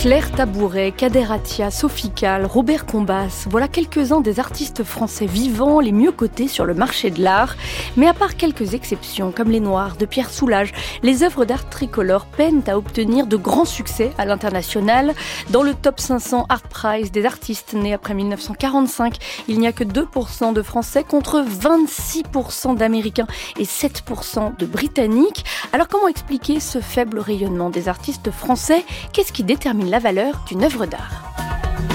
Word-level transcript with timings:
Claire 0.00 0.32
Tabouret, 0.32 0.92
Kader 0.96 1.30
Atia, 1.30 1.70
Sophie 1.70 2.08
Cal, 2.08 2.46
Robert 2.46 2.86
Combas, 2.86 3.44
voilà 3.50 3.68
quelques-uns 3.68 4.22
des 4.22 4.40
artistes 4.40 4.82
français 4.82 5.26
vivants 5.26 5.78
les 5.78 5.92
mieux 5.92 6.10
cotés 6.10 6.48
sur 6.48 6.64
le 6.64 6.72
marché 6.72 7.10
de 7.10 7.22
l'art. 7.22 7.54
Mais 7.98 8.06
à 8.06 8.14
part 8.14 8.38
quelques 8.38 8.72
exceptions, 8.72 9.30
comme 9.30 9.50
les 9.50 9.60
Noirs 9.60 9.96
de 9.96 10.06
Pierre 10.06 10.30
Soulages, 10.30 10.72
les 11.02 11.22
œuvres 11.22 11.44
d'art 11.44 11.68
tricolore 11.68 12.24
peinent 12.24 12.62
à 12.66 12.78
obtenir 12.78 13.26
de 13.26 13.36
grands 13.36 13.66
succès 13.66 14.10
à 14.16 14.24
l'international. 14.24 15.12
Dans 15.50 15.62
le 15.62 15.74
top 15.74 16.00
500 16.00 16.46
Art 16.48 16.62
Prize 16.62 17.12
des 17.12 17.26
artistes 17.26 17.74
nés 17.74 17.92
après 17.92 18.14
1945, 18.14 19.18
il 19.48 19.58
n'y 19.58 19.66
a 19.66 19.72
que 19.72 19.84
2% 19.84 20.54
de 20.54 20.62
Français 20.62 21.04
contre 21.04 21.44
26% 21.44 22.74
d'Américains 22.74 23.26
et 23.58 23.64
7% 23.64 24.56
de 24.56 24.64
Britanniques. 24.64 25.44
Alors 25.74 25.88
comment 25.88 26.08
expliquer 26.08 26.58
ce 26.58 26.80
faible 26.80 27.18
rayonnement 27.18 27.68
des 27.68 27.86
artistes 27.86 28.30
français? 28.30 28.82
Qu'est-ce 29.12 29.34
qui 29.34 29.44
détermine 29.44 29.89
la 29.90 29.98
valeur 29.98 30.40
d'une 30.46 30.62
œuvre 30.62 30.86
d'art. 30.86 31.89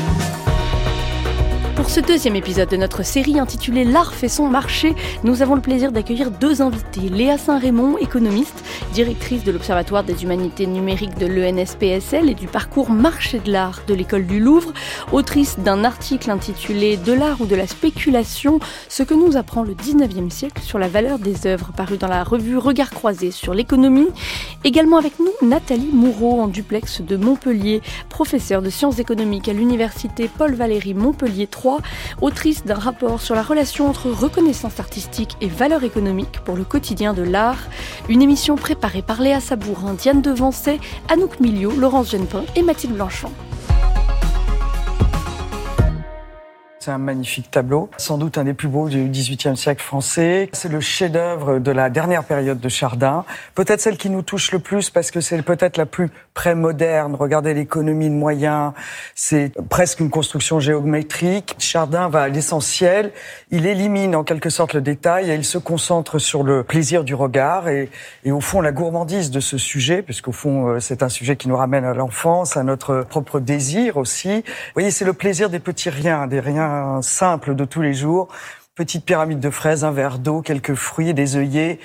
Pour 1.86 1.94
ce 1.94 2.00
deuxième 2.00 2.36
épisode 2.36 2.70
de 2.70 2.78
notre 2.78 3.04
série 3.04 3.40
intitulée 3.40 3.84
L'art 3.84 4.16
fait 4.16 4.28
son 4.28 4.48
marché, 4.48 4.96
nous 5.24 5.44
avons 5.44 5.54
le 5.54 5.62
plaisir 5.62 5.92
d'accueillir 5.92 6.32
deux 6.32 6.64
invités. 6.64 7.10
Léa 7.10 7.38
Saint-Raymond, 7.38 8.00
économiste, 8.00 8.64
directrice 8.92 9.44
de 9.44 9.52
l'Observatoire 9.52 10.04
des 10.04 10.24
humanités 10.24 10.66
numériques 10.66 11.16
de 11.20 11.28
l'ENSPSL 11.28 12.28
et 12.28 12.34
du 12.34 12.48
parcours 12.48 12.90
marché 12.90 13.38
de 13.38 13.52
l'art 13.52 13.82
de 13.88 13.94
l'école 13.94 14.26
du 14.26 14.40
Louvre, 14.40 14.74
autrice 15.12 15.60
d'un 15.60 15.84
article 15.84 16.32
intitulé 16.32 16.98
De 16.98 17.14
l'art 17.14 17.40
ou 17.40 17.46
de 17.46 17.56
la 17.56 17.68
spéculation, 17.68 18.60
ce 18.90 19.04
que 19.04 19.14
nous 19.14 19.38
apprend 19.38 19.62
le 19.62 19.76
19e 19.76 20.32
siècle 20.32 20.64
sur 20.64 20.80
la 20.80 20.88
valeur 20.88 21.20
des 21.20 21.46
œuvres, 21.46 21.72
paru 21.78 21.98
dans 21.98 22.08
la 22.08 22.24
revue 22.24 22.58
Regard 22.58 22.90
croisé 22.90 23.30
sur 23.30 23.54
l'économie. 23.54 24.10
Également 24.64 24.98
avec 24.98 25.20
nous, 25.20 25.48
Nathalie 25.48 25.92
Moureau, 25.94 26.42
en 26.42 26.48
duplex 26.48 27.02
de 27.02 27.16
Montpellier, 27.16 27.84
professeure 28.10 28.64
de 28.64 28.72
sciences 28.72 28.98
économiques 28.98 29.50
à 29.50 29.54
l'université 29.54 30.32
Paul 30.36 30.56
Valéry 30.56 30.96
Montpellier 30.96 31.46
3 31.46 31.75
autrice 32.22 32.66
d'un 32.66 32.76
rapport 32.76 33.22
sur 33.22 33.36
la 33.36 33.44
relation 33.44 33.90
entre 33.90 34.10
reconnaissance 34.10 34.80
artistique 34.80 35.36
et 35.42 35.48
valeur 35.48 35.84
économique 35.84 36.40
pour 36.44 36.56
le 36.56 36.64
quotidien 36.64 37.14
de 37.14 37.24
l'art. 37.24 37.64
Une 38.10 38.22
émission 38.22 38.56
préparée 38.56 39.02
par 39.02 39.22
Léa 39.22 39.40
Sabourin, 39.40 39.94
Diane 39.94 40.22
Devancet, 40.22 40.80
Anouk 41.10 41.40
Miliot, 41.40 41.72
Laurence 41.72 42.12
Genepin 42.12 42.44
et 42.56 42.62
Mathilde 42.62 42.94
Blanchon. 42.94 43.32
C'est 46.86 46.92
un 46.92 47.00
magnifique 47.00 47.50
tableau, 47.50 47.90
sans 47.98 48.20
doute 48.20 48.38
un 48.38 48.44
des 48.44 48.54
plus 48.54 48.68
beaux 48.68 48.90
du 48.90 49.10
XVIIIe 49.10 49.58
siècle 49.58 49.82
français. 49.82 50.52
C'est 50.54 50.72
le 50.72 50.80
chef-d'œuvre 50.80 51.58
de 51.58 51.72
la 51.72 51.90
dernière 51.90 52.24
période 52.24 52.60
de 52.60 52.70
Chardin. 52.70 53.26
Peut-être 53.56 53.82
celle 53.82 53.98
qui 53.98 54.12
nous 54.12 54.22
touche 54.22 54.52
le 54.52 54.60
plus 54.60 54.92
parce 54.92 55.10
que 55.10 55.20
c'est 55.20 55.42
peut-être 55.42 55.78
la 55.78 55.88
plus 55.88 56.12
pré-moderne. 56.36 57.16
Regardez 57.16 57.56
l'économie 57.56 58.10
de 58.10 58.14
moyens. 58.14 58.74
C'est 59.16 59.52
presque 59.68 60.00
une 60.00 60.12
construction 60.12 60.60
géométrique. 60.60 61.56
Chardin 61.58 62.08
va 62.08 62.22
à 62.22 62.28
l'essentiel. 62.28 63.12
Il 63.50 63.66
élimine 63.66 64.16
en 64.16 64.24
quelque 64.24 64.52
sorte 64.52 64.76
le 64.76 64.82
détail 64.82 65.32
et 65.32 65.34
il 65.34 65.44
se 65.44 65.58
concentre 65.58 66.20
sur 66.20 66.44
le 66.44 66.62
plaisir 66.62 67.04
du 67.04 67.16
regard 67.16 67.68
et, 67.68 67.90
et 68.26 68.32
au 68.32 68.42
fond 68.42 68.62
la 68.62 68.72
gourmandise 68.72 69.32
de 69.32 69.40
ce 69.40 69.58
sujet, 69.58 70.04
puisqu'au 70.04 70.34
fond 70.34 70.68
euh, 70.68 70.80
c'est 70.80 71.02
un 71.02 71.10
sujet 71.10 71.36
qui 71.36 71.48
nous 71.48 71.58
ramène 71.58 71.84
à 71.84 71.96
l'enfance, 71.96 72.58
à 72.58 72.62
notre 72.64 73.02
propre 73.02 73.40
désir 73.40 73.98
aussi. 73.98 74.36
Vous 74.36 74.74
voyez, 74.76 74.92
c'est 74.92 75.06
le 75.06 75.14
plaisir 75.14 75.50
des 75.50 75.58
petits 75.58 75.90
riens, 75.90 76.28
des 76.28 76.40
riens 76.40 76.75
simple 77.02 77.56
de 77.56 77.66
tous 77.66 77.82
les 77.82 77.94
jours. 77.94 78.28
Petite 78.76 79.06
pyramide 79.06 79.40
de 79.40 79.50
fraises, 79.50 79.84
un 79.84 79.92
verre 79.92 80.20
d'eau, 80.20 80.42
quelques 80.42 80.76
fruits, 80.76 81.14
des 81.14 81.38
œillets. 81.38 81.80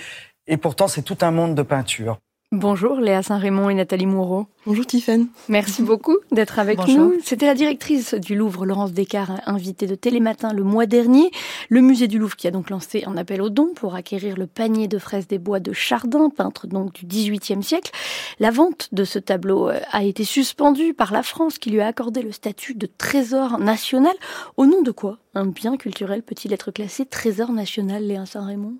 Et 0.46 0.56
pourtant, 0.56 0.88
c'est 0.88 1.02
tout 1.02 1.18
un 1.20 1.30
monde 1.30 1.54
de 1.54 1.62
peinture. 1.62 2.18
Bonjour 2.52 2.96
Léa 2.96 3.22
Saint-Raymond 3.22 3.70
et 3.70 3.74
Nathalie 3.74 4.06
Moureau. 4.06 4.48
Bonjour 4.66 4.84
Tiffaine. 4.84 5.28
Merci 5.48 5.82
beaucoup 5.82 6.16
d'être 6.32 6.58
avec 6.58 6.84
nous. 6.88 7.14
C'était 7.22 7.46
la 7.46 7.54
directrice 7.54 8.14
du 8.14 8.34
Louvre, 8.34 8.66
Laurence 8.66 8.92
Descartes, 8.92 9.40
invitée 9.46 9.86
de 9.86 9.94
Télématin 9.94 10.52
le 10.52 10.64
mois 10.64 10.86
dernier. 10.86 11.30
Le 11.68 11.80
musée 11.80 12.08
du 12.08 12.18
Louvre 12.18 12.34
qui 12.34 12.48
a 12.48 12.50
donc 12.50 12.70
lancé 12.70 13.04
un 13.06 13.16
appel 13.16 13.40
aux 13.40 13.50
dons 13.50 13.72
pour 13.76 13.94
acquérir 13.94 14.36
le 14.36 14.48
panier 14.48 14.88
de 14.88 14.98
fraises 14.98 15.28
des 15.28 15.38
bois 15.38 15.60
de 15.60 15.72
Chardin, 15.72 16.28
peintre 16.28 16.66
donc 16.66 16.92
du 16.92 17.06
XVIIIe 17.06 17.62
siècle. 17.62 17.92
La 18.40 18.50
vente 18.50 18.88
de 18.90 19.04
ce 19.04 19.20
tableau 19.20 19.68
euh, 19.68 19.78
a 19.92 20.02
été 20.02 20.24
suspendue 20.24 20.92
par 20.92 21.12
la 21.12 21.22
France 21.22 21.56
qui 21.56 21.70
lui 21.70 21.80
a 21.80 21.86
accordé 21.86 22.20
le 22.20 22.32
statut 22.32 22.74
de 22.74 22.88
trésor 22.98 23.60
national. 23.60 24.16
Au 24.56 24.66
nom 24.66 24.82
de 24.82 24.90
quoi? 24.90 25.18
Un 25.36 25.46
bien 25.46 25.76
culturel 25.76 26.24
peut-il 26.24 26.52
être 26.52 26.72
classé 26.72 27.06
trésor 27.06 27.52
national, 27.52 28.02
Léa 28.02 28.26
Saint-Raymond? 28.26 28.74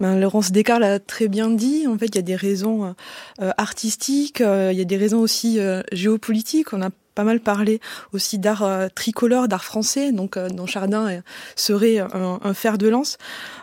Ben, 0.00 0.18
Laurence 0.18 0.52
Descartes 0.52 0.80
l'a 0.80 1.00
très 1.00 1.28
bien 1.28 1.50
dit. 1.50 1.86
En 1.88 1.98
fait, 1.98 2.06
il 2.06 2.16
y 2.16 2.18
a 2.18 2.22
des 2.22 2.36
raisons 2.36 2.94
euh, 3.42 3.50
artistiques, 3.56 4.40
euh, 4.40 4.70
il 4.72 4.78
y 4.78 4.82
a 4.82 4.84
des 4.84 4.96
raisons 4.96 5.18
aussi 5.18 5.58
euh, 5.58 5.82
géopolitiques. 5.92 6.72
On 6.72 6.82
a 6.82 6.90
pas 7.14 7.24
mal 7.24 7.40
parlé 7.40 7.80
aussi 8.12 8.38
d'art 8.38 8.64
tricolore, 8.94 9.48
d'art 9.48 9.64
français, 9.64 10.12
donc 10.12 10.38
dont 10.38 10.66
Chardin 10.66 11.20
serait 11.56 11.98
un, 11.98 12.54
fer 12.54 12.78
de 12.78 12.86
lance. 12.86 13.18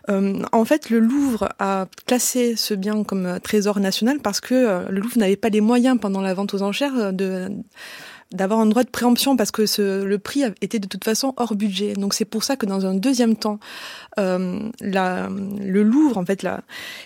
en 0.10 0.66
fait, 0.66 0.90
le 0.90 1.00
Louvre 1.00 1.48
a 1.58 1.86
classé 2.06 2.58
ce 2.58 2.74
bien 2.74 3.06
comme 3.06 3.40
trésor 3.42 3.80
national 3.80 4.20
parce 4.20 4.42
que 4.42 4.90
le 4.90 5.00
Louvre 5.00 5.18
n'avait 5.18 5.38
pas 5.38 5.48
les 5.48 5.62
moyens 5.62 5.98
pendant 6.02 6.20
la 6.20 6.34
vente 6.34 6.54
aux 6.54 6.64
enchères 6.64 7.14
de 7.14 7.50
d'avoir 8.36 8.60
un 8.60 8.66
droit 8.66 8.84
de 8.84 8.90
préemption 8.90 9.36
parce 9.36 9.52
que 9.52 9.66
ce, 9.66 10.04
le 10.04 10.20
prix 10.20 10.44
était 10.62 10.80
de 10.80 10.88
toute 10.88 11.04
façon 11.04 11.34
hors 11.38 11.56
budget. 11.56 11.94
Donc 11.94 12.14
c'est 12.14 12.26
pour 12.26 12.44
ça 12.44 12.56
que 12.56 12.66
dans 12.66 12.86
un 12.86 12.94
deuxième 12.94 13.36
temps, 13.36 13.60
euh, 14.20 14.60
la, 14.82 15.30
le 15.30 15.84
Louvre 15.84 16.18
en 16.18 16.26
fait 16.26 16.44
la, 16.44 16.62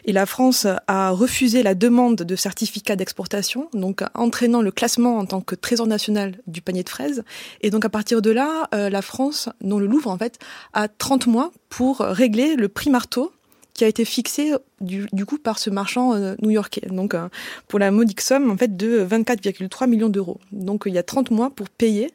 et 0.06 0.12
la 0.12 0.26
France 0.26 0.68
a 0.88 1.10
refusé 1.12 1.64
la 1.64 1.76
demande 1.76 2.18
de 2.18 2.36
certificat 2.36 2.96
d'exportation, 2.96 3.70
donc 3.74 4.04
entraînant 4.14 4.62
le 4.62 4.72
classement 4.72 5.18
en 5.18 5.26
tant 5.26 5.42
que 5.42 5.56
trésor 5.56 5.88
national 5.88 6.36
du 6.48 6.62
panier 6.62 6.84
de 6.84 6.90
fraises. 6.90 7.24
Et 7.62 7.70
donc 7.70 7.86
à 7.86 7.90
partir 7.90 8.22
de 8.22 8.32
là, 8.32 8.68
euh, 8.74 8.90
la 8.90 9.02
France, 9.02 9.50
dont 9.62 9.80
le 9.80 9.88
Louvre 9.88 10.10
en 10.10 10.18
fait, 10.18 10.40
a 10.74 10.88
30 10.88 11.28
mois 11.28 11.52
pour 11.70 12.00
régler 12.00 12.56
le 12.56 12.68
prix 12.68 12.90
marteau 12.90 13.32
qui 13.74 13.86
a 13.86 13.88
été 13.88 14.04
fixé 14.06 14.54
du, 14.82 15.08
coup 15.26 15.38
par 15.38 15.60
ce 15.60 15.70
marchand 15.70 16.14
euh, 16.14 16.36
new-yorkais. 16.42 16.88
Donc 16.90 17.14
euh, 17.14 17.30
pour 17.68 17.80
la 17.80 17.92
modique 17.92 18.22
somme 18.22 18.52
en 18.52 18.58
fait 18.58 18.76
de 18.76 19.06
24,3 19.06 19.88
millions 19.88 20.10
d'euros. 20.10 20.40
Donc 20.52 20.84
il 20.86 20.94
y 20.94 20.98
a 20.98 21.04
30 21.04 21.32
mois 21.32 21.50
pour 21.50 21.70
payer. 21.70 22.12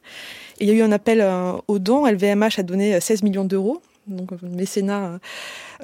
Il 0.61 0.69
y 0.69 0.71
a 0.71 0.75
eu 0.75 0.83
un 0.83 0.93
appel 0.93 1.21
euh, 1.21 1.53
aux 1.69 1.79
dons. 1.79 2.07
LVMH 2.07 2.59
a 2.59 2.63
donné 2.63 3.01
16 3.01 3.23
millions 3.23 3.45
d'euros 3.45 3.81
donc 4.07 4.31
mécénat 4.43 5.19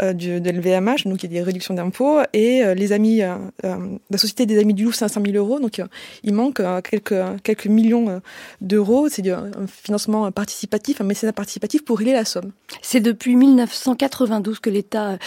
euh, 0.01 0.13
du, 0.13 0.41
de 0.41 0.51
LVMH, 0.51 1.05
donc 1.07 1.23
il 1.23 1.33
y 1.33 1.37
a 1.37 1.41
des 1.41 1.43
réductions 1.43 1.75
d'impôts, 1.75 2.21
et 2.33 2.63
euh, 2.63 2.75
les 2.75 2.93
amis, 2.93 3.23
euh, 3.23 3.37
la 3.63 4.19
Société 4.19 4.47
des 4.47 4.59
Amis 4.59 4.75
du 4.75 4.85
Louvre, 4.85 4.95
500 4.95 5.21
000 5.25 5.37
euros, 5.37 5.59
donc 5.61 5.81
il 6.23 6.35
manque 6.35 6.63
quelques, 6.89 7.43
quelques 7.43 7.67
millions 7.67 8.21
d'euros, 8.61 9.09
c'est 9.09 9.29
un 9.29 9.51
financement 9.67 10.31
participatif, 10.33 11.01
un 11.01 11.05
mécénat 11.05 11.33
participatif 11.33 11.85
pour 11.85 11.99
régler 11.99 12.13
la 12.13 12.25
somme. 12.25 12.53
C'est 12.83 13.01
depuis 13.01 13.37
1992 13.37 14.61
que 14.61 14.71
l'État 14.71 15.19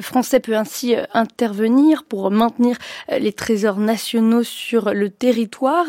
français 0.00 0.40
peut 0.40 0.56
ainsi 0.56 0.94
intervenir 1.12 2.04
pour 2.04 2.30
maintenir 2.30 2.76
les 3.10 3.32
trésors 3.32 3.78
nationaux 3.78 4.42
sur 4.42 4.92
le 4.92 5.10
territoire. 5.10 5.86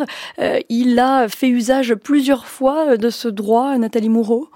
il 0.69 1.00
a 1.00 1.28
fait 1.28 1.50
usage 1.50 1.95
plusieurs 1.95 2.45
fois 2.45 2.97
de 2.97 3.09
ce 3.09 3.28
droit, 3.28 3.78
Nathalie 3.78 4.09
Moureau 4.09 4.50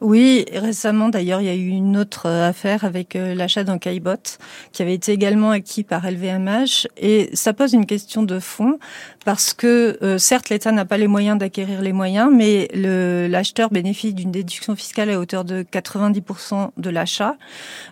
oui, 0.00 0.44
récemment 0.52 1.08
d'ailleurs, 1.08 1.40
il 1.40 1.46
y 1.46 1.50
a 1.50 1.54
eu 1.54 1.68
une 1.68 1.96
autre 1.96 2.26
euh, 2.26 2.48
affaire 2.48 2.84
avec 2.84 3.16
euh, 3.16 3.34
l'achat 3.34 3.64
d'un 3.64 3.78
caillebotte 3.78 4.38
qui 4.72 4.82
avait 4.82 4.94
été 4.94 5.12
également 5.12 5.50
acquis 5.50 5.82
par 5.82 6.08
LVMH 6.08 6.88
et 6.96 7.30
ça 7.34 7.52
pose 7.52 7.72
une 7.72 7.86
question 7.86 8.22
de 8.22 8.38
fond 8.38 8.78
parce 9.24 9.54
que 9.54 9.98
euh, 10.02 10.18
certes 10.18 10.50
l'État 10.50 10.72
n'a 10.72 10.84
pas 10.84 10.98
les 10.98 11.06
moyens 11.06 11.38
d'acquérir 11.38 11.80
les 11.80 11.92
moyens, 11.92 12.30
mais 12.32 12.68
l'acheteur 12.74 13.70
bénéficie 13.70 14.14
d'une 14.14 14.32
déduction 14.32 14.76
fiscale 14.76 15.10
à 15.10 15.18
hauteur 15.18 15.44
de 15.44 15.62
90% 15.62 16.70
de 16.76 16.90
l'achat. 16.90 17.36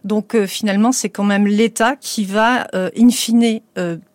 Donc 0.04 0.36
finalement, 0.46 0.92
c'est 0.92 1.08
quand 1.08 1.24
même 1.24 1.46
l'État 1.46 1.96
qui 1.96 2.24
va 2.24 2.66
in 2.74 3.10
fine 3.10 3.60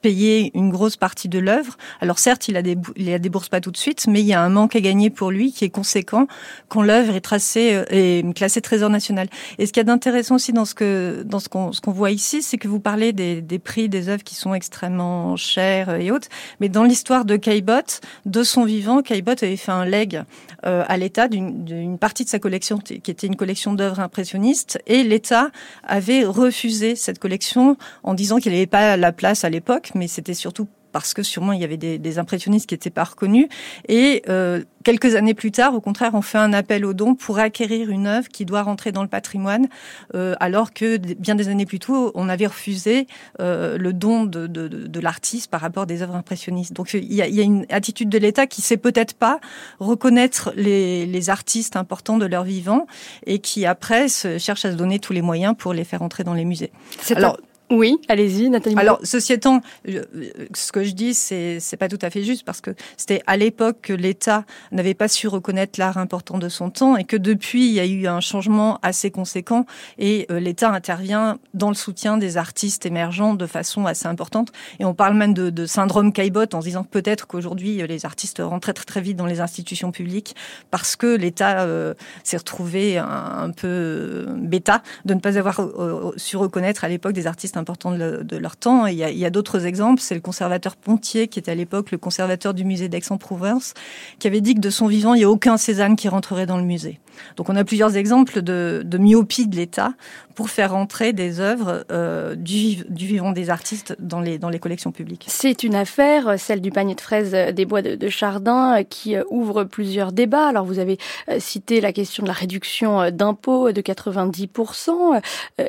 payer 0.08 0.52
une 0.54 0.70
grosse 0.70 0.96
partie 0.96 1.28
de 1.28 1.38
l'œuvre. 1.38 1.76
Alors 2.00 2.18
certes, 2.18 2.48
il 2.48 2.56
a 2.56 2.62
des 2.62 2.78
il 2.96 3.12
a 3.12 3.20
débourse 3.20 3.50
pas 3.50 3.60
tout 3.60 3.72
de 3.72 3.78
suite, 3.78 4.08
mais 4.08 4.22
il 4.22 4.26
y 4.26 4.34
a 4.34 4.42
un 4.42 4.48
manque 4.48 4.74
à 4.78 4.80
gagner 4.80 5.10
pour 5.10 5.32
lui 5.32 5.52
qui 5.52 5.66
est 5.66 5.70
conséquent 5.70 6.28
quand 6.70 6.82
l'œuvre 6.82 7.14
est 7.18 7.22
tracée 7.22 7.84
et 7.90 8.24
classé 8.34 8.62
trésor 8.62 8.90
national. 8.90 9.28
Et 9.58 9.66
ce 9.66 9.74
qu'il 9.74 9.82
y 9.82 9.86
a 9.86 9.90
d'intéressant 9.92 10.36
aussi 10.36 10.54
dans 10.54 10.64
ce 10.64 10.76
que 10.76 11.24
dans 11.26 11.42
ce 11.42 11.50
qu'on 11.50 11.92
voit 11.92 12.12
ici, 12.12 12.42
c'est 12.42 12.58
que 12.58 12.70
vous 12.70 12.80
parlez 12.80 13.12
des, 13.12 13.42
des 13.42 13.60
prix 13.60 13.90
des 13.90 14.08
œuvres 14.08 14.24
qui 14.24 14.36
sont 14.36 14.54
extrêmement 14.54 15.36
chères 15.36 15.90
et 16.00 16.10
autres, 16.10 16.30
mais 16.62 16.70
dans 16.70 16.86
l'histoire 16.86 17.26
de 17.26 17.36
Caillebotte, 17.36 18.00
de 18.26 18.44
son 18.44 18.64
vivant, 18.64 19.02
Caillebotte 19.02 19.44
avait 19.44 19.58
fait 19.58 19.74
un 19.74 19.84
leg 19.84 20.24
euh, 20.66 20.86
à 20.88 20.96
l'État 20.96 21.28
d'une 21.28 21.98
partie 21.98 22.24
de 22.24 22.30
sa 22.30 22.40
collection 22.40 22.78
qui 22.78 22.96
était 22.96 23.28
une 23.28 23.36
collection 23.36 23.74
d'œuvres 23.74 24.00
impressionnistes 24.00 24.80
et 24.88 25.04
l'État 25.04 25.50
avait 25.84 26.24
refusé 26.24 26.96
cette 26.96 27.20
collection 27.20 27.78
en 28.04 28.14
disant 28.14 28.38
qu'il 28.38 28.54
n'avait 28.54 28.68
pas 28.68 28.96
la 28.96 29.12
place 29.12 29.44
à 29.44 29.50
l'époque, 29.50 29.92
mais 29.98 30.08
c'était 30.08 30.34
surtout 30.34 30.68
parce 30.92 31.14
que 31.14 31.24
sûrement 31.24 31.52
il 31.52 31.62
y 31.62 31.64
avait 31.64 31.78
des, 31.78 31.98
des 32.00 32.20
impressionnistes 32.20 32.68
qui 32.68 32.74
n'étaient 32.74 32.90
pas 32.90 33.04
reconnus. 33.04 33.48
Et 33.88 34.24
euh, 34.30 34.64
quelques 34.84 35.16
années 35.16 35.34
plus 35.34 35.52
tard, 35.52 35.76
au 35.76 35.82
contraire, 35.82 36.12
on 36.14 36.22
fait 36.22 36.38
un 36.38 36.54
appel 36.54 36.86
aux 36.86 36.94
dons 36.94 37.16
pour 37.16 37.40
acquérir 37.40 37.90
une 37.90 38.08
œuvre 38.08 38.28
qui 38.30 38.46
doit 38.46 38.64
rentrer 38.64 38.92
dans 38.92 39.04
le 39.04 39.08
patrimoine, 39.08 39.68
euh, 40.16 40.36
alors 40.40 40.74
que 40.74 40.98
bien 40.98 41.36
des 41.36 41.50
années 41.50 41.66
plus 41.66 41.80
tôt, 41.80 42.12
on 42.16 42.30
avait 42.30 42.48
refusé 42.48 43.08
euh, 43.42 43.78
le 43.78 43.94
don 43.94 44.24
de, 44.24 44.48
de, 44.48 44.68
de 44.68 45.00
l'artiste 45.00 45.52
par 45.52 45.62
rapport 45.62 45.84
à 45.84 45.86
des 45.86 46.02
œuvres 46.02 46.16
impressionnistes. 46.16 46.74
Donc 46.74 46.94
il 46.94 47.14
y 47.14 47.22
a, 47.22 47.28
il 47.28 47.36
y 47.36 47.42
a 47.42 47.44
une 47.44 47.66
attitude 47.70 48.10
de 48.10 48.18
l'État 48.18 48.48
qui 48.48 48.62
sait 48.62 48.78
peut-être 48.78 49.14
pas 49.14 49.40
reconnaître 49.80 50.52
les, 50.56 51.06
les, 51.06 51.30
artistes 51.30 51.76
importants 51.76 52.18
de 52.18 52.26
leur 52.26 52.44
vivant 52.44 52.88
et 53.26 53.40
qui 53.40 53.66
après 53.66 54.08
se, 54.08 54.38
cherche 54.38 54.64
à 54.66 54.72
se 54.72 54.78
donner 54.78 55.00
tous 55.00 55.14
les 55.14 55.22
moyens 55.22 55.56
pour 55.58 55.74
les 55.74 55.84
faire 55.84 56.02
entrer 56.02 56.24
dans 56.24 56.34
les 56.34 56.46
musées. 56.46 56.72
Alors, 57.16 57.38
oui, 57.70 57.98
allez-y, 58.08 58.50
Nathalie. 58.50 58.78
Alors, 58.78 59.00
ceci 59.04 59.34
étant, 59.34 59.62
ce 59.86 60.72
que 60.72 60.84
je 60.84 60.92
dis, 60.92 61.14
c'est 61.14 61.60
c'est 61.60 61.76
pas 61.76 61.90
tout 61.90 62.00
à 62.02 62.10
fait 62.10 62.24
juste 62.24 62.46
parce 62.46 62.62
que 62.62 62.72
c'était 62.96 63.22
à 63.28 63.36
l'époque 63.36 63.78
que 63.82 63.94
l'État 63.94 64.46
n'avait 64.72 64.94
pas 64.94 65.10
su 65.10 65.28
reconnaître 65.28 65.78
l'art 65.78 65.98
important 65.98 66.38
de 66.38 66.48
son 66.48 66.70
temps 66.70 66.96
et 66.96 67.04
que 67.04 67.18
depuis 67.18 67.68
il 67.68 67.74
y 67.74 67.80
a 67.80 67.86
eu 67.86 68.08
un 68.08 68.22
changement 68.22 68.80
assez 68.84 69.12
conséquent 69.12 69.66
et 69.98 70.28
euh, 70.32 70.40
l'État 70.40 70.72
intervient 70.72 71.40
dans 71.54 71.68
le 71.68 71.76
soutien 71.76 72.18
des 72.18 72.38
artistes 72.38 72.86
émergents 72.86 73.34
de 73.34 73.46
façon 73.46 73.86
assez 73.86 74.08
importante 74.08 74.52
et 74.80 74.86
on 74.86 74.94
parle 74.94 75.16
même 75.16 75.34
de, 75.34 75.66
syndrome 75.66 76.14
Caillebotte 76.14 76.54
en 76.54 76.62
se 76.62 76.68
disant 76.68 76.84
peut-être 76.84 77.28
qu'aujourd'hui 77.28 77.86
les 77.86 78.06
artistes 78.06 78.40
rentrent 78.40 78.62
très, 78.62 78.74
très 78.74 78.86
très 78.86 79.02
vite 79.02 79.18
dans 79.18 79.26
les 79.26 79.42
institutions 79.42 79.92
publiques 79.92 80.36
parce 80.72 80.96
que 80.96 81.18
l'État 81.18 81.62
euh, 81.62 81.94
s'est 82.24 82.38
retrouvé 82.38 82.98
un, 82.98 83.52
peu 83.52 84.26
bêta 84.38 84.84
de 85.06 85.14
ne 85.14 85.20
pas 85.20 85.38
avoir 85.38 85.62
euh, 85.62 86.14
su 86.16 86.38
reconnaître 86.38 86.84
à 86.84 86.88
l'époque 86.88 87.14
des 87.14 87.28
artistes 87.28 87.57
important 87.58 87.92
de, 87.92 88.38
leur 88.38 88.58
temps. 88.58 88.86
Il 88.86 88.96
y 88.96 89.04
a, 89.04 89.28
a 89.28 89.30
d'autres 89.30 89.66
exemples. 89.66 90.02
C'est 90.02 90.16
le 90.16 90.22
conservateur 90.22 90.76
Pontier, 90.76 91.28
qui 91.28 91.40
était 91.40 91.52
à 91.52 91.56
l'époque 91.56 91.92
le 91.92 91.98
conservateur 91.98 92.54
du 92.54 92.64
musée 92.64 92.90
d'Aix-en-Provence, 92.90 93.74
qui 94.20 94.28
avait 94.28 94.42
dit 94.42 94.56
que 94.56 94.60
de 94.60 94.70
son 94.70 94.88
vivant, 94.88 95.14
il 95.14 95.20
n'y 95.20 95.24
a 95.24 95.30
aucun 95.30 95.58
Cézanne 95.58 95.96
qui 95.96 96.08
rentrerait 96.08 96.46
dans 96.46 96.58
le 96.58 96.64
musée. 96.64 97.00
Donc 97.36 97.50
on 97.50 97.56
a 97.56 97.64
plusieurs 97.64 97.98
exemples 97.98 98.42
de, 98.42 98.98
myopie 98.98 99.48
de 99.48 99.56
l'État 99.56 99.94
pour 100.36 100.50
faire 100.50 100.76
entrer 100.76 101.14
des 101.14 101.40
œuvres 101.40 101.84
euh, 101.92 102.36
du, 102.36 102.86
vivant 102.90 103.32
des 103.32 103.50
artistes 103.50 103.96
dans 104.00 104.20
les, 104.20 104.40
collections 104.60 104.92
publiques. 104.92 105.26
C'est 105.28 105.64
une 105.64 105.76
affaire, 105.76 106.40
celle 106.40 106.62
du 106.62 106.72
panier 106.72 106.96
de 106.96 107.02
fraises 107.02 107.32
des 107.32 107.66
bois 107.66 107.82
de, 107.82 107.96
de 107.96 108.10
Chardin, 108.10 108.84
qui 108.84 109.16
euh, 109.16 109.24
ouvre 109.30 109.64
plusieurs 109.64 110.12
débats. 110.12 110.48
Alors 110.48 110.66
vous 110.66 110.80
avez 110.80 110.98
euh, 111.30 111.40
cité 111.40 111.82
la 111.82 111.92
question 111.92 112.24
de 112.24 112.28
la 112.28 112.34
réduction 112.34 113.10
d'impôts 113.12 113.72
de 113.72 113.82
90%. 113.82 115.22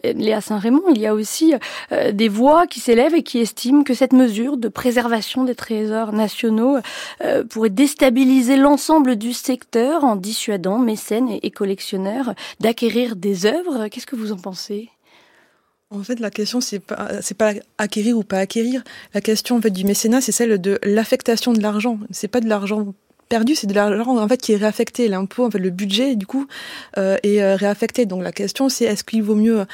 Léa 0.04 0.40
Saint-Raymond, 0.40 0.82
il 0.94 1.00
y 1.00 1.06
a 1.06 1.14
aussi 1.14 1.54
des 2.12 2.28
voix 2.28 2.66
qui 2.66 2.80
s'élèvent 2.80 3.14
et 3.14 3.22
qui 3.22 3.38
estiment 3.38 3.82
que 3.82 3.94
cette 3.94 4.12
mesure 4.12 4.56
de 4.56 4.68
préservation 4.68 5.44
des 5.44 5.54
trésors 5.54 6.12
nationaux 6.12 6.78
pourrait 7.48 7.70
déstabiliser 7.70 8.56
l'ensemble 8.56 9.16
du 9.16 9.32
secteur 9.32 10.04
en 10.04 10.16
dissuadant 10.16 10.78
mécènes 10.78 11.28
et 11.30 11.37
collectionneurs 11.50 12.34
d'acquérir 12.60 13.16
des 13.16 13.46
œuvres. 13.46 13.88
Qu'est-ce 13.88 14.06
que 14.06 14.16
vous 14.16 14.32
en 14.32 14.36
pensez? 14.36 14.90
En 15.90 16.02
fait, 16.02 16.20
la 16.20 16.30
question 16.30 16.60
c'est 16.60 16.80
pas 16.80 17.08
pas 17.38 17.52
acquérir 17.78 18.18
ou 18.18 18.22
pas 18.22 18.38
acquérir. 18.38 18.82
La 19.14 19.20
question 19.20 19.58
du 19.58 19.84
mécénat, 19.84 20.20
c'est 20.20 20.32
celle 20.32 20.60
de 20.60 20.78
l'affectation 20.82 21.52
de 21.52 21.62
l'argent. 21.62 21.98
C'est 22.10 22.28
pas 22.28 22.40
de 22.40 22.48
l'argent 22.48 22.94
perdu, 23.28 23.54
c'est 23.54 23.66
de 23.66 23.74
l'argent 23.74 24.16
en 24.16 24.28
fait 24.28 24.38
qui 24.38 24.52
est 24.52 24.56
réaffecté. 24.56 25.08
L'impôt, 25.08 25.46
en 25.46 25.50
fait, 25.50 25.58
le 25.58 25.70
budget 25.70 26.16
du 26.16 26.26
coup 26.26 26.46
euh, 26.96 27.16
est 27.22 27.42
euh, 27.42 27.56
réaffecté. 27.56 28.06
Donc 28.06 28.22
la 28.22 28.32
question 28.32 28.68
c'est 28.68 28.84
est-ce 28.84 29.04
qu'il 29.04 29.22
vaut 29.22 29.34
mieux, 29.34 29.64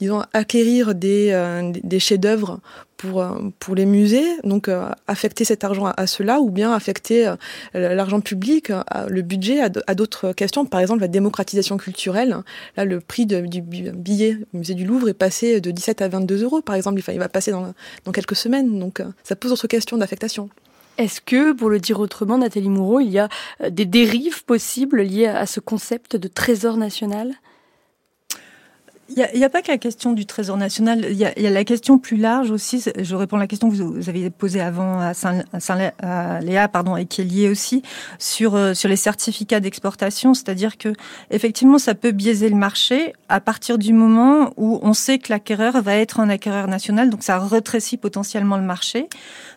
disons, 0.00 0.22
acquérir 0.32 0.94
des 0.94 1.30
euh, 1.32 1.72
chefs-d'œuvre 1.98 2.60
pour, 2.96 3.22
euh, 3.22 3.74
les 3.74 3.86
musées, 3.86 4.24
donc 4.44 4.68
euh, 4.68 4.88
affecter 5.06 5.44
cet 5.44 5.64
argent 5.64 5.86
à, 5.86 6.06
cela, 6.06 6.40
ou 6.40 6.50
bien 6.50 6.72
affecter 6.72 7.26
euh, 7.26 7.36
l'argent 7.74 8.20
public, 8.20 8.72
le 9.08 9.22
budget 9.22 9.60
à 9.60 9.94
d'autres 9.94 10.32
questions, 10.32 10.64
par 10.64 10.80
exemple 10.80 11.00
la 11.00 11.08
démocratisation 11.08 11.76
culturelle. 11.76 12.36
Là, 12.76 12.84
le 12.84 13.00
prix 13.00 13.26
du 13.26 13.60
billet 13.62 14.38
au 14.52 14.58
musée 14.58 14.74
du 14.74 14.84
Louvre 14.84 15.08
est 15.08 15.14
passé 15.14 15.60
de 15.60 15.70
17 15.70 16.02
à 16.02 16.08
22 16.08 16.42
euros, 16.42 16.60
par 16.62 16.76
exemple. 16.76 17.00
il 17.08 17.18
va 17.18 17.28
passer 17.28 17.50
dans 17.52 18.12
quelques 18.12 18.36
semaines, 18.36 18.78
donc 18.78 19.02
ça 19.22 19.36
pose 19.36 19.50
d'autres 19.50 19.66
questions 19.66 19.96
d'affectation. 19.96 20.48
Est-ce 20.96 21.20
que, 21.20 21.52
pour 21.52 21.70
le 21.70 21.80
dire 21.80 21.98
autrement, 21.98 22.38
Nathalie 22.38 22.68
Moureau, 22.68 23.00
il 23.00 23.10
y 23.10 23.18
a 23.18 23.28
des 23.68 23.84
dérives 23.84 24.44
possibles 24.44 25.02
liées 25.02 25.26
à 25.26 25.46
ce 25.46 25.60
concept 25.60 26.16
de 26.16 26.28
trésor 26.28 26.76
national? 26.76 27.34
Il 29.08 29.38
n'y 29.38 29.44
a, 29.44 29.50
pas 29.50 29.60
que 29.60 29.70
la 29.70 29.78
question 29.78 30.12
du 30.12 30.24
Trésor 30.24 30.56
national, 30.56 31.06
il 31.10 31.16
y, 31.16 31.24
a, 31.24 31.50
la 31.50 31.64
question 31.64 31.98
plus 31.98 32.16
large 32.16 32.50
aussi. 32.50 32.82
Je 32.96 33.14
réponds 33.14 33.36
à 33.36 33.40
la 33.40 33.46
question 33.46 33.68
que 33.68 33.74
vous, 33.74 34.08
avez 34.08 34.30
posée 34.30 34.60
avant 34.60 34.98
à, 34.98 35.12
Saint, 35.12 35.42
à, 35.52 35.60
Saint, 35.60 35.90
à 36.00 36.40
Léa, 36.40 36.68
pardon, 36.68 36.96
et 36.96 37.04
qui 37.04 37.20
est 37.20 37.24
liée 37.24 37.48
aussi 37.48 37.82
sur 38.18 38.54
euh, 38.54 38.72
sur 38.72 38.88
les 38.88 38.96
certificats 38.96 39.60
d'exportation, 39.60 40.32
c'est-à-dire 40.32 40.78
que 40.78 40.92
effectivement, 41.30 41.78
ça 41.78 41.94
peut 41.94 42.12
biaiser 42.12 42.48
le 42.48 42.56
marché 42.56 43.12
à 43.28 43.40
partir 43.40 43.78
du 43.78 43.92
moment 43.92 44.52
où 44.56 44.78
on 44.82 44.94
sait 44.94 45.18
que 45.18 45.32
l'acquéreur 45.32 45.82
va 45.82 45.96
être 45.96 46.20
un 46.20 46.28
acquéreur 46.30 46.66
national, 46.66 47.10
donc 47.10 47.22
ça 47.22 47.38
rétrécit 47.38 47.98
potentiellement 47.98 48.56
le 48.56 48.64
marché. 48.64 49.08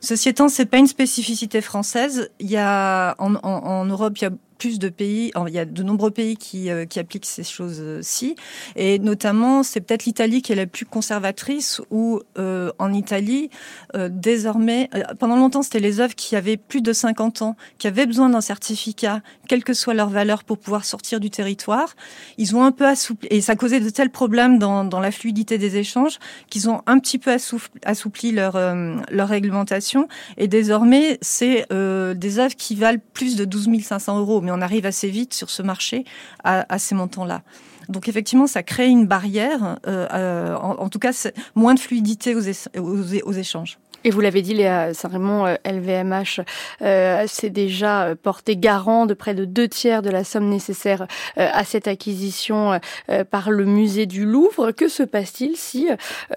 Ceci 0.01 0.29
étant, 0.29 0.49
c'est 0.49 0.65
pas 0.65 0.77
une 0.77 0.87
spécificité 0.87 1.61
française. 1.61 2.29
Il 2.39 2.49
y 2.49 2.57
a 2.57 3.15
en 3.19 3.85
Europe, 3.85 4.17
il 4.17 4.23
y 4.23 4.27
a 4.27 4.31
plus 4.57 4.79
de 4.79 4.89
pays, 4.89 5.31
il 5.47 5.53
y 5.53 5.59
a 5.59 5.65
de 5.65 5.83
nombreux 5.83 6.11
pays 6.11 6.37
qui, 6.37 6.69
euh, 6.69 6.85
qui 6.85 6.99
appliquent 6.99 7.25
ces 7.25 7.43
choses-ci, 7.43 8.35
et 8.75 8.99
notamment 8.99 9.63
c'est 9.63 9.81
peut-être 9.81 10.05
l'Italie 10.05 10.41
qui 10.41 10.51
est 10.51 10.55
la 10.55 10.65
plus 10.65 10.85
conservatrice, 10.85 11.81
où 11.91 12.21
euh, 12.37 12.71
en 12.79 12.93
Italie, 12.93 13.49
euh, 13.95 14.09
désormais, 14.11 14.89
euh, 14.95 15.03
pendant 15.19 15.35
longtemps 15.35 15.61
c'était 15.61 15.79
les 15.79 15.99
œuvres 15.99 16.15
qui 16.15 16.35
avaient 16.35 16.57
plus 16.57 16.81
de 16.81 16.93
50 16.93 17.41
ans, 17.41 17.55
qui 17.77 17.87
avaient 17.87 18.05
besoin 18.05 18.29
d'un 18.29 18.41
certificat, 18.41 19.21
quelle 19.47 19.63
que 19.63 19.73
soit 19.73 19.93
leur 19.93 20.09
valeur, 20.09 20.43
pour 20.43 20.57
pouvoir 20.57 20.85
sortir 20.85 21.19
du 21.19 21.29
territoire. 21.29 21.95
Ils 22.37 22.55
ont 22.55 22.63
un 22.63 22.71
peu 22.71 22.85
assoupli, 22.85 23.27
et 23.31 23.41
ça 23.41 23.55
causait 23.55 23.79
de 23.79 23.89
tels 23.89 24.09
problèmes 24.09 24.59
dans, 24.59 24.83
dans 24.83 24.99
la 24.99 25.11
fluidité 25.11 25.57
des 25.57 25.77
échanges, 25.77 26.19
qu'ils 26.49 26.69
ont 26.69 26.81
un 26.87 26.99
petit 26.99 27.19
peu 27.19 27.31
assoupli, 27.31 27.79
assoupli 27.85 28.31
leur, 28.31 28.55
euh, 28.55 28.95
leur 29.11 29.29
réglementation, 29.29 30.07
et 30.37 30.47
désormais 30.47 31.17
c'est 31.21 31.65
des 31.69 32.39
œuvres 32.39 32.55
qui 32.55 32.75
valent 32.75 32.99
plus 33.13 33.35
de 33.35 33.45
12 33.45 33.67
500 33.81 34.19
euros 34.19 34.41
mais 34.47 34.53
on 34.53 34.61
arrive 34.61 34.85
assez 34.85 35.09
vite 35.09 35.33
sur 35.33 35.49
ce 35.49 35.61
marché 35.61 36.05
à, 36.45 36.79
ces 36.79 36.95
montants-là. 36.95 37.41
Donc 37.89 38.07
effectivement, 38.07 38.47
ça 38.47 38.63
crée 38.63 38.87
une 38.87 39.05
barrière, 39.05 39.77
euh, 39.87 40.07
euh, 40.13 40.55
en, 40.55 40.77
en, 40.79 40.87
tout 40.89 40.99
cas 40.99 41.11
moins 41.55 41.73
de 41.73 41.79
fluidité 41.81 42.33
aux, 42.33 43.31
échanges. 43.33 43.77
Et 44.05 44.09
vous 44.09 44.21
l'avez 44.21 44.41
dit, 44.41 44.53
Léa 44.53 44.93
Saint-Raymond, 44.93 45.57
LVMH 45.65 46.39
euh, 46.81 47.27
s'est 47.27 47.49
déjà 47.49 48.15
porté 48.15 48.55
garant 48.55 49.05
de 49.05 49.13
près 49.13 49.35
de 49.35 49.43
deux 49.43 49.67
tiers 49.67 50.01
de 50.01 50.09
la 50.09 50.23
somme 50.23 50.47
nécessaire 50.47 51.07
euh, 51.37 51.49
à 51.51 51.65
cette 51.65 51.89
acquisition 51.89 52.79
euh, 53.09 53.25
par 53.25 53.51
le 53.51 53.65
musée 53.65 54.05
du 54.05 54.25
Louvre. 54.25 54.71
Que 54.71 54.87
se 54.87 55.03
passe-t-il 55.03 55.57
si 55.57 55.89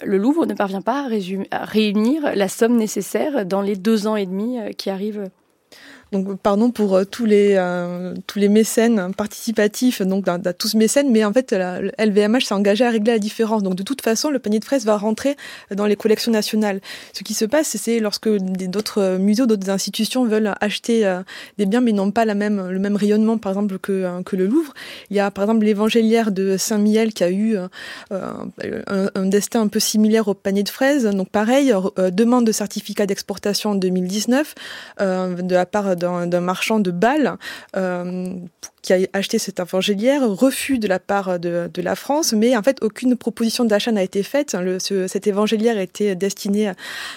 le 0.03 0.17
Louvre 0.17 0.47
ne 0.47 0.55
parvient 0.55 0.83
pas 0.83 1.07
à 1.53 1.65
réunir 1.65 2.35
la 2.35 2.49
somme 2.49 2.77
nécessaire 2.77 3.47
dans 3.47 3.63
les 3.63 3.77
deux 3.77 4.09
ans 4.09 4.17
et 4.17 4.27
demi 4.27 4.59
qui 4.77 4.91
arrivent? 4.91 5.31
Donc 6.13 6.41
pardon 6.41 6.71
pour 6.71 6.97
euh, 6.97 7.05
tous 7.05 7.25
les 7.25 7.55
euh, 7.57 8.15
tous 8.27 8.39
les 8.39 8.49
mécènes 8.49 9.15
participatifs, 9.15 10.03
donc 10.03 10.25
d'un 10.25 10.41
tous 10.53 10.75
mécènes, 10.75 11.11
mais 11.11 11.25
en 11.25 11.33
fait 11.33 11.53
la, 11.53 11.81
LVMH 11.81 12.47
s'est 12.47 12.55
engagé 12.55 12.85
à 12.85 12.91
régler 12.91 13.13
la 13.13 13.19
différence. 13.19 13.63
Donc 13.63 13.77
de 13.77 13.83
toute 13.83 14.03
façon, 14.03 14.31
le 14.31 14.39
panier 14.39 14.59
de 14.59 14.65
fraises 14.65 14.85
va 14.85 14.97
rentrer 14.97 15.37
dans 15.71 15.87
les 15.87 15.97
collections 15.97 16.33
nationales. 16.33 16.81
Ce 17.13 17.23
qui 17.23 17.35
se 17.35 17.45
passe, 17.45 17.77
c'est 17.77 18.01
lorsque 18.01 18.29
d'autres 18.29 19.19
musées, 19.19 19.47
d'autres 19.47 19.71
institutions 19.71 20.25
veulent 20.25 20.53
acheter 20.61 21.07
euh, 21.07 21.23
des 21.59 21.67
biens, 21.67 21.81
mais 21.81 21.93
n'ont 21.93 22.11
pas 22.11 22.25
le 22.25 22.35
même 22.35 22.97
rayonnement, 22.97 23.39
par 23.39 23.53
exemple 23.53 23.79
que 23.79 24.37
le 24.37 24.47
Louvre. 24.47 24.75
Il 25.11 25.17
y 25.17 25.21
a 25.21 25.31
par 25.31 25.45
exemple 25.45 25.65
l'évangéliaire 25.65 26.33
de 26.33 26.57
Saint-Miel 26.57 27.13
qui 27.13 27.25
a 27.25 27.31
eu 27.31 27.57
un, 27.57 28.51
un, 29.15 29.27
destin 29.27 29.61
un 29.63 29.69
peu 29.69 29.81
similaire 29.81 30.29
au 30.29 30.35
panier 30.35 30.63
de 30.63 30.69
fraises. 30.69 31.05
Donc 31.05 31.29
pareil, 31.31 31.73
demande 31.97 32.47
de 32.47 32.53
certificat 32.53 33.07
d'exportation 33.07 33.71
en 33.71 33.75
2019 33.75 34.55
de 34.99 35.55
la 35.55 35.67
part 35.67 35.97
d'un 36.01 36.41
marchand 36.41 36.81
de 36.81 36.91
balles 36.91 37.37
euh, 37.77 38.35
qui 38.83 38.95
a 38.95 38.99
acheté 39.13 39.39
cette 39.39 39.61
évangélière, 39.61 40.29
refus 40.29 40.79
de 40.79 40.89
la 40.89 40.99
part 40.99 41.39
de, 41.39 41.71
la 41.77 41.95
France, 41.95 42.33
mais 42.33 42.57
en 42.57 42.63
fait 42.63 42.79
aucune 42.83 43.17
proposition 43.17 43.65
d'achat 43.65 43.93
n'a 43.93 44.03
été 44.03 44.23
faite. 44.23 44.55
Le, 44.55 44.79
ce, 44.79 45.07
cette 45.07 45.27
évangélière 45.27 45.79
était 45.79 46.15
destinée 46.15 46.73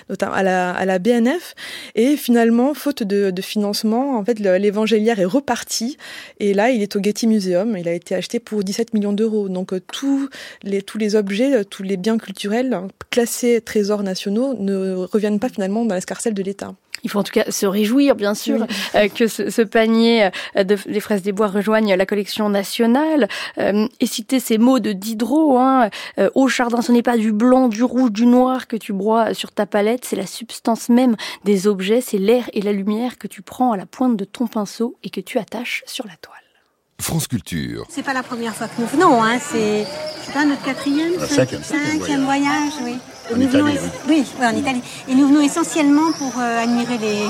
notamment 0.10 0.34
à 0.34 0.44
la, 0.44 0.72
à 0.72 0.86
la 0.86 1.00
BNF 1.00 1.56
et 1.96 2.18
finalement, 2.18 2.74
faute 2.74 3.04
de, 3.04 3.42
financement, 3.42 4.18
en 4.18 4.26
fait 4.26 4.40
l'évangélière 4.40 5.20
est 5.20 5.26
reparti 5.26 5.98
et 6.40 6.54
là 6.54 6.70
il 6.70 6.82
est 6.82 6.96
au 6.96 7.02
Getty 7.02 7.28
Museum. 7.28 7.78
Il 7.78 7.88
a 7.88 7.94
été 7.94 8.16
acheté 8.16 8.40
pour 8.40 8.64
17 8.64 8.94
millions 8.94 9.14
d'euros. 9.14 9.50
Donc 9.50 9.74
tous 9.92 10.30
les 10.64 10.82
tous 10.82 10.98
les 10.98 11.16
objets, 11.16 11.64
tous 11.66 11.84
les 11.84 11.98
biens 11.98 12.18
culturels 12.18 12.88
classés 13.10 13.62
trésors 13.62 14.04
nationaux 14.04 14.54
ne 14.58 14.94
reviennent 14.96 15.40
pas 15.40 15.50
finalement 15.50 15.86
dans 15.86 15.96
l'escarcelle 15.96 16.34
de 16.34 16.44
l'État. 16.44 16.74
Il 17.04 17.10
faut 17.10 17.20
en 17.20 17.24
tout 17.24 17.34
cas 17.34 17.52
se 17.52 17.66
réjouir, 17.66 18.16
bien 18.16 18.34
sûr, 18.34 18.66
euh, 18.96 19.08
que 19.10 19.28
ce, 19.28 19.62
panier 19.62 20.30
euh, 20.56 20.64
de, 20.64 20.78
des 20.88 21.00
fraises 21.00 21.22
des 21.22 21.32
bois 21.32 21.48
rejoigne 21.48 21.94
la 21.94 22.06
collection 22.06 22.50
nationale. 22.50 23.28
Euh, 23.58 23.88
et 24.00 24.06
citer 24.06 24.40
ces 24.40 24.58
mots 24.58 24.80
de 24.80 24.92
Diderot, 24.92 25.58
hein, 25.58 25.90
au 26.34 26.48
jardin, 26.48 26.82
ce 26.82 26.92
n'est 26.92 27.02
pas 27.02 27.18
du 27.18 27.32
blanc, 27.32 27.68
du 27.68 27.84
rouge, 27.84 28.12
du 28.12 28.26
noir 28.26 28.68
que 28.68 28.76
tu 28.76 28.94
broies 28.94 29.34
sur 29.34 29.52
ta 29.52 29.66
palette, 29.66 30.06
c'est 30.06 30.16
la 30.16 30.26
substance 30.26 30.90
même 30.90 31.16
des 31.44 31.68
objets, 31.68 32.02
c'est 32.02 32.18
l'air 32.18 32.50
et 32.54 32.62
la 32.62 32.72
lumière 32.72 33.18
que 33.18 33.28
tu 33.28 33.42
prends 33.42 33.72
à 33.72 33.78
la 33.78 33.86
pointe 33.86 34.18
de 34.18 34.26
ton 34.26 34.48
pinceau 34.48 34.98
et 35.04 35.10
que 35.10 35.22
tu 35.22 35.38
attaches 35.38 35.84
sur 35.86 36.06
la 36.08 36.16
toile. 36.18 36.43
France 37.04 37.28
Culture. 37.28 37.86
C'est 37.90 38.02
pas 38.02 38.14
la 38.14 38.24
première 38.24 38.56
fois 38.56 38.68
que 38.68 38.82
nous 38.82 38.88
venons, 38.88 39.22
hein, 39.22 39.38
c'est 39.38 39.86
pas 40.34 40.46
notre 40.46 40.64
quatrième, 40.64 41.12
cinquième, 41.20 42.24
voyage, 42.24 42.74
oui. 42.82 42.96
En 43.34 43.40
Italie, 43.40 43.78
oui. 44.08 44.24
Oui, 44.40 44.46
en 44.46 44.56
Italie. 44.56 44.82
Et 45.10 45.14
nous 45.14 45.28
venons 45.28 45.42
essentiellement 45.42 46.14
pour 46.18 46.34
euh, 46.40 46.64
admirer 46.64 46.98
les, 46.98 47.28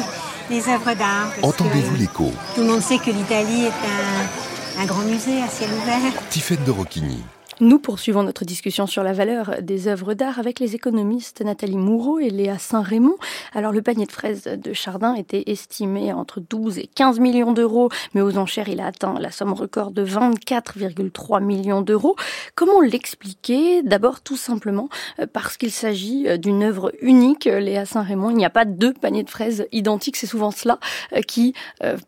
les 0.52 0.70
œuvres 0.70 0.94
d'art. 0.94 1.32
Entendez-vous 1.42 1.96
l'écho 1.96 2.32
Tout 2.56 2.62
le 2.62 2.68
monde 2.68 2.82
sait 2.82 3.00
que 3.00 3.10
l'Italie 3.10 3.66
est 3.66 4.80
un, 4.80 4.84
un, 4.84 4.86
grand 4.86 5.02
musée 5.02 5.42
à 5.42 5.48
ciel 5.48 5.70
ouvert. 5.82 6.22
Tiffaine 6.30 6.64
de 6.66 6.72
Rocchini. 6.72 7.24
Nous 7.60 7.78
poursuivons 7.78 8.24
notre 8.24 8.46
discussion 8.46 8.88
sur 8.88 9.04
la 9.04 9.14
valeur 9.14 9.58
des 9.62 9.88
œuvres 9.88 10.16
d'art 10.16 10.40
avec 10.40 10.60
les 10.60 10.74
économistes 10.74 11.42
Nathalie 11.42 11.78
Moureau 11.78 12.18
et 12.18 12.32
Léa 12.32 12.58
Saint-Raymond. 12.58 13.16
Alors 13.54 13.72
le 13.72 13.84
panier 13.84 14.08
de 14.08 14.12
fraises 14.12 14.46
de 14.46 14.74
Chardin 14.74 15.14
était 15.14 15.44
estimé 15.46 16.12
entre 16.12 16.40
12 16.40 16.80
et 16.80 16.88
15 16.88 17.20
millions 17.20 17.52
d'euros, 17.52 17.90
mais 18.16 18.22
aux 18.22 18.40
enchères 18.40 18.70
il 18.70 18.82
a 18.82 18.88
atteint 18.88 19.20
la 19.20 19.30
somme 19.30 19.54
record 19.54 19.92
de 19.92 20.04
24,3 20.04 21.44
millions 21.44 21.82
d'euros. 21.82 22.16
Comment 22.56 22.82
l'expliquer? 22.82 23.84
D'abord 23.84 24.22
tout 24.22 24.38
simplement 24.38 24.90
euh, 25.20 25.28
parce 25.32 25.58
qu'il 25.58 25.72
s'agit 25.72 26.28
euh, 26.28 26.38
d'une 26.38 26.64
œuvre 26.64 26.92
unique, 27.02 27.46
Léa 27.46 27.86
Saint-Raymond. 27.86 28.32
Il 28.32 28.38
n'y 28.38 28.46
a 28.46 28.50
pas 28.50 28.66
deux 28.66 28.94
paniers 28.94 29.24
de 29.24 29.30
fraises 29.30 29.68
identiques, 29.72 30.18
c'est 30.18 30.28
souvent 30.28 30.50
cela 30.50 30.80
euh, 31.14 31.22
qui 31.22 31.54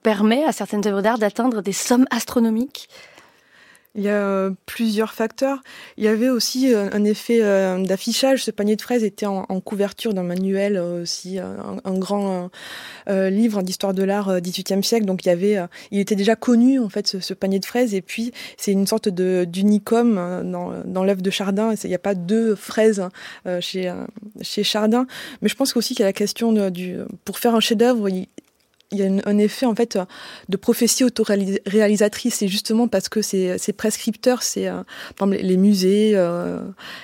permet 0.01 0.43
à 0.43 0.51
certaines 0.51 0.85
œuvres 0.87 1.01
d'art 1.01 1.19
d'atteindre 1.19 1.61
des 1.61 1.71
sommes 1.71 2.05
astronomiques. 2.09 2.89
Il 3.95 4.03
y 4.03 4.09
a 4.09 4.21
euh, 4.21 4.51
plusieurs 4.65 5.13
facteurs. 5.13 5.63
Il 5.95 6.03
y 6.03 6.09
avait 6.09 6.27
aussi 6.27 6.73
euh, 6.73 6.89
un 6.91 7.05
effet 7.05 7.39
euh, 7.41 7.81
d'affichage. 7.85 8.43
Ce 8.43 8.51
panier 8.51 8.75
de 8.75 8.81
fraises 8.81 9.05
était 9.05 9.25
en, 9.25 9.45
couverture 9.61 10.13
d'un 10.13 10.23
manuel 10.23 10.77
aussi, 10.77 11.39
un, 11.39 11.97
grand 11.97 12.49
livre 13.07 13.63
d'histoire 13.63 13.93
de 13.93 14.03
l'art 14.03 14.37
18e 14.39 14.83
siècle. 14.83 15.05
Donc 15.05 15.25
il 15.25 15.29
y 15.29 15.31
avait, 15.31 15.57
il 15.91 15.99
était 15.99 16.15
déjà 16.15 16.35
connu 16.35 16.79
en 16.79 16.89
fait 16.89 17.07
ce, 17.07 17.33
panier 17.33 17.59
de 17.59 17.65
fraises. 17.65 17.95
Et 17.95 18.01
puis 18.01 18.31
c'est 18.57 18.71
une 18.71 18.85
sorte 18.85 19.09
de 19.09 19.45
d'unicum 19.45 20.15
dans, 20.85 21.03
l'œuvre 21.03 21.21
de 21.21 21.29
Chardin. 21.29 21.73
Il 21.83 21.87
n'y 21.87 21.95
a 21.95 21.99
pas 21.99 22.15
deux 22.15 22.53
fraises 22.55 23.01
chez 23.61 24.63
Chardin. 24.63 25.07
Mais 25.41 25.49
je 25.49 25.55
pense 25.55 25.75
aussi 25.75 25.95
qu'il 25.95 26.01
y 26.01 26.03
a 26.03 26.09
la 26.09 26.13
question 26.13 26.69
du 26.69 26.97
pour 27.23 27.39
faire 27.39 27.55
un 27.55 27.61
chef-d'œuvre, 27.61 28.09
y 28.95 29.03
a 29.03 29.09
un 29.25 29.37
effet 29.37 29.65
en 29.65 29.75
fait 29.75 29.97
de 30.49 30.57
prophétie 30.57 31.03
autoréalisatrice. 31.03 32.35
C'est 32.35 32.47
justement 32.47 32.87
parce 32.87 33.09
que 33.09 33.21
ces, 33.21 33.57
prescripteurs, 33.75 34.43
c'est 34.43 34.67
euh, 34.67 34.83
les 35.27 35.57
musées, 35.57 36.11
euh, 36.15 36.61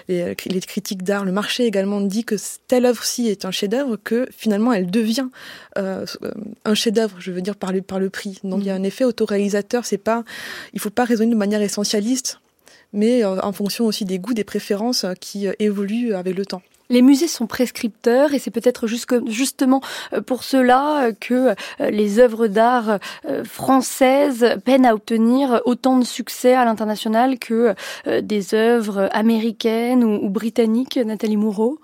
les, 0.08 0.36
critiques 0.62 1.04
d'art, 1.04 1.26
le 1.26 1.32
marché 1.32 1.66
également 1.66 2.02
dit 2.02 2.24
que 2.24 2.36
telle 2.68 2.86
œuvre-ci 2.86 3.28
est 3.28 3.46
un 3.46 3.52
chef-d'œuvre 3.52 3.98
que 4.04 4.28
finalement 4.36 4.74
elle 4.74 4.90
devient 4.90 5.28
euh, 5.78 6.06
un 6.66 6.74
chef-d'œuvre. 6.74 7.16
Je 7.20 7.32
veux 7.32 7.42
dire 7.42 7.56
par 7.56 7.72
le 7.72 7.82
par 7.82 8.00
le 8.00 8.10
prix. 8.10 8.40
Donc 8.44 8.62
il 8.62 8.68
y 8.68 8.70
a 8.70 8.76
un 8.76 8.84
effet 8.84 9.04
autoréalisateur. 9.04 9.86
C'est 9.86 9.98
pas, 9.98 10.24
il 10.74 10.80
faut 10.80 10.90
pas 10.90 11.06
raisonner 11.06 11.32
de 11.32 11.38
manière 11.38 11.62
essentialiste, 11.62 12.40
mais 12.94 13.24
en 13.24 13.52
fonction 13.52 13.86
aussi 13.86 14.06
des 14.06 14.20
goûts, 14.20 14.34
des 14.34 14.44
préférences 14.44 15.06
qui 15.20 15.48
évoluent 15.60 16.14
avec 16.14 16.36
le 16.36 16.46
temps. 16.46 16.62
Les 16.92 17.02
musées 17.02 17.30
sont 17.30 17.48
prescripteurs 17.48 18.34
et 18.34 18.40
c'est 18.40 18.52
peut-être 18.52 18.86
justement 18.86 19.80
euh, 20.12 20.20
pour 20.20 20.44
cela 20.44 21.06
euh, 21.06 21.14
que 21.18 21.56
euh, 21.80 21.90
les 21.90 22.20
œuvres 22.20 22.48
d'art 22.48 23.00
françaises 23.46 24.58
peinent 24.66 24.86
à 24.86 24.94
obtenir 24.94 25.62
autant 25.64 25.98
de 25.98 26.04
succès 26.04 26.54
à 26.54 26.66
l'international 26.66 27.40
que 27.40 27.74
des 28.22 28.54
œuvres 28.54 29.10
américaines 29.14 30.04
ou 30.04 30.30
britanniques, 30.30 30.98
Nathalie 30.98 31.38
Moureau. 31.38 31.80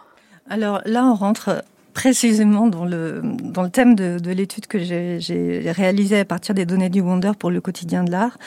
Alors 0.49 0.81
là, 0.85 1.05
on 1.05 1.13
rentre 1.13 1.63
précisément 1.97 2.67
dans 2.67 2.85
le, 2.85 3.23
dans 3.23 3.63
le 3.63 3.71
thème 3.71 3.95
de, 3.95 4.19
de 4.19 4.29
l'étude 4.29 4.67
que 4.67 4.77
j'ai 4.77 5.71
réalisée 5.71 6.19
à 6.19 6.25
partir 6.25 6.53
des 6.53 6.67
données 6.67 6.91
du 6.91 7.01
Wonder 7.01 7.31
pour 7.39 7.49
le 7.49 7.59
quotidien 7.59 8.03
de 8.03 8.11
l'art. 8.11 8.37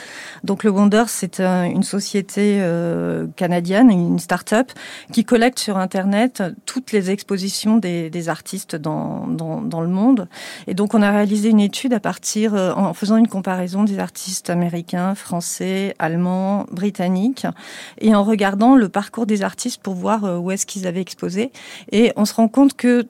Donc 0.45 0.63
le 0.63 0.71
Wonder, 0.71 1.03
c'est 1.09 1.41
une 1.41 1.83
société 1.83 2.59
euh, 2.61 3.27
canadienne, 3.35 3.91
une 3.91 4.21
start-up, 4.21 4.71
qui 5.13 5.25
collecte 5.25 5.59
sur 5.59 5.79
Internet 5.79 6.45
toutes 6.65 6.93
les 6.93 7.11
expositions 7.11 7.79
des, 7.79 8.09
des 8.09 8.29
artistes 8.29 8.77
dans, 8.77 9.27
dans, 9.27 9.61
dans, 9.61 9.81
le 9.81 9.89
monde. 9.89 10.29
Et 10.69 10.75
donc 10.75 10.95
on 10.95 11.03
a 11.03 11.11
réalisé 11.11 11.49
une 11.49 11.59
étude 11.59 11.93
à 11.93 11.99
partir, 11.99 12.55
euh, 12.55 12.73
en 12.75 12.95
faisant 12.95 13.17
une 13.17 13.27
comparaison 13.27 13.83
des 13.83 13.99
artistes 13.99 14.49
américains, 14.49 15.17
français, 15.17 15.97
allemands, 15.99 16.67
britanniques, 16.71 17.49
et 18.01 18.15
en 18.15 18.23
regardant 18.23 18.77
le 18.77 18.89
parcours 18.89 19.27
des 19.27 19.43
artistes 19.43 19.83
pour 19.83 19.95
voir 19.95 20.25
euh, 20.25 20.39
où 20.39 20.53
est-ce 20.53 20.67
qu'ils 20.67 20.87
avaient 20.87 21.01
exposé. 21.01 21.51
Et 21.91 22.13
on 22.15 22.25
se 22.25 22.35
rend 22.35 22.47
compte 22.47 22.75
que 22.75 23.09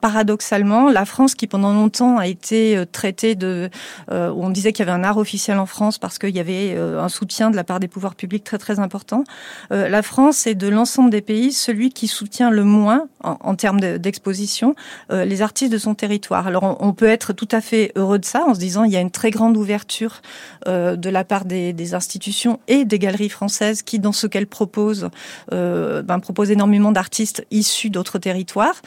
paradoxalement, 0.00 0.88
la 0.88 1.04
France, 1.04 1.34
qui 1.34 1.46
pendant 1.46 1.72
longtemps 1.72 2.18
a 2.18 2.26
été 2.26 2.76
euh, 2.76 2.84
traitée 2.90 3.34
de, 3.34 3.70
euh, 4.10 4.32
on 4.34 4.50
disait 4.50 4.72
qu'il 4.72 4.86
y 4.86 4.88
avait 4.88 4.98
un 4.98 5.04
art 5.04 5.18
officiel 5.18 5.58
en 5.58 5.66
France 5.66 5.98
parce 5.98 6.18
qu'il 6.18 6.34
y 6.34 6.40
avait 6.40 6.74
euh, 6.74 7.00
un 7.00 7.08
soutien 7.08 7.50
de 7.50 7.56
la 7.56 7.64
part 7.64 7.80
des 7.80 7.88
pouvoirs 7.88 8.14
publics 8.14 8.44
très 8.44 8.58
très 8.58 8.80
important. 8.80 9.24
la 9.70 10.02
France 10.02 10.46
est 10.46 10.54
de 10.54 10.68
l'ensemble 10.68 11.10
des 11.10 11.20
pays 11.20 11.52
celui 11.52 11.90
qui 11.90 12.08
soutient 12.08 12.50
le 12.50 12.64
moins 12.64 13.08
en, 13.22 13.54
termes 13.54 13.80
d'exposition 13.80 14.74
les 15.10 15.42
artistes 15.42 15.72
de 15.72 15.78
son 15.78 15.94
territoire. 15.94 16.46
Alors 16.46 16.76
on, 16.80 16.92
peut 16.92 17.06
être 17.06 17.32
tout 17.32 17.48
à 17.50 17.60
fait 17.60 17.92
heureux 17.96 18.18
de 18.18 18.24
ça 18.24 18.44
en 18.46 18.54
se 18.54 18.60
disant 18.60 18.84
il 18.84 18.92
y 18.92 18.96
a 18.96 19.00
une 19.00 19.10
très 19.10 19.30
grande 19.30 19.56
ouverture 19.56 20.22
de 20.66 21.10
la 21.10 21.24
part 21.24 21.44
des, 21.44 21.94
institutions 21.94 22.60
et 22.68 22.84
des 22.84 22.98
galeries 22.98 23.28
françaises 23.28 23.82
qui, 23.82 23.98
dans 23.98 24.12
ce 24.12 24.26
qu'elles 24.26 24.46
proposent, 24.46 25.08
ben, 25.50 26.20
proposent 26.20 26.50
énormément 26.50 26.92
d'artistes 26.92 27.44
issus 27.50 27.90
d'autres 27.90 28.18
territoires, 28.18 28.80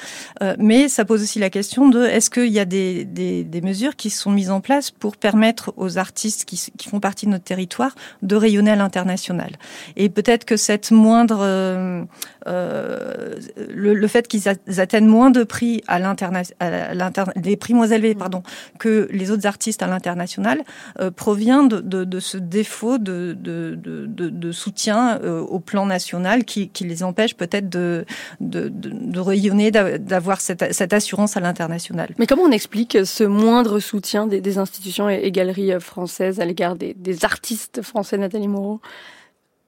mais 0.57 0.89
pose 1.05 1.21
aussi 1.23 1.39
la 1.39 1.49
question 1.49 1.89
de 1.89 2.03
est-ce 2.03 2.29
qu'il 2.29 2.51
y 2.51 2.59
a 2.59 2.65
des, 2.65 3.05
des, 3.05 3.61
mesures 3.61 3.95
qui 3.95 4.09
sont 4.09 4.31
mises 4.31 4.51
en 4.51 4.61
place 4.61 4.91
pour 4.91 5.17
permettre 5.17 5.73
aux 5.77 5.97
artistes 5.97 6.45
qui, 6.45 6.71
qui 6.77 6.89
font 6.89 6.99
partie 6.99 7.25
de 7.25 7.31
notre 7.31 7.43
territoire 7.43 7.95
de 8.21 8.35
rayonner 8.35 8.71
à 8.71 8.75
l'international? 8.75 9.51
Et 9.95 10.09
peut-être 10.09 10.45
que 10.45 10.57
cette 10.57 10.91
moindre, 10.91 11.39
euh, 11.41 12.03
euh 12.47 13.35
le, 13.69 14.07
fait 14.07 14.27
qu'ils 14.27 14.49
atteignent 14.49 15.07
moins 15.07 15.31
de 15.31 15.43
prix 15.43 15.81
à 15.87 15.99
l'international, 15.99 17.11
des 17.35 17.55
prix 17.55 17.73
moins 17.73 17.87
élevés, 17.87 18.15
pardon, 18.15 18.43
que 18.79 19.07
les 19.11 19.31
autres 19.31 19.47
artistes 19.47 19.81
à 19.81 19.87
l'international, 19.87 20.61
euh, 20.99 21.11
provient 21.11 21.63
de, 21.63 21.79
de, 21.79 22.19
ce 22.19 22.37
défaut 22.37 22.97
de, 22.97 23.35
de, 23.39 23.75
de, 23.75 24.51
soutien 24.51 25.19
au 25.21 25.59
plan 25.59 25.85
national 25.85 26.45
qui, 26.45 26.69
qui 26.69 26.83
les 26.83 27.03
empêche 27.03 27.35
peut-être 27.35 27.69
de, 27.69 28.05
de, 28.39 29.19
rayonner, 29.19 29.71
d'avoir 29.71 30.41
cette 30.41 30.92
assurance 30.93 31.37
à 31.37 31.39
l'international. 31.39 32.13
Mais 32.17 32.27
comment 32.27 32.43
on 32.43 32.51
explique 32.51 33.05
ce 33.05 33.23
moindre 33.23 33.79
soutien 33.79 34.27
des, 34.27 34.57
institutions 34.57 35.09
et, 35.09 35.31
galeries 35.31 35.79
françaises 35.79 36.39
à 36.39 36.45
l'égard 36.45 36.75
des, 36.75 37.25
artistes 37.25 37.81
français, 37.81 38.17
Nathalie 38.17 38.47
Moreau? 38.47 38.81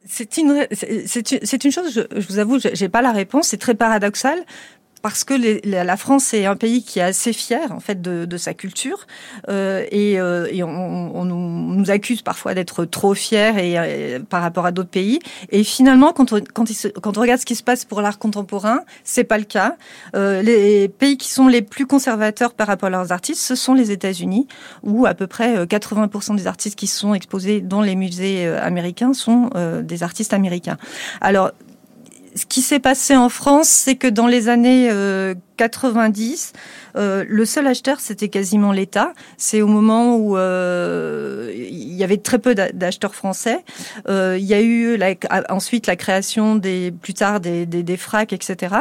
C'est 0.08 0.38
une, 0.38 0.68
c'est 0.72 1.64
une 1.64 1.72
chose, 1.72 1.92
je, 1.92 2.02
je 2.20 2.28
vous 2.28 2.38
avoue, 2.38 2.60
j'ai 2.60 2.90
pas 2.90 3.02
la 3.02 3.12
réponse, 3.12 3.48
c'est 3.48 3.58
très 3.58 3.74
paradoxal, 3.74 4.38
parce 5.06 5.24
que 5.24 5.36
la 5.70 5.98
France 5.98 6.34
est 6.34 6.48
un 6.48 6.56
pays 6.56 6.82
qui 6.82 6.98
est 6.98 7.04
assez 7.04 7.32
fier 7.32 7.72
en 7.72 7.80
fait 7.80 8.02
de, 8.02 8.38
sa 8.38 8.56
culture 8.56 9.06
euh, 9.50 9.86
et, 9.92 10.20
euh, 10.20 10.48
on, 10.64 11.26
nous 11.26 11.92
accuse 11.92 12.24
parfois 12.24 12.56
d'être 12.56 12.86
trop 12.86 13.14
fiers 13.14 13.54
et, 13.56 13.78
euh, 13.78 14.20
par 14.28 14.42
rapport 14.42 14.66
à 14.66 14.72
d'autres 14.72 14.90
pays. 14.90 15.20
Et 15.52 15.64
finalement, 15.64 16.12
quand 16.12 16.34
on, 16.34 16.42
quand, 16.52 17.18
on 17.20 17.22
regarde 17.22 17.40
ce 17.40 17.46
qui 17.46 17.54
se 17.54 17.62
passe 17.62 17.86
pour 17.86 18.02
l'art 18.02 18.18
contemporain, 18.18 18.80
c'est 19.04 19.26
pas 19.26 19.38
le 19.38 19.44
cas. 19.44 19.76
Les 20.16 20.90
pays 20.90 21.18
qui 21.18 21.30
sont 21.30 21.48
les 21.48 21.62
plus 21.62 21.86
conservateurs 21.86 22.56
par 22.56 22.66
rapport 22.66 22.88
à 22.88 22.90
leurs 22.90 23.12
artistes, 23.12 23.42
ce 23.42 23.54
sont 23.54 23.76
les 23.76 23.92
États-Unis, 23.92 24.48
où 24.82 25.06
à 25.06 25.14
peu 25.14 25.28
près 25.28 25.66
80% 25.68 26.32
euh, 26.32 26.36
des 26.36 26.48
artistes 26.48 26.80
qui 26.80 26.88
sont 26.88 27.14
exposés 27.14 27.62
dans 27.62 27.84
les 27.84 27.96
musées 27.96 28.48
américains 28.48 29.14
sont 29.14 29.52
des 29.84 30.02
artistes 30.02 30.34
américains. 30.34 30.78
Alors 31.22 31.52
ce 32.36 32.46
qui 32.46 32.62
s'est 32.62 32.80
passé 32.80 33.16
en 33.16 33.30
France, 33.30 33.70
c'est 33.70 33.96
que 33.96 34.08
dans 34.08 34.28
les 34.28 34.50
années 34.50 34.90
90, 35.56 36.54
euh, 36.54 37.00
euh, 37.00 37.26
le 37.28 37.46
seul 37.46 37.66
acheteur, 37.68 38.02
c'était 38.02 38.28
quasiment 38.28 38.74
l'État. 38.74 39.14
C'est 39.38 39.62
au 39.62 39.68
moment 39.68 40.18
où 40.18 40.38
euh, 40.38 41.54
il 41.56 41.94
y 41.94 42.04
avait 42.04 42.18
très 42.18 42.40
peu 42.40 42.54
d'acheteurs 42.54 43.16
français. 43.16 43.64
il 44.10 44.44
y 44.44 44.54
a 44.54 44.62
eu 44.62 45.00
ensuite 45.50 45.88
la 45.88 45.96
création 45.96 46.56
des 46.56 46.92
plus 46.92 47.14
tard 47.14 47.40
des, 47.40 47.66
des, 47.66 47.84
des 47.84 47.98
FRAC, 47.98 48.34
etc. 48.34 48.76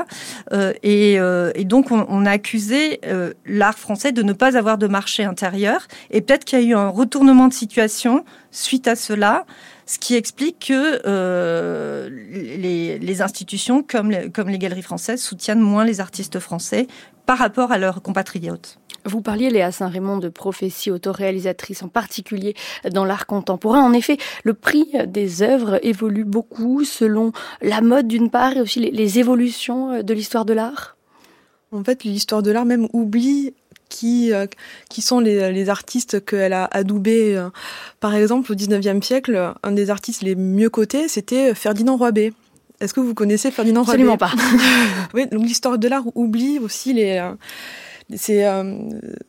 Et, 0.82 1.14
et, 1.14 1.64
donc 1.64 1.92
on, 1.92 2.06
on 2.08 2.26
a 2.26 2.32
accusé 2.32 3.00
l'art 3.46 3.78
français 3.78 4.10
de 4.10 4.22
ne 4.22 4.32
pas 4.32 4.56
avoir 4.56 4.78
de 4.78 4.88
marché 4.88 5.22
intérieur. 5.22 5.86
Et 6.10 6.20
peut-être 6.20 6.44
qu'il 6.44 6.60
y 6.60 6.62
a 6.62 6.66
eu 6.66 6.74
un 6.74 6.88
retournement 6.88 7.46
de 7.46 7.54
situation 7.54 8.24
suite 8.50 8.88
à 8.88 8.96
cela 8.96 9.44
ce 9.86 9.98
qui 9.98 10.14
explique 10.14 10.66
que 10.68 11.02
euh, 11.06 12.08
les, 12.10 12.98
les, 12.98 13.22
institutions 13.22 13.82
comme 13.82 14.10
les, 14.10 14.30
comme 14.30 14.48
les 14.48 14.58
galeries 14.58 14.82
françaises 14.82 15.22
soutiennent 15.22 15.60
moins 15.60 15.84
les 15.84 16.00
artistes 16.00 16.38
français 16.38 16.86
par 17.26 17.38
rapport 17.38 17.72
à 17.72 17.78
leurs 17.78 18.02
compatriotes. 18.02 18.78
Vous 19.06 19.20
parliez, 19.20 19.50
Léa 19.50 19.70
Saint-Raymond, 19.70 20.16
de 20.16 20.30
prophétie 20.30 20.90
autoréalisatrice, 20.90 21.82
en 21.82 21.88
particulier 21.88 22.54
dans 22.90 23.04
l'art 23.04 23.26
contemporain. 23.26 23.82
En 23.82 23.92
effet, 23.92 24.16
le 24.44 24.54
prix 24.54 24.86
des 25.06 25.42
œuvres 25.42 25.78
évolue 25.82 26.24
beaucoup 26.24 26.84
selon 26.84 27.32
la 27.60 27.82
mode 27.82 28.08
d'une 28.08 28.30
part 28.30 28.56
et 28.56 28.62
aussi 28.62 28.80
les, 28.80 29.18
évolutions 29.18 30.02
de 30.02 30.14
l'histoire 30.14 30.46
de 30.46 30.54
l'art. 30.54 30.96
En 31.72 31.84
fait, 31.84 32.04
l'histoire 32.04 32.42
de 32.42 32.50
l'art 32.50 32.64
même 32.64 32.88
oublie 32.92 33.52
qui, 33.88 34.32
euh, 34.32 34.46
qui 34.88 35.02
sont 35.02 35.20
les, 35.20 35.68
artistes 35.68 36.24
qu'elle 36.24 36.52
a 36.52 36.68
adoubés. 36.72 37.42
Par 38.00 38.14
exemple, 38.14 38.52
au 38.52 38.54
19e 38.54 39.02
siècle, 39.02 39.54
un 39.62 39.72
des 39.72 39.90
artistes 39.90 40.22
les 40.22 40.34
mieux 40.34 40.70
cotés, 40.70 41.08
c'était 41.08 41.54
Ferdinand 41.54 41.96
Roibé. 41.96 42.32
Est-ce 42.80 42.92
que 42.92 43.00
vous 43.00 43.14
connaissez 43.14 43.50
Ferdinand 43.50 43.82
Roibé 43.82 44.02
Absolument 44.02 44.18
pas. 44.18 44.32
oui, 45.14 45.26
donc 45.26 45.42
l'histoire 45.42 45.78
de 45.78 45.88
l'art 45.88 46.04
oublie 46.14 46.58
aussi 46.58 46.92
les 46.92 47.18
euh, 47.18 47.34
c'est 48.14 48.46
euh, 48.46 48.76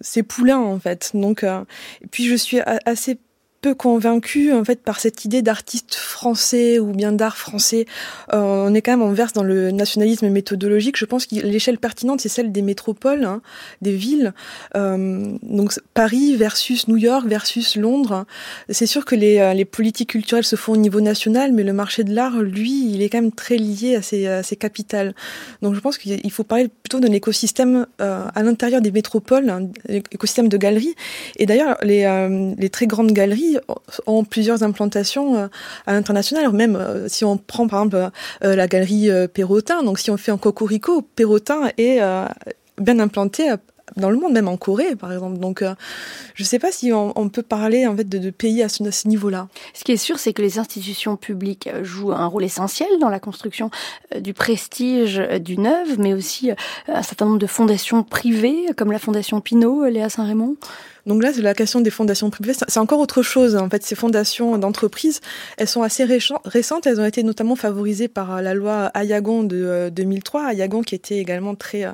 c'est 0.01 0.23
poulain 0.23 0.57
en 0.57 0.79
fait. 0.79 1.11
Donc 1.13 1.43
euh, 1.43 1.63
et 2.01 2.07
puis 2.07 2.25
je 2.25 2.35
suis 2.35 2.59
assez 2.85 3.17
peu 3.65 3.73
convaincu 3.73 4.53
en 4.53 4.63
fait 4.63 4.79
par 4.79 4.99
cette 4.99 5.25
idée 5.25 5.41
d'artiste 5.41 5.95
français 5.95 6.77
ou 6.77 6.91
bien 6.91 7.11
d'art 7.11 7.35
français. 7.35 7.87
Euh, 8.31 8.67
on 8.67 8.75
est 8.75 8.83
quand 8.83 8.91
même 8.91 9.01
en 9.01 9.11
verse 9.11 9.33
dans 9.33 9.41
le 9.41 9.71
nationalisme 9.71 10.29
méthodologique. 10.29 10.97
Je 10.97 11.05
pense 11.05 11.25
que 11.25 11.33
l'échelle 11.33 11.79
pertinente 11.79 12.21
c'est 12.21 12.29
celle 12.29 12.51
des 12.51 12.61
métropoles, 12.61 13.23
hein, 13.23 13.41
des 13.81 13.93
villes. 13.93 14.35
Euh, 14.75 15.35
donc 15.41 15.73
Paris 15.95 16.35
versus 16.35 16.87
New 16.87 16.97
York 16.97 17.25
versus 17.25 17.75
Londres. 17.75 18.27
C'est 18.69 18.85
sûr 18.85 19.03
que 19.03 19.15
les, 19.15 19.39
euh, 19.39 19.55
les 19.55 19.65
politiques 19.65 20.11
culturelles 20.11 20.43
se 20.43 20.55
font 20.55 20.73
au 20.73 20.77
niveau 20.77 21.01
national, 21.01 21.51
mais 21.51 21.63
le 21.63 21.73
marché 21.73 22.03
de 22.03 22.13
l'art, 22.13 22.39
lui, 22.43 22.93
il 22.93 23.01
est 23.01 23.09
quand 23.09 23.21
même 23.21 23.31
très 23.31 23.57
lié 23.57 23.95
à 23.95 24.03
ces, 24.03 24.41
ces 24.43 24.55
capitales. 24.57 25.15
Donc 25.63 25.73
je 25.73 25.79
pense 25.79 25.97
qu'il 25.97 26.31
faut 26.31 26.43
parler 26.43 26.67
plutôt 26.67 26.99
d'un 26.99 27.11
écosystème 27.11 27.87
à 27.97 28.43
l'intérieur 28.43 28.81
des 28.81 28.91
métropoles, 28.91 29.49
un 29.49 29.69
écosystème 29.89 30.49
de 30.49 30.57
galeries. 30.57 30.93
Et 31.37 31.47
d'ailleurs, 31.47 31.77
les, 31.81 32.05
les 32.59 32.69
très 32.69 32.85
grandes 32.85 33.11
galeries 33.11 33.54
ont 34.05 34.23
plusieurs 34.23 34.63
implantations 34.63 35.35
euh, 35.35 35.47
à 35.85 35.93
l'international. 35.93 36.51
Même 36.51 36.75
euh, 36.75 37.07
si 37.07 37.25
on 37.25 37.37
prend 37.37 37.67
par 37.67 37.79
exemple 37.83 38.11
euh, 38.43 38.55
la 38.55 38.67
galerie 38.67 39.09
Perrotin, 39.33 39.83
donc 39.83 39.99
si 39.99 40.11
on 40.11 40.17
fait 40.17 40.31
un 40.31 40.37
cocorico, 40.37 41.01
Perrotin 41.01 41.69
est 41.77 41.99
bien 42.79 42.99
implanté 42.99 43.53
dans 43.97 44.09
le 44.09 44.17
monde, 44.17 44.33
même 44.33 44.47
en 44.47 44.57
Corée, 44.57 44.95
par 44.95 45.13
exemple. 45.13 45.37
Donc, 45.37 45.63
je 46.33 46.43
ne 46.43 46.45
sais 46.45 46.59
pas 46.59 46.71
si 46.71 46.91
on, 46.91 47.29
peut 47.29 47.43
parler 47.43 47.87
en 47.87 47.95
fait 47.95 48.07
de, 48.07 48.29
pays 48.29 48.63
à 48.63 48.69
ce, 48.69 49.07
niveau-là. 49.07 49.47
Ce 49.73 49.83
qui 49.83 49.91
est 49.91 49.97
sûr, 49.97 50.19
c'est 50.19 50.33
que 50.33 50.41
les 50.41 50.59
institutions 50.59 51.15
publiques 51.15 51.69
jouent 51.83 52.11
un 52.11 52.25
rôle 52.25 52.43
essentiel 52.43 52.89
dans 52.99 53.09
la 53.09 53.19
construction 53.19 53.69
du 54.19 54.33
prestige 54.33 55.21
d'une 55.39 55.67
œuvre, 55.67 55.95
mais 55.97 56.13
aussi 56.13 56.51
un 56.87 57.03
certain 57.03 57.25
nombre 57.25 57.39
de 57.39 57.47
fondations 57.47 58.03
privées, 58.03 58.65
comme 58.75 58.91
la 58.91 58.99
Fondation 58.99 59.39
Pinault, 59.39 59.85
Léa 59.85 60.09
Saint-Raymond. 60.09 60.55
Donc 61.05 61.21
là, 61.21 61.31
c'est 61.33 61.41
la 61.41 61.53
question 61.53 61.81
des 61.81 61.91
fondations 61.91 62.29
privées. 62.29 62.53
C'est 62.67 62.79
encore 62.79 62.99
autre 62.99 63.21
chose. 63.21 63.55
En 63.55 63.69
fait, 63.69 63.83
ces 63.83 63.95
fondations 63.95 64.57
d'entreprise, 64.57 65.21
elles 65.57 65.67
sont 65.67 65.83
assez 65.83 66.03
récentes. 66.03 66.87
Elles 66.87 66.99
ont 66.99 67.05
été 67.05 67.23
notamment 67.23 67.55
favorisées 67.55 68.07
par 68.07 68.41
la 68.41 68.53
loi 68.53 68.91
Ayagon 68.93 69.43
de 69.43 69.89
2003. 69.93 70.41
Euh, 70.41 70.47
Ayagon 70.47 70.81
qui 70.81 70.95
était 70.95 71.17
également 71.17 71.55
très, 71.55 71.85
euh, 71.85 71.91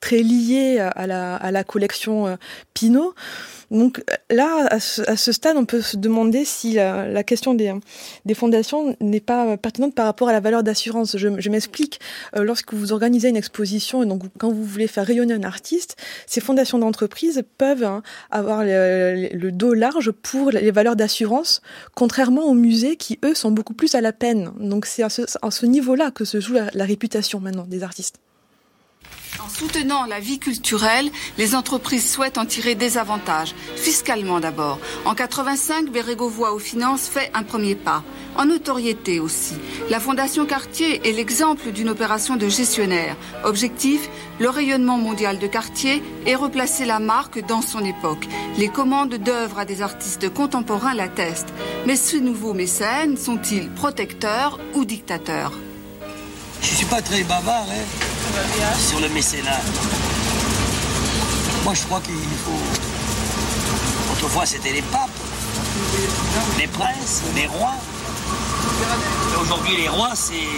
très 0.00 0.18
liée 0.18 0.78
à 0.78 1.06
la, 1.06 1.36
à 1.36 1.50
la 1.50 1.64
collection 1.64 2.26
euh, 2.26 2.36
Pinot. 2.72 3.14
Donc 3.74 4.04
là, 4.30 4.68
à 4.70 4.78
ce, 4.78 5.32
stade, 5.32 5.56
on 5.56 5.64
peut 5.64 5.80
se 5.80 5.96
demander 5.96 6.44
si 6.44 6.74
la, 6.74 7.24
question 7.24 7.54
des, 7.54 7.74
fondations 8.34 8.96
n'est 9.00 9.20
pas 9.20 9.56
pertinente 9.56 9.94
par 9.94 10.06
rapport 10.06 10.28
à 10.28 10.32
la 10.32 10.40
valeur 10.40 10.62
d'assurance. 10.62 11.16
Je, 11.16 11.48
m'explique. 11.50 12.00
lorsque 12.34 12.72
vous 12.72 12.92
organisez 12.92 13.28
une 13.28 13.36
exposition 13.36 14.02
et 14.02 14.06
donc 14.06 14.22
quand 14.38 14.50
vous 14.50 14.64
voulez 14.64 14.86
faire 14.86 15.04
rayonner 15.04 15.34
un 15.34 15.42
artiste, 15.42 15.96
ces 16.26 16.40
fondations 16.40 16.78
d'entreprise 16.78 17.42
peuvent 17.58 17.84
hein, 17.84 18.02
avoir 18.30 18.62
le, 18.64 19.50
dos 19.50 19.74
large 19.74 20.12
pour 20.12 20.50
les 20.50 20.70
valeurs 20.70 20.96
d'assurance, 20.96 21.60
contrairement 21.94 22.44
aux 22.44 22.54
musées 22.54 22.96
qui, 22.96 23.18
eux, 23.24 23.34
sont 23.34 23.50
beaucoup 23.50 23.74
plus 23.74 23.94
à 23.96 24.00
la 24.00 24.12
peine. 24.12 24.52
Donc 24.60 24.86
c'est 24.86 25.02
à 25.02 25.08
ce, 25.08 25.66
niveau-là 25.66 26.12
que 26.12 26.24
se 26.24 26.40
joue 26.40 26.54
la 26.72 26.84
réputation 26.84 27.40
maintenant 27.40 27.64
des 27.64 27.82
artistes. 27.82 28.23
En 29.40 29.48
soutenant 29.48 30.06
la 30.06 30.20
vie 30.20 30.38
culturelle, 30.38 31.10
les 31.38 31.54
entreprises 31.54 32.10
souhaitent 32.10 32.38
en 32.38 32.46
tirer 32.46 32.74
des 32.74 32.98
avantages, 32.98 33.54
fiscalement 33.76 34.38
d'abord. 34.38 34.78
En 35.04 35.14
85, 35.14 35.90
Bérégovoy 35.90 36.52
aux 36.52 36.60
finances 36.60 37.08
fait 37.08 37.30
un 37.34 37.42
premier 37.42 37.74
pas. 37.74 38.04
En 38.36 38.46
notoriété 38.46 39.20
aussi. 39.20 39.54
La 39.90 40.00
Fondation 40.00 40.46
Cartier 40.46 41.08
est 41.08 41.12
l'exemple 41.12 41.72
d'une 41.72 41.88
opération 41.88 42.36
de 42.36 42.48
gestionnaire. 42.48 43.16
Objectif, 43.44 44.08
le 44.38 44.48
rayonnement 44.48 44.98
mondial 44.98 45.38
de 45.38 45.46
Cartier 45.46 46.02
et 46.26 46.34
replacer 46.34 46.84
la 46.84 47.00
marque 47.00 47.44
dans 47.44 47.62
son 47.62 47.84
époque. 47.84 48.26
Les 48.56 48.68
commandes 48.68 49.14
d'œuvres 49.14 49.58
à 49.58 49.64
des 49.64 49.82
artistes 49.82 50.32
contemporains 50.32 50.94
l'attestent. 50.94 51.52
Mais 51.86 51.96
ces 51.96 52.20
nouveaux 52.20 52.54
mécènes 52.54 53.16
sont-ils 53.16 53.68
protecteurs 53.70 54.58
ou 54.74 54.84
dictateurs? 54.84 55.52
Je 56.64 56.76
suis 56.76 56.86
pas 56.86 57.02
très 57.02 57.22
bavard, 57.24 57.66
hein 57.68 58.78
sur 58.78 58.98
le 58.98 59.08
mécénat. 59.10 59.60
Moi, 61.62 61.74
je 61.74 61.82
crois 61.82 62.00
qu'il 62.00 62.14
faut. 62.14 64.12
Autrefois, 64.12 64.46
c'était 64.46 64.72
les 64.72 64.82
papes, 64.82 65.10
les 66.58 66.66
princes, 66.66 67.22
les 67.36 67.46
rois. 67.46 67.74
Aujourd'hui, 69.42 69.76
les 69.76 69.88
rois, 69.88 70.12
c'est. 70.14 70.48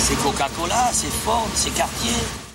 C'est 0.00 0.16
Coca-Cola, 0.22 0.90
c'est 0.92 1.12
Ford, 1.24 1.48
c'est 1.54 1.70
Cartier. 1.70 2.45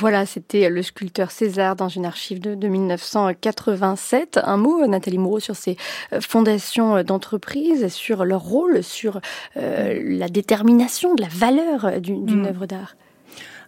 Voilà, 0.00 0.26
c'était 0.26 0.68
le 0.68 0.82
sculpteur 0.82 1.30
César 1.30 1.74
dans 1.74 1.88
une 1.88 2.06
archive 2.06 2.40
de, 2.40 2.68
1987. 2.68 4.38
Un 4.42 4.56
mot, 4.56 4.86
Nathalie 4.86 5.18
Moreau, 5.18 5.40
sur 5.40 5.56
ces 5.56 5.76
euh, 6.12 6.20
fondations 6.20 7.02
d'entreprise, 7.02 7.88
sur 7.88 8.24
leur 8.24 8.42
rôle, 8.42 8.82
sur 8.84 9.20
euh, 9.56 10.00
la 10.04 10.28
détermination 10.28 11.14
de 11.14 11.22
la 11.22 11.28
valeur 11.28 12.00
d'une 12.00 12.42
mmh. 12.42 12.46
œuvre 12.46 12.66
d'art. 12.66 12.94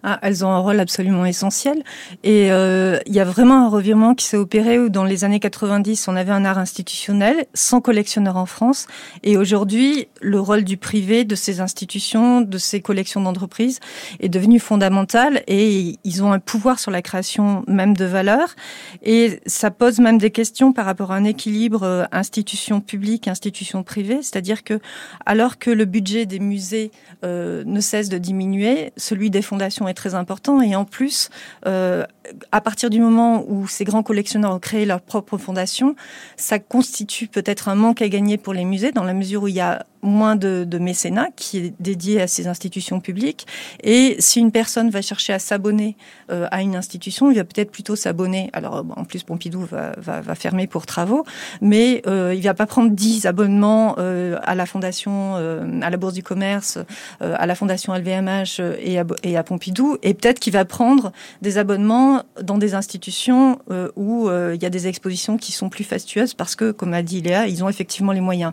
Ah, 0.03 0.19
elles 0.23 0.45
ont 0.47 0.51
un 0.51 0.59
rôle 0.59 0.81
absolument 0.81 1.27
essentiel. 1.27 1.83
Et 2.25 2.51
euh, 2.51 2.99
il 3.05 3.15
y 3.15 3.21
a 3.21 3.25
vraiment 3.25 3.67
un 3.67 3.69
revirement 3.69 4.15
qui 4.15 4.25
s'est 4.25 4.39
opéré 4.39 4.79
où 4.79 4.89
dans 4.89 5.05
les 5.05 5.25
années 5.25 5.41
90, 5.41 6.09
on 6.09 6.17
avait 6.17 6.33
un 6.33 6.47
art 6.47 6.59
institutionnel 6.59 7.47
sans 7.53 7.83
collectionneur 7.83 8.37
en 8.37 8.47
France. 8.47 8.87
Et 9.25 9.37
aujourd'hui, 9.37 10.09
le 10.23 10.41
rôle 10.41 10.65
du 10.65 10.79
privé, 10.79 11.25
de 11.25 11.35
ces 11.35 11.61
institutions, 11.61 12.41
de 12.41 12.57
ces 12.57 12.81
collections 12.81 13.21
d'entreprises 13.21 13.81
est 14.21 14.31
devenu 14.31 14.59
fondamental 14.59 15.43
et 15.47 15.99
ils 16.03 16.25
ont 16.25 16.33
un 16.33 16.39
pouvoir 16.39 16.81
sur 16.81 16.91
la 16.91 17.03
création 17.03 17.63
même 17.69 17.95
de 17.95 18.07
valeurs. 18.07 18.55
Et 19.03 19.41
ça 19.45 19.71
pose 19.71 19.99
même 19.99 20.17
des 20.17 20.31
questions 20.31 20.73
par 20.73 20.87
rapport 20.87 21.13
à 21.13 21.17
un 21.17 21.25
équilibre 21.25 21.83
euh, 21.83 22.05
institution 22.11 22.81
publique, 22.81 23.29
institution 23.29 23.83
privée. 23.83 24.21
C'est-à-dire 24.23 24.65
que 24.65 24.81
alors 25.27 25.59
que 25.59 25.71
le 25.71 25.85
budget 25.85 26.25
des 26.25 26.39
musées 26.39 26.91
euh, 27.23 27.65
ne 27.67 27.81
cesse 27.81 28.09
de 28.09 28.17
diminuer, 28.17 28.93
celui 28.97 29.29
des 29.29 29.43
fondations 29.43 29.89
est 29.90 29.94
très 29.94 30.14
important. 30.14 30.62
Et 30.62 30.74
en 30.74 30.85
plus, 30.85 31.31
euh, 31.66 32.05
à 32.53 32.61
partir 32.61 32.90
du 32.90 33.01
moment 33.01 33.45
où 33.49 33.66
ces 33.66 33.85
grands 33.85 34.03
collectionneurs 34.03 34.55
ont 34.55 34.59
créé 34.59 34.85
leur 34.85 35.01
propre 35.01 35.38
fondation, 35.38 35.97
ça 36.37 36.59
constitue 36.59 37.27
peut-être 37.27 37.69
un 37.69 37.75
manque 37.75 38.03
à 38.03 38.09
gagner 38.09 38.38
pour 38.38 38.55
les 38.55 38.64
musées 38.64 38.93
dans 38.93 39.05
la 39.05 39.14
mesure 39.14 39.45
où 39.45 39.49
il 39.49 39.55
y 39.55 39.61
a 39.61 39.85
moins 40.03 40.37
de, 40.37 40.64
de, 40.66 40.79
mécénat 40.79 41.29
qui 41.37 41.59
est 41.59 41.75
dédié 41.79 42.23
à 42.23 42.27
ces 42.27 42.47
institutions 42.47 43.01
publiques. 43.01 43.47
Et 43.83 44.16
si 44.19 44.40
une 44.40 44.51
personne 44.51 44.88
va 44.88 45.03
chercher 45.03 45.33
à 45.35 45.38
s'abonner 45.38 45.97
euh, 46.31 46.47
à 46.51 46.62
une 46.62 46.75
institution, 46.75 47.31
il 47.31 47.37
va 47.37 47.45
peut-être 47.45 47.71
plutôt 47.71 47.97
s'abonner. 47.97 48.49
Alors, 48.53 48.85
en 48.97 49.05
plus, 49.05 49.23
Pompidou 49.23 49.61
va, 49.61 49.93
va, 49.99 50.23
va, 50.23 50.35
fermer 50.35 50.66
pour 50.66 50.87
travaux, 50.87 51.25
mais 51.61 52.01
euh, 52.07 52.35
il 52.35 52.43
va 52.43 52.55
pas 52.55 52.66
prendre 52.66 52.90
10 52.90 53.27
abonnements 53.27 53.95
euh, 53.99 54.38
à 54.43 54.55
la 54.55 54.66
fondation, 54.66 55.35
euh, 55.37 55.81
à 55.83 55.90
la 55.90 55.97
Bourse 55.97 56.14
du 56.14 56.23
Commerce, 56.23 56.79
euh, 57.23 57.35
à 57.38 57.47
la 57.47 57.55
fondation 57.55 57.95
LVMH 57.95 58.61
et 58.81 58.99
à, 58.99 59.05
et 59.23 59.37
à 59.37 59.43
Pompidou, 59.43 59.99
et 60.03 60.14
peut-être 60.14 60.40
qu'il 60.40 60.53
va 60.53 60.64
prendre 60.64 61.12
des 61.43 61.59
abonnements 61.59 62.19
dans 62.42 62.59
des 62.59 62.74
institutions 62.74 63.59
où 63.96 64.28
il 64.30 64.62
y 64.62 64.66
a 64.66 64.70
des 64.70 64.87
expositions 64.87 65.37
qui 65.37 65.52
sont 65.52 65.68
plus 65.68 65.85
fastueuses 65.85 66.35
parce 66.35 66.56
que, 66.56 66.70
comme 66.70 66.94
a 66.94 67.02
dit 67.02 67.20
Léa, 67.20 67.46
ils 67.46 67.62
ont 67.64 67.68
effectivement 67.68 68.12
les 68.12 68.20
moyens. 68.20 68.52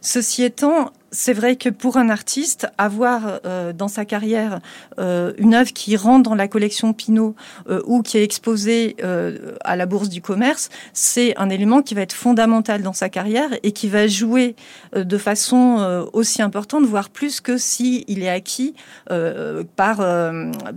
Ceci 0.00 0.42
étant, 0.42 0.92
c'est 1.10 1.32
vrai 1.32 1.56
que 1.56 1.68
pour 1.68 1.96
un 1.96 2.10
artiste, 2.10 2.66
avoir 2.76 3.40
euh, 3.44 3.72
dans 3.72 3.88
sa 3.88 4.04
carrière 4.04 4.60
euh, 4.98 5.32
une 5.38 5.54
œuvre 5.54 5.72
qui 5.72 5.96
rentre 5.96 6.28
dans 6.28 6.34
la 6.34 6.48
collection 6.48 6.92
Pinot 6.92 7.34
euh, 7.68 7.80
ou 7.86 8.02
qui 8.02 8.18
est 8.18 8.24
exposée 8.24 8.96
à 9.64 9.76
la 9.76 9.86
bourse 9.86 10.08
du 10.08 10.20
commerce, 10.20 10.68
c'est 10.92 11.36
un 11.38 11.50
élément 11.50 11.82
qui 11.82 11.94
va 11.94 12.02
être 12.02 12.12
fondamental 12.12 12.82
dans 12.82 12.92
sa 12.92 13.08
carrière 13.08 13.50
et 13.62 13.72
qui 13.72 13.88
va 13.88 14.06
jouer 14.06 14.56
de 14.94 15.18
façon 15.18 16.08
aussi 16.12 16.42
importante, 16.42 16.84
voire 16.84 17.10
plus 17.10 17.40
que 17.40 17.56
si 17.56 18.04
il 18.08 18.22
est 18.22 18.28
acquis 18.28 18.74
par 19.76 19.98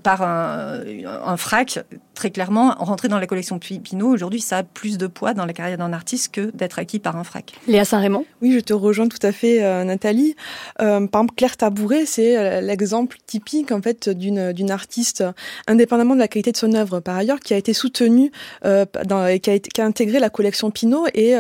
par 0.04 0.22
un, 0.22 0.84
un 1.26 1.38
frac. 1.38 1.80
Très 2.14 2.30
clairement, 2.30 2.76
rentrer 2.78 3.08
dans 3.08 3.18
la 3.18 3.26
collection 3.26 3.58
Pinot 3.58 4.10
aujourd'hui, 4.10 4.42
ça 4.42 4.58
a 4.58 4.64
plus 4.64 4.98
de 4.98 5.08
poids 5.08 5.34
dans 5.34 5.46
la 5.46 5.54
carrière 5.54 5.78
d'un 5.78 5.94
artiste 5.94 6.34
que 6.34 6.52
d'être 6.52 6.78
acquis 6.78 7.00
par 7.00 7.16
un 7.16 7.24
frac. 7.24 7.54
Léa 7.68 7.86
Saint-Raymond? 7.86 8.26
Oui, 8.42 8.52
je 8.54 8.60
te 8.60 8.74
rejoins 8.74 9.08
tout 9.08 9.26
à 9.26 9.32
fait, 9.32 9.84
Nathalie 9.86 10.21
Nathalie. 10.22 10.36
par 10.78 11.22
exemple, 11.22 11.34
Claire 11.36 11.58
Tabouret, 11.58 12.06
c'est 12.06 12.62
l'exemple 12.62 13.18
typique 13.26 13.72
en 13.72 13.82
fait 13.82 14.10
d'une 14.10 14.54
d'une 14.54 14.72
artiste 14.72 15.24
indépendamment 15.68 16.16
de 16.16 16.20
la 16.20 16.28
qualité 16.28 16.52
de 16.52 16.58
son 16.58 16.74
œuvre 16.74 17.00
par 17.00 17.16
ailleurs 17.16 17.40
qui 17.40 17.54
a 17.54 17.58
été 17.58 17.74
soutenue 17.74 18.32
dans, 18.64 19.40
qui 19.40 19.50
a, 19.50 19.60
qui 19.60 19.82
a 19.82 19.86
intégré 19.86 20.20
la 20.20 20.30
collection 20.30 20.72
Pinot. 20.72 21.06
Et 21.14 21.36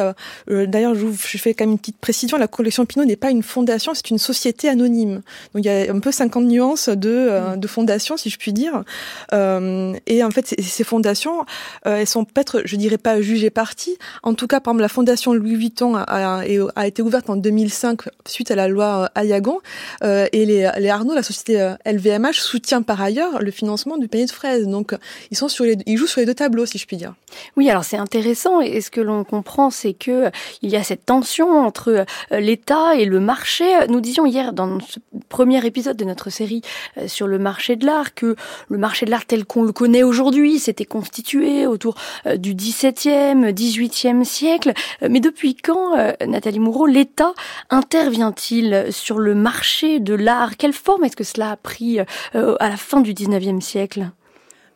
d'ailleurs 0.47 0.95
je, 0.95 1.07
je 1.07 1.37
fais 1.37 1.53
quand 1.53 1.65
même 1.65 1.71
une 1.71 1.79
petite 1.79 1.97
précision. 1.97 2.37
La 2.37 2.47
collection 2.47 2.85
Pinot 2.85 3.05
n'est 3.05 3.15
pas 3.15 3.31
une 3.31 3.43
fondation 3.43 3.93
c'est 3.93 4.09
une 4.09 4.17
société 4.17 4.69
anonyme. 4.69 5.21
Donc 5.53 5.63
il 5.63 5.65
y 5.65 5.69
a 5.69 5.91
un 5.91 5.99
peu 5.99 6.11
50 6.11 6.45
nuances 6.45 6.89
de 6.89 7.55
de 7.55 7.67
fondation 7.67 8.17
si 8.17 8.29
je 8.29 8.37
puis 8.37 8.53
dire. 8.53 8.83
Et 9.31 10.23
en 10.23 10.31
fait 10.31 10.55
ces 10.59 10.83
fondations 10.83 11.45
elles 11.85 12.07
sont 12.07 12.25
peut-être 12.25 12.61
je 12.65 12.75
dirais 12.75 12.97
pas 12.97 13.21
jugées 13.21 13.49
parties. 13.49 13.97
En 14.23 14.33
tout 14.33 14.47
cas 14.47 14.59
par 14.59 14.73
exemple 14.73 14.81
la 14.81 14.89
fondation 14.89 15.33
Louis 15.33 15.55
Vuitton 15.55 15.95
a, 15.95 16.03
a, 16.07 16.43
a 16.75 16.87
été 16.87 17.01
ouverte 17.01 17.29
en 17.29 17.35
2005 17.35 18.01
suite 18.27 18.51
à 18.51 18.55
la 18.55 18.67
loi 18.71 19.09
Ayagon 19.15 19.59
euh, 20.03 20.27
et 20.31 20.45
les, 20.45 20.69
les 20.77 20.89
Arnaud, 20.89 21.13
la 21.13 21.23
société 21.23 21.73
LVMH, 21.85 22.27
euh, 22.27 22.31
soutient 22.33 22.81
par 22.81 23.01
ailleurs 23.01 23.41
le 23.41 23.51
financement 23.51 23.97
du 23.97 24.07
panier 24.07 24.25
de 24.25 24.31
fraises. 24.31 24.67
Donc 24.67 24.95
ils 25.29 25.37
sont 25.37 25.47
sur 25.47 25.65
ils 25.65 25.97
jouent 25.97 26.07
sur 26.07 26.19
les 26.19 26.25
deux 26.25 26.33
tableaux, 26.33 26.65
si 26.65 26.77
je 26.77 26.85
puis 26.85 26.97
dire. 26.97 27.13
Oui, 27.57 27.69
alors 27.69 27.83
c'est 27.83 27.97
intéressant 27.97 28.61
et 28.61 28.81
ce 28.81 28.91
que 28.91 29.01
l'on 29.01 29.23
comprend, 29.23 29.69
c'est 29.69 29.93
que 29.93 30.31
il 30.61 30.69
y 30.69 30.75
a 30.75 30.83
cette 30.83 31.05
tension 31.05 31.65
entre 31.65 32.05
euh, 32.31 32.39
l'État 32.39 32.95
et 32.95 33.05
le 33.05 33.19
marché. 33.19 33.65
Nous 33.89 34.01
disions 34.01 34.25
hier 34.25 34.53
dans 34.53 34.79
ce 34.79 34.99
premier 35.29 35.65
épisode 35.65 35.97
de 35.97 36.05
notre 36.05 36.29
série 36.29 36.61
sur 37.07 37.27
le 37.27 37.39
marché 37.39 37.75
de 37.75 37.85
l'art 37.85 38.13
que 38.13 38.35
le 38.69 38.77
marché 38.77 39.05
de 39.05 39.11
l'art 39.11 39.25
tel 39.25 39.45
qu'on 39.45 39.63
le 39.63 39.71
connaît 39.71 40.03
aujourd'hui 40.03 40.59
s'était 40.59 40.85
constitué 40.85 41.67
autour 41.67 41.95
du 42.35 42.53
17e, 42.53 43.51
18e 43.53 44.23
siècle. 44.23 44.73
Mais 45.07 45.19
depuis 45.19 45.55
quand, 45.55 45.95
Nathalie 46.25 46.59
Moureau, 46.59 46.85
l'État 46.85 47.33
intervient-il? 47.69 48.60
Sur 48.91 49.19
le 49.19 49.35
marché 49.35 49.99
de 49.99 50.13
l'art? 50.13 50.57
Quelle 50.57 50.73
forme 50.73 51.03
est-ce 51.03 51.15
que 51.15 51.23
cela 51.23 51.51
a 51.51 51.57
pris 51.57 51.99
euh, 51.99 52.55
à 52.59 52.69
la 52.69 52.77
fin 52.77 53.01
du 53.01 53.13
19e 53.13 53.61
siècle? 53.61 54.11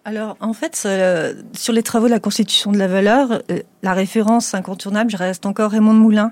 Alors, 0.08 0.38
en 0.40 0.54
fait, 0.54 0.80
euh, 0.86 1.34
sur 1.54 1.74
les 1.74 1.82
travaux 1.82 2.06
de 2.06 2.12
la 2.12 2.20
Constitution 2.20 2.72
de 2.72 2.78
la 2.78 2.88
valeur, 2.88 3.42
euh, 3.50 3.62
la 3.82 3.94
référence 3.94 4.54
incontournable, 4.54 5.10
je 5.10 5.18
reste 5.18 5.48
encore 5.48 5.72
Raymond 5.72 5.94
Moulin, 5.94 6.32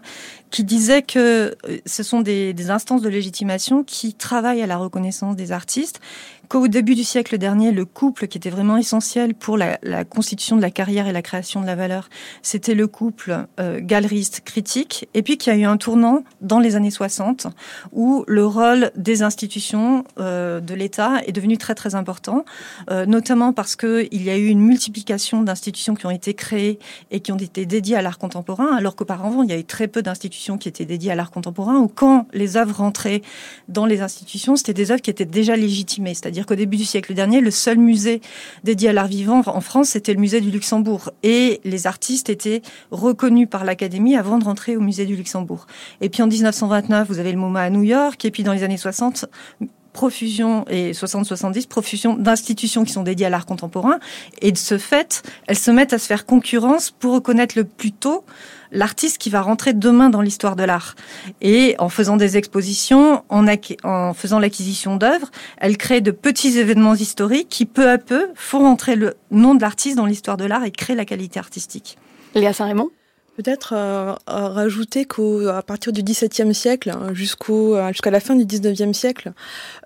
qui 0.53 0.63
disait 0.63 1.01
que 1.01 1.55
ce 1.87 2.03
sont 2.03 2.21
des, 2.21 2.69
instances 2.69 3.01
de 3.01 3.09
légitimation 3.09 3.83
qui 3.83 4.13
travaillent 4.13 4.61
à 4.61 4.67
la 4.67 4.77
reconnaissance 4.77 5.35
des 5.35 5.51
artistes 5.51 5.99
qu'au 6.47 6.67
début 6.67 6.93
du 6.93 7.03
siècle 7.03 7.39
dernier, 7.39 7.71
le 7.71 7.85
couple 7.85 8.27
qui 8.27 8.37
était 8.37 8.51
vraiment 8.51 8.77
essentiel 8.77 9.33
pour 9.33 9.57
la, 9.57 9.77
constitution 10.05 10.55
de 10.55 10.61
la 10.61 10.69
carrière 10.69 11.07
et 11.07 11.11
la 11.11 11.23
création 11.23 11.61
de 11.61 11.65
la 11.65 11.75
valeur, 11.75 12.09
c'était 12.43 12.75
le 12.75 12.85
couple 12.85 13.47
euh, 13.59 13.79
galeriste-critique, 13.81 15.07
et 15.15 15.23
puis 15.23 15.39
qu'il 15.39 15.51
y 15.51 15.55
a 15.55 15.59
eu 15.59 15.63
un 15.63 15.77
tournant 15.77 16.23
dans 16.41 16.59
les 16.59 16.75
années 16.75 16.91
60 16.91 17.47
où 17.91 18.23
le 18.27 18.45
rôle 18.45 18.91
des 18.95 19.23
institutions 19.23 20.03
euh, 20.19 20.59
de 20.59 20.75
l'État 20.75 21.21
est 21.25 21.31
devenu 21.31 21.57
très 21.57 21.73
très 21.73 21.95
important, 21.95 22.45
euh, 22.91 23.07
notamment 23.07 23.53
parce 23.53 23.75
que 23.75 24.07
il 24.11 24.21
y 24.21 24.29
a 24.29 24.37
eu 24.37 24.45
une 24.47 24.61
multiplication 24.61 25.41
d'institutions 25.41 25.95
qui 25.95 26.05
ont 26.05 26.11
été 26.11 26.35
créées 26.35 26.77
et 27.09 27.19
qui 27.21 27.31
ont 27.31 27.37
été 27.37 27.65
dédiées 27.65 27.95
à 27.95 28.03
l'art 28.03 28.19
contemporain, 28.19 28.75
alors 28.75 28.95
qu'auparavant 28.95 29.41
il 29.41 29.49
y 29.49 29.53
a 29.53 29.57
eu 29.57 29.65
très 29.65 29.87
peu 29.87 30.03
d'institutions 30.03 30.42
qui 30.57 30.67
étaient 30.67 30.85
dédiées 30.85 31.11
à 31.11 31.15
l'art 31.15 31.31
contemporain, 31.31 31.77
ou 31.77 31.87
quand 31.87 32.27
les 32.33 32.57
œuvres 32.57 32.77
rentraient 32.77 33.21
dans 33.69 33.85
les 33.85 34.01
institutions, 34.01 34.55
c'était 34.55 34.73
des 34.73 34.91
œuvres 34.91 35.01
qui 35.01 35.09
étaient 35.09 35.25
déjà 35.25 35.55
légitimées, 35.55 36.13
c'est-à-dire 36.13 36.45
qu'au 36.45 36.55
début 36.55 36.77
du 36.77 36.85
siècle 36.85 37.13
dernier, 37.13 37.41
le 37.41 37.51
seul 37.51 37.77
musée 37.77 38.21
dédié 38.63 38.89
à 38.89 38.93
l'art 38.93 39.07
vivant 39.07 39.41
en 39.45 39.61
France, 39.61 39.89
c'était 39.89 40.13
le 40.13 40.19
musée 40.19 40.41
du 40.41 40.51
Luxembourg. 40.51 41.11
Et 41.23 41.61
les 41.63 41.87
artistes 41.87 42.29
étaient 42.29 42.61
reconnus 42.91 43.47
par 43.49 43.63
l'Académie 43.63 44.15
avant 44.15 44.37
de 44.37 44.43
rentrer 44.43 44.75
au 44.75 44.81
musée 44.81 45.05
du 45.05 45.15
Luxembourg. 45.15 45.65
Et 46.01 46.09
puis 46.09 46.21
en 46.21 46.27
1929, 46.27 47.07
vous 47.07 47.19
avez 47.19 47.31
le 47.31 47.37
MoMA 47.37 47.61
à 47.61 47.69
New 47.69 47.83
York. 47.83 48.23
Et 48.25 48.31
puis 48.31 48.43
dans 48.43 48.53
les 48.53 48.63
années 48.63 48.77
60, 48.77 49.25
profusion 49.93 50.65
et 50.69 50.91
60-70 50.91 51.67
profusion 51.67 52.15
d'institutions 52.15 52.83
qui 52.83 52.91
sont 52.91 53.03
dédiées 53.03 53.27
à 53.27 53.29
l'art 53.29 53.45
contemporain 53.45 53.99
et 54.41 54.51
de 54.51 54.57
ce 54.57 54.77
fait 54.77 55.23
elles 55.47 55.57
se 55.57 55.71
mettent 55.71 55.93
à 55.93 55.99
se 55.99 56.07
faire 56.07 56.25
concurrence 56.25 56.91
pour 56.91 57.13
reconnaître 57.13 57.57
le 57.57 57.63
plus 57.63 57.91
tôt 57.91 58.25
l'artiste 58.73 59.19
qui 59.19 59.29
va 59.29 59.41
rentrer 59.41 59.73
demain 59.73 60.09
dans 60.09 60.21
l'histoire 60.21 60.55
de 60.55 60.63
l'art. 60.63 60.95
Et 61.41 61.75
en 61.79 61.89
faisant 61.89 62.17
des 62.17 62.37
expositions, 62.37 63.23
en, 63.29 64.13
faisant 64.13 64.39
l'acquisition 64.39 64.97
d'œuvres, 64.97 65.29
elle 65.57 65.77
crée 65.77 66.01
de 66.01 66.11
petits 66.11 66.57
événements 66.57 66.95
historiques 66.95 67.49
qui, 67.49 67.65
peu 67.65 67.89
à 67.89 67.97
peu, 67.97 68.29
font 68.35 68.59
rentrer 68.59 68.95
le 68.95 69.13
nom 69.31 69.55
de 69.55 69.61
l'artiste 69.61 69.95
dans 69.95 70.07
l'histoire 70.07 70.37
de 70.37 70.45
l'art 70.45 70.65
et 70.65 70.71
créent 70.71 70.95
la 70.95 71.05
qualité 71.05 71.39
artistique. 71.39 71.97
Léa 72.35 72.51
Saint-Raymond? 72.51 72.89
Peut-être 73.35 73.73
euh, 73.75 74.13
rajouter 74.27 75.05
qu'à 75.05 75.61
partir 75.63 75.91
du 75.91 76.03
XVIIe 76.03 76.53
siècle 76.53 76.91
hein, 76.91 77.13
jusqu'au 77.13 77.77
jusqu'à 77.89 78.11
la 78.11 78.19
fin 78.19 78.35
du 78.35 78.45
XIXe 78.45 78.95
siècle, 78.95 79.33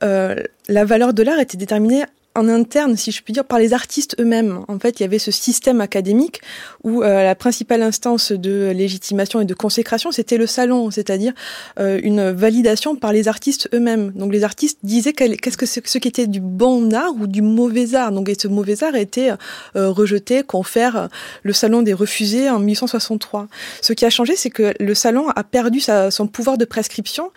euh, 0.04 0.36
la 0.68 0.84
valeur 0.84 1.14
de 1.14 1.24
l'art 1.24 1.40
était 1.40 1.58
déterminée 1.58 2.04
en 2.38 2.48
interne, 2.48 2.96
si 2.96 3.12
je 3.12 3.22
puis 3.24 3.34
dire, 3.34 3.44
par 3.44 3.58
les 3.58 3.74
artistes 3.74 4.16
eux-mêmes. 4.20 4.64
En 4.68 4.78
fait, 4.78 5.00
il 5.00 5.04
y 5.04 5.06
avait 5.06 5.20
ce 5.20 5.32
système 5.32 5.82
académique 5.82 6.42
où 6.84 7.02
euh, 7.02 7.24
la 7.24 7.34
principale 7.34 7.82
instance 7.82 8.32
de 8.32 8.72
légitimation 8.76 9.42
et 9.42 9.46
de 9.46 9.54
consécration, 9.56 10.12
c'était 10.12 10.38
le 10.38 10.46
salon, 10.46 10.92
c'est-à-dire 10.92 11.34
euh, 11.80 12.00
une 12.04 12.30
validation 12.30 12.96
par 12.96 13.12
les 13.12 13.28
artistes 13.28 13.68
eux-mêmes. 13.74 14.12
Donc 14.12 14.32
les 14.32 14.44
artistes 14.44 14.80
disaient 14.84 15.14
qu'est-ce 15.14 15.58
que 15.58 15.66
ce 15.66 15.98
qui 15.98 16.08
était 16.08 16.28
du 16.28 16.40
bon 16.40 16.94
art 16.94 17.14
ou 17.20 17.26
du 17.26 17.42
mauvais 17.42 17.96
art. 17.96 18.12
Donc 18.12 18.30
et 18.30 18.36
ce 18.40 18.48
mauvais 18.48 18.84
art 18.84 18.96
était 18.96 19.32
euh, 19.76 19.90
rejeté, 19.90 20.44
confère 20.44 21.10
le 21.42 21.54
salon 21.54 21.82
des 21.82 21.94
refusés 21.94 22.52
en 22.52 22.60
1863. 22.60 23.48
Ce 23.82 23.94
qui 23.94 24.06
a 24.06 24.12
changé, 24.12 24.36
c'est 24.36 24.52
que 24.52 24.74
le 24.80 24.94
salon 24.94 25.30
a 25.30 25.44
perdu 25.44 25.80
sa, 25.80 26.12
son 26.12 26.28
pouvoir 26.28 26.60
de 26.60 26.66
prescription 26.66 27.32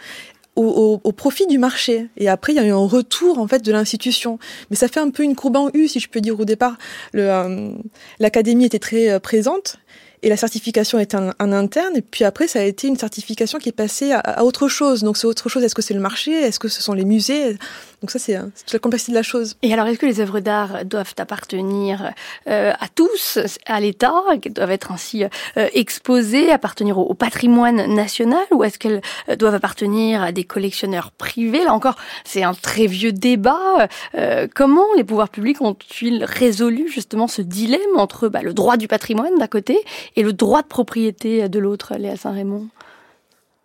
au, 0.62 1.00
au, 1.02 1.12
profit 1.12 1.46
du 1.46 1.58
marché. 1.58 2.08
Et 2.16 2.28
après, 2.28 2.52
il 2.52 2.56
y 2.56 2.58
a 2.58 2.64
eu 2.64 2.70
un 2.70 2.76
retour 2.76 3.38
en 3.38 3.46
fait 3.46 3.64
de 3.64 3.72
l'institution. 3.72 4.38
Mais 4.70 4.76
ça 4.76 4.88
fait 4.88 5.00
un 5.00 5.10
peu 5.10 5.22
une 5.22 5.34
courbe 5.34 5.56
en 5.56 5.70
U, 5.74 5.88
si 5.88 6.00
je 6.00 6.08
peux 6.08 6.20
dire. 6.20 6.38
Au 6.38 6.44
départ, 6.44 6.76
euh, 7.14 7.72
l'académie 8.18 8.64
était 8.64 8.78
très 8.78 9.10
euh, 9.10 9.18
présente 9.18 9.76
et 10.22 10.28
la 10.28 10.36
certification 10.36 10.98
est 10.98 11.14
en, 11.14 11.30
interne. 11.38 11.96
Et 11.96 12.02
puis 12.02 12.24
après, 12.24 12.46
ça 12.46 12.60
a 12.60 12.62
été 12.62 12.88
une 12.88 12.96
certification 12.96 13.58
qui 13.58 13.68
est 13.68 13.72
passée 13.72 14.12
à, 14.12 14.44
autre 14.44 14.68
chose. 14.68 15.02
Donc 15.02 15.16
c'est 15.16 15.26
autre 15.26 15.48
chose. 15.48 15.64
Est-ce 15.64 15.74
que 15.74 15.82
c'est 15.82 15.94
le 15.94 16.00
marché? 16.00 16.32
Est-ce 16.32 16.58
que 16.58 16.68
ce 16.68 16.82
sont 16.82 16.92
les 16.92 17.04
musées? 17.04 17.56
Donc 18.00 18.10
ça, 18.10 18.18
c'est 18.18 18.38
toute 18.38 18.72
la 18.72 18.78
complexité 18.78 19.12
de 19.12 19.16
la 19.16 19.22
chose. 19.22 19.56
Et 19.62 19.72
alors, 19.72 19.86
est-ce 19.86 19.98
que 19.98 20.06
les 20.06 20.20
œuvres 20.20 20.40
d'art 20.40 20.84
doivent 20.84 21.14
appartenir 21.18 22.12
euh, 22.48 22.72
à 22.72 22.88
tous, 22.88 23.38
à 23.66 23.80
l'État, 23.80 24.14
doivent 24.54 24.70
être 24.70 24.92
ainsi 24.92 25.24
euh, 25.24 25.68
exposées, 25.74 26.50
appartenir 26.50 26.98
au, 26.98 27.14
patrimoine 27.14 27.94
national, 27.94 28.44
ou 28.50 28.64
est-ce 28.64 28.78
qu'elles 28.78 29.02
euh, 29.28 29.36
doivent 29.36 29.54
appartenir 29.54 30.22
à 30.22 30.32
des 30.32 30.44
collectionneurs 30.44 31.10
privés? 31.10 31.64
Là 31.64 31.74
encore, 31.74 31.96
c'est 32.24 32.42
un 32.42 32.54
très 32.54 32.86
vieux 32.86 33.12
débat. 33.12 33.88
Euh, 34.14 34.46
comment 34.54 34.86
les 34.96 35.04
pouvoirs 35.04 35.28
publics 35.28 35.60
ont-ils 35.60 36.24
résolu 36.24 36.88
justement 36.88 37.28
ce 37.28 37.42
dilemme 37.42 37.80
entre 37.96 38.28
bah, 38.28 38.42
le 38.42 38.54
droit 38.54 38.76
du 38.76 38.88
patrimoine 38.88 39.36
d'un 39.38 39.46
côté 39.46 39.78
et 40.16 40.22
le 40.22 40.32
droit 40.32 40.62
de 40.62 40.68
propriété 40.68 41.48
de 41.48 41.58
l'autre, 41.58 41.94
Léa 41.96 42.16
Saint-Raymond 42.16 42.68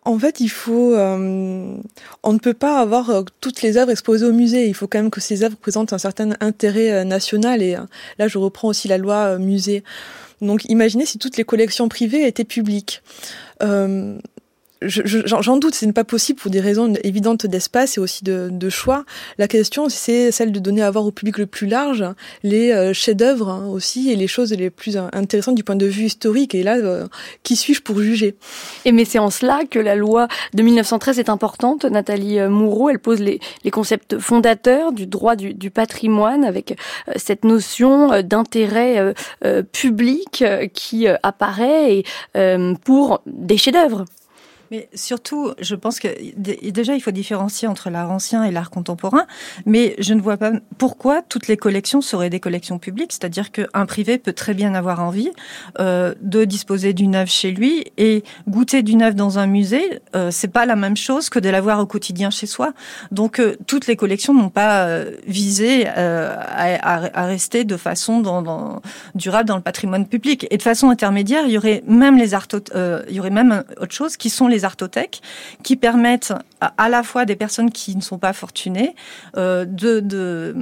en 0.06 0.20
fait, 0.20 0.38
il 0.38 0.48
faut, 0.48 0.94
euh, 0.94 1.76
on 2.22 2.32
ne 2.32 2.38
peut 2.38 2.54
pas 2.54 2.78
avoir 2.78 3.10
euh, 3.10 3.22
toutes 3.40 3.62
les 3.62 3.76
œuvres 3.76 3.90
exposées 3.90 4.24
au 4.24 4.32
musée. 4.32 4.68
Il 4.68 4.74
faut 4.74 4.86
quand 4.86 4.98
même 4.98 5.10
que 5.10 5.20
ces 5.20 5.42
œuvres 5.42 5.56
présentent 5.56 5.92
un 5.92 5.98
certain 5.98 6.30
intérêt 6.38 6.92
euh, 6.92 7.04
national. 7.04 7.60
Et 7.60 7.76
là, 8.18 8.28
je 8.28 8.38
reprends 8.38 8.68
aussi 8.68 8.86
la 8.86 8.98
loi 8.98 9.36
musée. 9.38 9.82
Donc, 10.40 10.64
imaginez 10.66 11.06
si 11.06 11.18
toutes 11.18 11.36
les 11.36 11.42
collections 11.42 11.88
privées 11.88 12.24
étaient 12.24 12.44
publiques 12.44 13.02
j'en 14.86 15.56
doute, 15.56 15.74
ce 15.74 15.84
n'est 15.84 15.92
pas 15.92 16.04
possible 16.04 16.38
pour 16.38 16.50
des 16.50 16.60
raisons 16.60 16.92
évidentes 17.04 17.46
d'espace 17.46 17.96
et 17.96 18.00
aussi 18.00 18.24
de, 18.24 18.68
choix. 18.68 19.04
La 19.38 19.46
question, 19.46 19.88
c'est 19.88 20.32
celle 20.32 20.50
de 20.50 20.58
donner 20.58 20.82
à 20.82 20.90
voir 20.90 21.06
au 21.06 21.12
public 21.12 21.38
le 21.38 21.46
plus 21.46 21.66
large 21.66 22.04
les 22.42 22.72
euh, 22.72 22.92
chefs-d'œuvre 22.92 23.48
hein, 23.48 23.66
aussi 23.68 24.10
et 24.10 24.16
les 24.16 24.26
choses 24.26 24.52
les 24.52 24.70
plus 24.70 24.96
intéressantes 24.96 25.54
du 25.54 25.62
point 25.62 25.76
de 25.76 25.86
vue 25.86 26.04
historique. 26.04 26.54
Et 26.54 26.62
là, 26.62 26.76
euh, 26.76 27.06
qui 27.44 27.54
suis-je 27.54 27.82
pour 27.82 28.00
juger? 28.00 28.34
Et 28.84 28.92
mais 28.92 29.04
c'est 29.04 29.18
en 29.18 29.30
cela 29.30 29.60
que 29.70 29.78
la 29.78 29.94
loi 29.94 30.26
de 30.54 30.62
1913 30.62 31.18
est 31.18 31.28
importante. 31.28 31.84
Nathalie 31.84 32.40
euh, 32.40 32.48
Moureau, 32.48 32.90
elle 32.90 32.98
pose 32.98 33.20
les, 33.20 33.40
concepts 33.70 34.18
fondateurs 34.18 34.92
du 34.92 35.06
droit 35.06 35.36
du, 35.36 35.70
patrimoine 35.70 36.44
avec 36.44 36.78
cette 37.16 37.44
notion 37.44 38.22
d'intérêt 38.22 39.14
public 39.72 40.44
qui 40.72 41.06
apparaît 41.08 42.04
pour 42.84 43.22
des 43.26 43.58
chefs-d'œuvre. 43.58 44.06
Mais 44.70 44.88
surtout, 44.94 45.52
je 45.60 45.74
pense 45.74 46.00
que 46.00 46.08
déjà, 46.36 46.94
il 46.94 47.00
faut 47.00 47.10
différencier 47.10 47.68
entre 47.68 47.90
l'art 47.90 48.10
ancien 48.10 48.44
et 48.44 48.50
l'art 48.50 48.70
contemporain, 48.70 49.26
mais 49.64 49.94
je 49.98 50.14
ne 50.14 50.20
vois 50.20 50.36
pas 50.36 50.52
pourquoi 50.78 51.22
toutes 51.22 51.48
les 51.48 51.56
collections 51.56 52.00
seraient 52.00 52.30
des 52.30 52.40
collections 52.40 52.78
publiques, 52.78 53.12
c'est-à-dire 53.12 53.52
qu'un 53.52 53.86
privé 53.86 54.18
peut 54.18 54.32
très 54.32 54.54
bien 54.54 54.74
avoir 54.74 55.00
envie 55.00 55.30
euh, 55.78 56.14
de 56.20 56.44
disposer 56.44 56.92
d'une 56.92 57.14
œuvre 57.14 57.30
chez 57.30 57.50
lui 57.50 57.84
et 57.96 58.24
goûter 58.48 58.82
d'une 58.82 59.02
œuvre 59.02 59.16
dans 59.16 59.38
un 59.38 59.46
musée, 59.46 60.00
euh, 60.14 60.30
c'est 60.30 60.48
pas 60.48 60.66
la 60.66 60.76
même 60.76 60.96
chose 60.96 61.30
que 61.30 61.38
de 61.38 61.48
l'avoir 61.48 61.80
au 61.80 61.86
quotidien 61.86 62.30
chez 62.30 62.46
soi. 62.46 62.72
Donc, 63.12 63.38
euh, 63.38 63.56
toutes 63.66 63.86
les 63.86 63.96
collections 63.96 64.34
n'ont 64.34 64.50
pas 64.50 64.86
euh, 64.86 65.12
visé 65.26 65.86
euh, 65.96 66.34
à, 66.38 67.20
à, 67.22 67.26
rester 67.26 67.64
de 67.64 67.76
façon 67.76 68.20
dans, 68.20 68.42
dans, 68.42 68.80
durable 69.14 69.48
dans 69.48 69.56
le 69.56 69.62
patrimoine 69.62 70.06
public. 70.06 70.46
Et 70.50 70.56
de 70.56 70.62
façon 70.62 70.90
intermédiaire, 70.90 71.44
il 71.46 71.52
y 71.52 71.58
aurait 71.58 71.82
même 71.86 72.16
les 72.16 72.34
art, 72.34 72.46
il 73.08 73.14
y 73.14 73.20
aurait 73.20 73.30
même 73.30 73.64
autre 73.80 73.92
chose 73.92 74.16
qui 74.16 74.30
sont 74.30 74.48
les 74.48 74.55
les 74.56 74.64
artothèques 74.64 75.20
qui 75.62 75.76
permettent 75.76 76.32
à, 76.60 76.88
la 76.88 77.02
fois 77.02 77.26
des 77.26 77.36
personnes 77.36 77.70
qui 77.70 77.94
ne 77.96 78.00
sont 78.00 78.18
pas 78.18 78.32
fortunées 78.32 78.94
euh, 79.36 79.66
de, 79.66 80.00
de, 80.00 80.54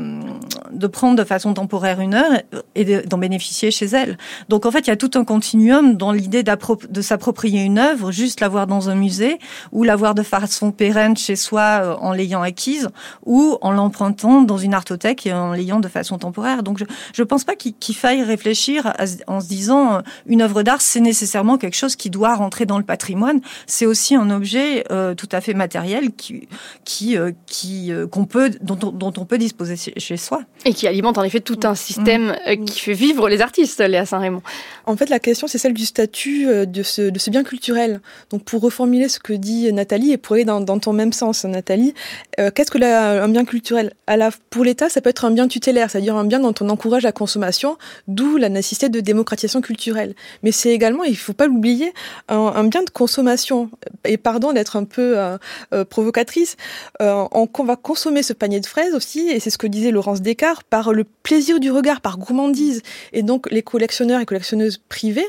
de 0.72 0.86
prendre 0.88 1.16
de 1.16 1.24
façon 1.24 1.54
temporaire 1.54 2.00
une 2.00 2.14
heure 2.14 2.32
et 2.74 3.02
d'en 3.06 3.18
bénéficier 3.18 3.70
chez 3.70 3.86
elles. 3.86 4.18
Donc 4.48 4.66
en 4.66 4.72
fait, 4.72 4.80
il 4.80 4.88
y 4.88 4.92
a 4.92 4.96
tout 4.96 5.12
un 5.14 5.24
continuum 5.24 5.96
dans 5.96 6.10
l'idée 6.10 6.42
de 6.42 7.02
s'approprier 7.02 7.62
une 7.62 7.78
œuvre, 7.78 8.10
juste 8.10 8.40
l'avoir 8.40 8.66
dans 8.66 8.90
un 8.90 8.96
musée 8.96 9.38
ou 9.70 9.84
l'avoir 9.84 10.14
de 10.14 10.22
façon 10.22 10.72
pérenne 10.72 11.16
chez 11.16 11.36
soi 11.36 11.60
euh, 11.60 11.96
en 12.00 12.12
l'ayant 12.12 12.42
acquise 12.42 12.88
ou 13.24 13.56
en 13.60 13.70
l'empruntant 13.70 14.42
dans 14.42 14.58
une 14.58 14.74
artothèque 14.74 15.26
et 15.26 15.32
en 15.32 15.52
l'ayant 15.52 15.78
de 15.78 15.88
façon 15.88 16.18
temporaire. 16.18 16.62
Donc 16.64 16.78
je 16.78 17.22
ne 17.22 17.26
pense 17.26 17.44
pas 17.44 17.54
qu'il 17.54 17.94
faille 17.94 18.22
réfléchir 18.22 18.92
en 19.28 19.40
se 19.40 19.46
disant 19.46 19.94
euh, 19.94 20.00
une 20.26 20.42
œuvre 20.42 20.62
d'art, 20.62 20.80
c'est 20.80 21.00
nécessairement 21.00 21.56
quelque 21.56 21.76
chose 21.76 21.94
qui 21.94 22.10
doit 22.10 22.34
rentrer 22.34 22.66
dans 22.66 22.78
le 22.78 22.84
patrimoine. 22.84 23.40
Aussi 23.86 24.14
un 24.14 24.30
objet 24.30 24.84
euh, 24.90 25.14
tout 25.14 25.28
à 25.32 25.40
fait 25.40 25.54
matériel 25.54 26.12
qui, 26.12 26.48
qui, 26.84 27.16
euh, 27.16 27.32
qui 27.46 27.90
qu'on 28.10 28.24
peut, 28.24 28.50
dont, 28.60 28.76
dont, 28.76 29.12
on 29.16 29.24
peut 29.24 29.38
disposer 29.38 29.76
chez 29.76 30.16
soi. 30.16 30.42
Et 30.64 30.74
qui 30.74 30.86
alimente 30.86 31.18
en 31.18 31.22
effet 31.22 31.40
tout 31.40 31.60
un 31.64 31.74
système 31.74 32.36
mm. 32.46 32.64
qui 32.64 32.80
fait 32.80 32.92
vivre 32.92 33.28
les 33.28 33.40
artistes, 33.40 33.80
Léa 33.80 34.06
Saint-Raymond. 34.06 34.42
En 34.86 34.96
fait, 34.96 35.08
la 35.08 35.18
question, 35.18 35.46
c'est 35.46 35.58
celle 35.58 35.74
du 35.74 35.86
statut 35.86 36.46
de 36.66 36.82
ce, 36.82 37.02
de 37.02 37.18
ce 37.18 37.30
bien 37.30 37.42
culturel. 37.42 38.00
Donc, 38.30 38.44
pour 38.44 38.60
reformuler 38.60 39.08
ce 39.08 39.18
que 39.18 39.32
dit 39.32 39.72
Nathalie 39.72 40.12
et 40.12 40.16
pour 40.16 40.34
aller 40.34 40.44
dans, 40.44 40.60
dans 40.60 40.78
ton 40.78 40.92
même 40.92 41.12
sens, 41.12 41.44
Nathalie, 41.44 41.94
qu'est-ce 42.36 42.70
que 42.70 42.78
la, 42.78 43.22
un 43.22 43.28
bien 43.28 43.44
culturel? 43.44 43.92
À 44.06 44.16
la, 44.16 44.30
Pour 44.50 44.64
l'État, 44.64 44.88
ça 44.88 45.00
peut 45.00 45.10
être 45.10 45.24
un 45.24 45.30
bien 45.30 45.48
tutélaire, 45.48 45.90
c'est-à-dire 45.90 46.16
un 46.16 46.24
bien 46.24 46.40
dont 46.40 46.54
on 46.60 46.68
encourage 46.68 47.02
la 47.02 47.12
consommation, 47.12 47.76
d'où 48.08 48.36
la 48.36 48.48
nécessité 48.48 48.88
de 48.88 49.00
démocratisation 49.00 49.60
culturelle. 49.60 50.14
Mais 50.42 50.52
c'est 50.52 50.70
également, 50.70 51.04
il 51.04 51.12
ne 51.12 51.16
faut 51.16 51.32
pas 51.32 51.46
l'oublier, 51.46 51.92
un, 52.28 52.64
bien 52.64 52.82
de 52.82 52.90
consommation. 52.90 53.70
Et 54.04 54.16
pardon 54.16 54.52
d'être 54.52 54.76
un 54.76 54.84
peu 54.84 55.18
euh, 55.18 55.38
euh, 55.72 55.84
provocatrice, 55.84 56.56
euh, 57.00 57.24
on, 57.32 57.48
va 57.64 57.76
consommer 57.76 58.22
ce 58.22 58.32
panier 58.32 58.60
de 58.60 58.66
fraises 58.66 58.94
aussi, 58.94 59.28
et 59.28 59.40
c'est 59.40 59.50
ce 59.50 59.58
que 59.58 59.66
disait 59.66 59.90
Laurence 59.90 60.20
Descartes, 60.20 60.66
par 60.68 60.92
le 60.92 61.04
plaisir 61.04 61.60
du 61.60 61.70
regard, 61.70 62.00
par 62.00 62.18
gourmandise. 62.18 62.82
Et 63.12 63.22
donc 63.22 63.50
les 63.50 63.62
collectionneurs 63.62 64.20
et 64.20 64.26
collectionneuses 64.26 64.73
privés 64.88 65.26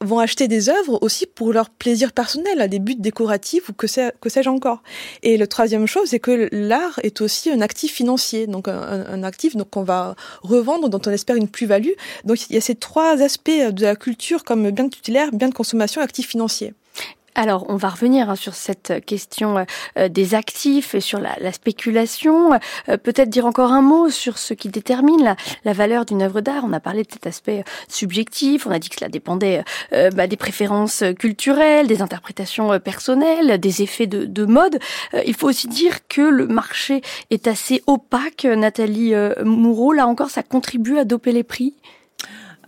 vont 0.00 0.18
acheter 0.18 0.48
des 0.48 0.68
œuvres 0.68 0.98
aussi 1.02 1.26
pour 1.26 1.52
leur 1.52 1.70
plaisir 1.70 2.12
personnel, 2.12 2.60
à 2.60 2.68
des 2.68 2.78
buts 2.78 2.96
décoratifs 2.96 3.68
ou 3.68 3.72
que, 3.72 3.86
sais-je 3.86 4.48
encore. 4.48 4.82
Et 5.22 5.36
le 5.36 5.46
troisième 5.46 5.86
chose, 5.86 6.08
c'est 6.08 6.18
que 6.18 6.48
l'art 6.52 6.98
est 7.02 7.20
aussi 7.20 7.50
un 7.50 7.60
actif 7.60 7.92
financier, 7.92 8.46
donc 8.46 8.68
un, 8.68 9.22
actif 9.22 9.54
qu'on 9.70 9.82
va 9.82 10.16
revendre, 10.42 10.88
dont 10.88 11.00
on 11.06 11.10
espère 11.10 11.36
une 11.36 11.48
plus-value. 11.48 11.92
Donc 12.24 12.48
il 12.48 12.54
y 12.54 12.58
a 12.58 12.60
ces 12.60 12.74
trois 12.74 13.22
aspects 13.22 13.50
de 13.50 13.82
la 13.82 13.96
culture 13.96 14.44
comme 14.44 14.70
bien 14.70 14.88
tutélaire, 14.88 15.30
bien 15.32 15.48
de 15.48 15.54
consommation, 15.54 16.00
actif 16.00 16.28
financier. 16.28 16.74
Alors, 17.34 17.66
on 17.68 17.76
va 17.76 17.88
revenir 17.88 18.28
hein, 18.28 18.36
sur 18.36 18.54
cette 18.54 19.04
question 19.06 19.64
euh, 19.96 20.08
des 20.08 20.34
actifs 20.34 20.94
et 20.94 21.00
sur 21.00 21.20
la, 21.20 21.52
spéculation. 21.52 22.52
Euh, 22.88 22.96
peut-être 22.96 23.28
dire 23.28 23.46
encore 23.46 23.72
un 23.72 23.82
mot 23.82 24.10
sur 24.10 24.38
ce 24.38 24.54
qui 24.54 24.68
détermine 24.68 25.36
la, 25.64 25.72
valeur 25.72 26.04
d'une 26.04 26.22
œuvre 26.22 26.40
d'art. 26.40 26.64
On 26.66 26.72
a 26.72 26.80
parlé 26.80 27.04
de 27.04 27.10
cet 27.10 27.26
aspect 27.26 27.60
euh, 27.60 27.70
subjectif. 27.88 28.66
On 28.66 28.70
a 28.70 28.78
dit 28.78 28.88
que 28.88 28.96
cela 28.96 29.08
dépendait 29.08 29.62
bah, 30.14 30.26
des 30.26 30.36
préférences 30.36 31.04
culturelles, 31.18 31.86
des 31.86 32.02
interprétations 32.02 32.78
personnelles, 32.80 33.58
des 33.58 33.82
effets 33.82 34.06
de, 34.06 34.24
de 34.24 34.44
mode. 34.44 34.78
il 35.26 35.34
faut 35.34 35.48
aussi 35.48 35.68
dire 35.68 36.06
que 36.08 36.22
le 36.22 36.46
marché 36.46 37.02
est 37.30 37.46
assez 37.46 37.82
opaque. 37.86 38.44
Nathalie 38.44 39.14
Moureau, 39.44 39.92
là 39.92 40.06
encore, 40.06 40.30
ça 40.30 40.42
contribue 40.42 40.98
à 40.98 41.04
doper 41.04 41.32
les 41.32 41.44
prix. 41.44 41.74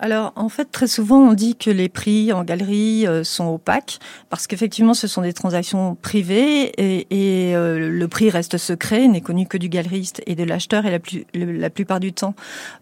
Alors, 0.02 0.32
en 0.34 0.48
fait, 0.48 0.64
très 0.64 0.88
souvent, 0.88 1.20
on 1.20 1.32
dit 1.32 1.54
que 1.54 1.70
les 1.70 1.88
prix 1.88 2.32
en 2.32 2.42
galerie 2.42 3.06
euh, 3.06 3.22
sont 3.22 3.46
opaques 3.54 4.00
parce 4.30 4.48
qu'effectivement, 4.48 4.94
ce 4.94 5.06
sont 5.06 5.22
des 5.22 5.32
transactions 5.32 5.94
privées 5.94 6.72
et, 6.76 7.54
euh, 7.54 7.88
le 7.88 8.08
prix 8.08 8.28
reste 8.28 8.58
secret, 8.58 9.06
n'est 9.06 9.20
connu 9.20 9.46
que 9.46 9.56
du 9.56 9.68
galeriste 9.68 10.20
et 10.26 10.34
de 10.34 10.42
l'acheteur 10.42 10.86
et 10.86 10.90
la, 10.90 10.98
la, 11.34 11.70
plupart 11.70 12.00
du 12.00 12.12
temps, 12.12 12.34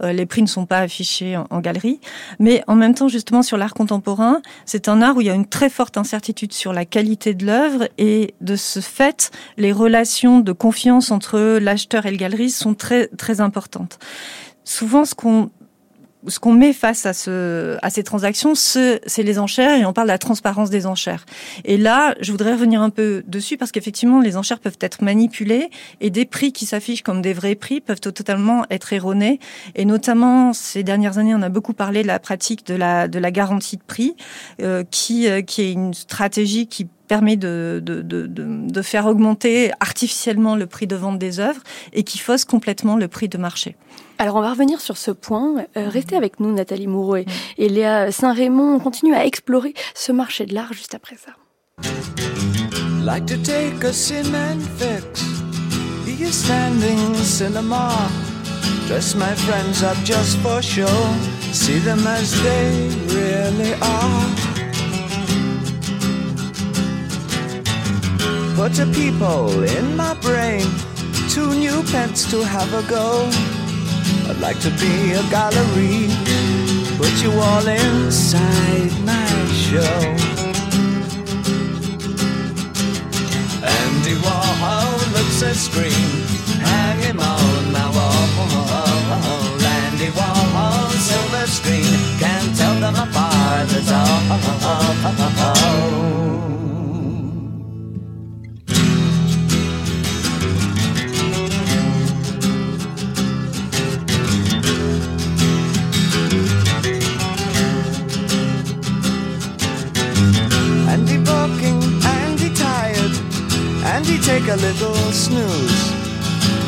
euh, 0.03 0.15
les 0.15 0.25
prix 0.25 0.41
ne 0.41 0.47
sont 0.47 0.65
pas 0.65 0.79
affichés 0.79 1.37
en, 1.37 1.61
galerie. 1.61 2.01
Mais 2.39 2.63
en 2.67 2.75
même 2.75 2.95
temps, 2.95 3.09
justement, 3.09 3.43
sur 3.43 3.59
l'art 3.59 3.75
contemporain, 3.75 4.41
c'est 4.65 4.89
un 4.89 5.03
art 5.03 5.15
où 5.15 5.21
il 5.21 5.27
y 5.27 5.31
a 5.31 5.35
une 5.35 5.47
très 5.47 5.69
forte 5.69 5.99
incertitude 5.99 6.55
sur 6.55 6.73
la 6.73 6.87
qualité 6.87 7.35
de 7.35 7.45
l'œuvre 7.45 7.87
et 7.99 8.33
de 8.41 8.57
ce 8.57 8.81
fait, 8.81 9.31
les 9.59 9.73
relations 9.73 10.41
de 10.41 10.53
confiance 10.53 11.11
entre 11.11 11.59
l'acheteur 11.59 12.07
et 12.07 12.13
le 12.13 12.17
galeriste 12.17 12.57
sont 12.57 12.73
très, 12.73 13.09
très 13.09 13.43
importantes. 13.43 13.99
Souvent, 14.65 15.05
ce 15.05 15.15
qu'on 15.15 15.51
ce 16.27 16.39
qu'on 16.39 16.53
met 16.53 16.73
face 16.73 17.07
à, 17.07 17.13
ce, 17.13 17.79
à 17.83 17.91
ces 17.91 18.03
transactions, 18.03 18.55
c'est 18.55 19.01
les 19.19 19.39
enchères 19.39 19.79
et 19.79 19.87
on 19.87 19.93
parle 19.93 20.09
de 20.09 20.13
la 20.13 20.19
transparence 20.19 20.71
des 20.71 20.87
enchères. 20.87 21.25
Et 21.65 21.77
là, 21.77 22.15
je 22.21 22.31
voudrais 22.31 22.53
revenir 22.53 22.83
un 22.83 22.91
peu 22.91 23.23
dessus 23.27 23.57
parce 23.57 23.73
qu'effectivement, 23.73 24.21
les 24.21 24.37
enchères 24.37 24.61
peuvent 24.61 24.79
être 24.81 25.03
manipulées 25.03 25.71
et 26.01 26.11
des 26.11 26.27
prix 26.27 26.53
qui 26.53 26.67
s'affichent 26.67 27.03
comme 27.03 27.23
des 27.23 27.33
vrais 27.33 27.55
prix 27.55 27.81
peuvent 27.81 28.01
totalement 28.01 28.65
être 28.71 28.93
erronés. 28.93 29.41
Et 29.75 29.85
notamment, 29.85 30.53
ces 30.53 30.83
dernières 30.83 31.19
années, 31.19 31.35
on 31.35 31.43
a 31.43 31.49
beaucoup 31.49 31.73
parlé 31.75 32.03
de 32.03 32.07
la 32.07 32.19
pratique 32.19 32.67
de 32.67 32.75
la, 32.75 33.09
de 33.09 33.19
la 33.19 33.31
garantie 33.31 33.77
de 33.77 33.83
prix, 33.83 34.17
euh, 34.61 34.85
qui, 34.91 35.29
euh, 35.29 35.43
qui 35.43 35.63
est 35.63 35.73
une 35.73 35.95
stratégie 35.95 36.67
qui 36.67 36.89
permet 37.11 37.37
de, 37.37 37.81
de, 37.83 38.03
de, 38.03 38.29
de, 38.29 38.83
faire 38.83 39.07
augmenter 39.07 39.73
artificiellement 39.81 40.55
le 40.55 40.69
prix 40.69 40.87
de 40.87 40.95
vente 40.95 41.19
des 41.19 41.41
œuvres 41.41 41.61
et 41.93 42.05
qui 42.05 42.19
fausse 42.19 42.45
complètement 42.45 42.95
le 42.95 43.09
prix 43.09 43.29
de 43.29 43.37
marché. 43.37 43.75
Alors 44.19 44.37
on 44.37 44.41
va 44.41 44.51
revenir 44.51 44.81
sur 44.81 44.97
ce 44.97 45.11
point. 45.11 45.57
Euh, 45.77 45.89
restez 45.89 46.15
avec 46.15 46.39
nous 46.39 46.55
Nathalie 46.55 46.87
Moreau 46.87 47.17
et, 47.17 47.27
et 47.59 47.69
Léa 47.69 48.13
Saint-Raymond. 48.13 48.77
On 48.77 48.79
continue 48.79 49.13
à 49.17 49.27
explorer 49.27 49.75
ce 49.93 50.13
marché 50.13 50.47
de 50.47 50.55
l'art 50.55 50.73
juste 50.73 50.95
après 50.95 51.17
ça. 51.17 51.33
Like 53.05 53.27
to 53.27 53.37
take 53.39 53.85
a 53.85 53.93
cement 53.93 54.61
fix, 54.79 55.25
be 56.07 56.23
a 56.23 56.31
standing 56.31 57.17
cinema. 57.17 57.91
Dress 58.87 59.17
my 59.17 59.35
friends 59.35 59.83
up 59.83 59.97
just 60.05 60.39
for 60.45 60.63
show, 60.63 60.87
see 61.53 61.81
them 61.81 62.07
as 62.07 62.41
they 62.45 62.89
really 63.09 63.75
are. 63.83 64.50
Put 68.61 68.77
a 68.79 68.85
people 68.89 69.63
in 69.63 69.97
my 69.97 70.13
brain, 70.21 70.67
two 71.31 71.55
new 71.55 71.83
pence 71.85 72.31
to 72.31 72.45
have 72.45 72.75
a 72.75 72.83
go. 72.91 73.27
I'd 74.29 74.39
like 74.39 74.61
to 74.61 74.71
be 74.73 75.13
a 75.13 75.23
gallery, 75.31 76.11
put 76.99 77.23
you 77.23 77.33
all 77.41 77.67
inside 77.67 78.93
my 79.01 79.47
show. 79.67 80.01
Andy 83.65 84.17
Warhol 84.25 84.93
looks 85.15 85.41
a 85.41 85.55
screen, 85.55 86.11
hang 86.61 86.99
him 87.01 87.19
on 87.19 87.73
my 87.73 87.89
wall. 87.97 88.29
Andy 89.81 90.11
Warhol, 90.19 90.91
silver 91.09 91.47
screen, 91.47 91.97
can't 92.21 92.55
tell 92.59 92.79
them 92.79 92.95
apart 92.95 93.73
at 93.73 93.91
all. 93.91 94.21
Take 114.31 114.49
a 114.49 114.61
little 114.69 114.95
snooze. 115.13 115.83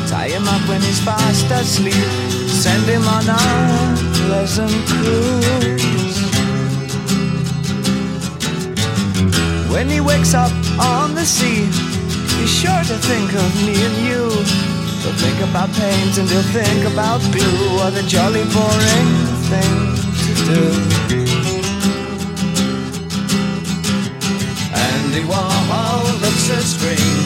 Tie 0.09 0.31
him 0.35 0.45
up 0.55 0.63
when 0.67 0.81
he's 0.81 0.99
fast 0.99 1.49
asleep. 1.59 2.09
Send 2.63 2.83
him 2.93 3.05
on 3.17 3.25
a 3.41 3.43
pleasant 4.19 4.79
cruise. 4.91 6.19
When 9.73 9.87
he 9.89 9.99
wakes 10.01 10.33
up 10.33 10.53
on 10.77 11.15
the 11.15 11.25
sea, 11.37 11.61
he's 12.37 12.53
sure 12.61 12.83
to 12.91 12.97
think 13.09 13.29
of 13.43 13.49
me 13.67 13.75
and 13.87 13.97
you. 14.07 14.23
He'll 15.01 15.19
think 15.25 15.39
about 15.49 15.69
paint 15.81 16.13
and 16.19 16.27
he'll 16.33 16.49
think 16.59 16.81
about 16.93 17.21
blue. 17.33 17.59
What 17.77 17.93
a 18.01 18.05
jolly 18.13 18.45
boring 18.55 19.11
thing 19.51 19.75
to 20.25 20.33
do. 20.51 20.63
Andy 24.89 25.23
Warhol 25.31 26.03
looks 26.23 26.45
a 26.57 26.61
screen 26.73 27.22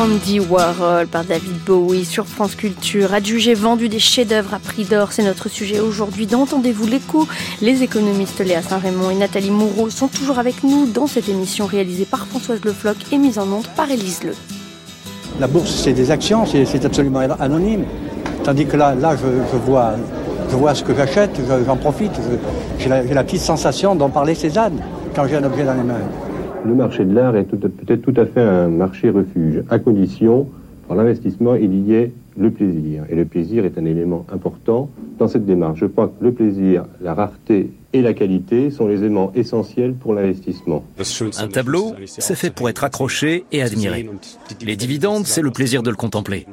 Andy 0.00 0.40
Warhol 0.40 1.08
par 1.08 1.24
David 1.24 1.62
Bowie 1.66 2.06
sur 2.06 2.24
France 2.24 2.54
Culture. 2.54 3.12
Adjugé 3.12 3.52
vendu 3.52 3.90
des 3.90 3.98
chefs-d'œuvre 3.98 4.54
à 4.54 4.58
prix 4.58 4.84
d'or, 4.84 5.12
c'est 5.12 5.22
notre 5.22 5.50
sujet 5.50 5.78
aujourd'hui. 5.78 6.24
D'entendez-vous 6.24 6.86
l'écho 6.86 7.28
Les 7.60 7.82
économistes 7.82 8.40
Léa 8.40 8.62
Saint-Raymond 8.62 9.10
et 9.10 9.14
Nathalie 9.14 9.50
Moureau 9.50 9.90
sont 9.90 10.08
toujours 10.08 10.38
avec 10.38 10.64
nous 10.64 10.86
dans 10.86 11.06
cette 11.06 11.28
émission 11.28 11.66
réalisée 11.66 12.06
par 12.06 12.26
Françoise 12.26 12.60
Le 12.64 12.72
Floch 12.72 12.96
et 13.12 13.18
mise 13.18 13.38
en 13.38 13.46
onde 13.52 13.66
par 13.76 13.90
Élise 13.90 14.24
Le. 14.24 14.32
La 15.38 15.46
bourse, 15.46 15.70
c'est 15.70 15.92
des 15.92 16.10
actions, 16.10 16.46
c'est 16.46 16.82
absolument 16.86 17.20
anonyme. 17.38 17.84
Tandis 18.42 18.64
que 18.64 18.78
là, 18.78 18.94
là 18.94 19.16
je, 19.16 19.58
vois, 19.58 19.96
je 20.50 20.56
vois 20.56 20.74
ce 20.74 20.82
que 20.82 20.94
j'achète, 20.94 21.38
j'en 21.66 21.76
profite. 21.76 22.12
J'ai 22.78 22.88
la, 22.88 23.22
petite 23.22 23.42
sensation 23.42 23.94
d'en 23.94 24.08
parler 24.08 24.34
Cézanne 24.34 24.80
quand 25.14 25.26
j'ai 25.26 25.36
un 25.36 25.44
objet 25.44 25.64
dans 25.64 25.74
les 25.74 25.82
mains. 25.82 26.00
Le 26.64 26.74
marché 26.74 27.04
de 27.04 27.14
l'art 27.14 27.36
est 27.36 27.44
peut-être 27.44 28.02
tout 28.02 28.14
à 28.16 28.26
fait 28.26 28.40
un 28.40 28.68
marché 28.68 29.10
refuge, 29.10 29.62
à 29.70 29.78
condition, 29.78 30.48
pour 30.86 30.94
l'investissement, 30.94 31.54
il 31.54 31.86
y 31.88 31.94
ait 31.94 32.12
le 32.36 32.50
plaisir. 32.50 33.04
Et 33.08 33.14
le 33.14 33.24
plaisir 33.24 33.64
est 33.64 33.78
un 33.78 33.84
élément 33.84 34.26
important 34.32 34.90
dans 35.18 35.28
cette 35.28 35.46
démarche. 35.46 35.78
Je 35.80 35.86
crois 35.86 36.08
que 36.08 36.24
le 36.24 36.32
plaisir, 36.32 36.84
la 37.00 37.14
rareté 37.14 37.70
et 37.92 38.02
la 38.02 38.12
qualité 38.12 38.70
sont 38.70 38.86
les 38.86 38.98
éléments 38.98 39.32
essentiels 39.34 39.94
pour 39.94 40.14
l'investissement. 40.14 40.84
Un 41.38 41.48
tableau, 41.48 41.94
c'est 42.06 42.34
fait 42.34 42.50
pour 42.50 42.68
être 42.68 42.84
accroché 42.84 43.44
et 43.52 43.62
admiré. 43.62 44.08
Les 44.62 44.76
dividendes, 44.76 45.26
c'est 45.26 45.42
le 45.42 45.50
plaisir 45.50 45.82
de 45.82 45.90
le 45.90 45.96
contempler. 45.96 46.46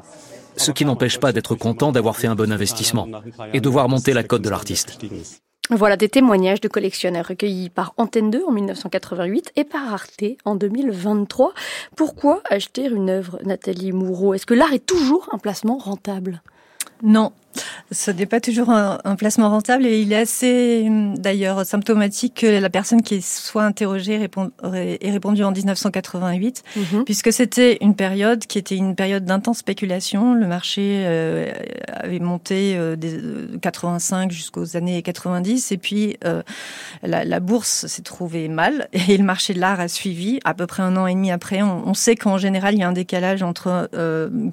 Ce 0.56 0.72
qui 0.72 0.86
n'empêche 0.86 1.20
pas 1.20 1.32
d'être 1.32 1.56
content 1.56 1.92
d'avoir 1.92 2.16
fait 2.18 2.28
un 2.28 2.36
bon 2.36 2.52
investissement 2.52 3.08
et 3.54 3.60
de 3.60 3.70
voir 3.70 3.90
monter 3.90 4.14
la 4.14 4.24
cote 4.24 4.42
de 4.42 4.50
l'artiste. 4.50 5.00
Voilà 5.70 5.98
des 5.98 6.08
témoignages 6.08 6.62
de 6.62 6.70
collectionneurs 6.70 7.28
recueillis 7.28 7.70
par 7.70 7.94
Antenne 7.98 8.32
2 8.32 8.42
en 8.48 8.52
1988 8.52 9.52
et 9.58 9.66
par 9.66 9.94
Arte 9.94 10.24
en 10.46 10.56
2023. 10.56 11.54
Pourquoi 11.98 12.42
acheter 12.50 12.86
une 12.86 13.10
œuvre, 13.10 13.40
Nathalie 13.44 13.92
Moureau 13.92 14.34
Est-ce 14.34 14.46
que 14.46 14.54
l'art 14.54 14.72
est 14.72 14.86
toujours 14.86 15.28
un 15.34 15.38
placement 15.38 15.78
rentable? 15.78 16.42
Non, 17.04 17.34
ce 17.92 18.12
n'est 18.12 18.26
pas 18.26 18.40
toujours 18.40 18.70
un, 18.70 18.98
placement 19.18 19.50
rentable 19.50 19.86
et 19.86 20.02
il 20.02 20.14
est 20.14 20.18
assez 20.18 20.88
d'ailleurs 21.16 21.66
symptomatique 21.66 22.36
que 22.42 22.48
la 22.48 22.70
personne 22.70 23.02
qui 23.02 23.22
soit 23.22 23.64
interrogée 23.64 24.14
ait 24.16 25.12
répondu 25.12 25.44
en 25.44 25.52
1988, 25.52 26.64
mhm. 26.76 27.04
puisque 27.04 27.34
c'était 27.34 27.78
une 27.82 27.96
période 27.96 28.46
qui 28.46 28.58
était 28.58 28.76
une 28.76 28.96
période 28.96 29.26
d'intense 29.26 29.60
spéculation. 29.60 30.34
Le 30.34 30.48
marché 30.48 31.04
euh, 31.06 31.52
avait 31.88 32.20
monté 32.20 32.76
euh, 32.78 32.96
des 32.96 33.18
85 33.62 34.32
jusqu'aux 34.32 34.78
années 34.78 35.02
90 35.02 35.72
et 35.72 35.78
puis 35.78 36.18
euh, 36.26 36.44
la, 37.04 37.40
bourse 37.40 37.88
s'est 37.88 38.02
trouvée 38.02 38.48
mal 38.50 38.88
et 38.94 39.18
le 39.18 39.24
marché 39.24 39.54
de 39.54 39.60
l'art 39.60 39.80
a 39.80 39.88
suivi 39.88 40.40
à 40.44 40.54
peu 40.54 40.68
près 40.68 40.84
un 40.84 40.96
an 40.98 41.08
et 41.08 41.14
demi 41.14 41.32
après. 41.32 41.62
On, 41.62 41.94
sait 41.94 42.16
qu'en 42.16 42.38
général 42.38 42.76
il 42.76 42.82
y 42.82 42.84
a 42.84 42.88
un 42.88 42.94
décalage 42.94 43.42
entre 43.42 43.90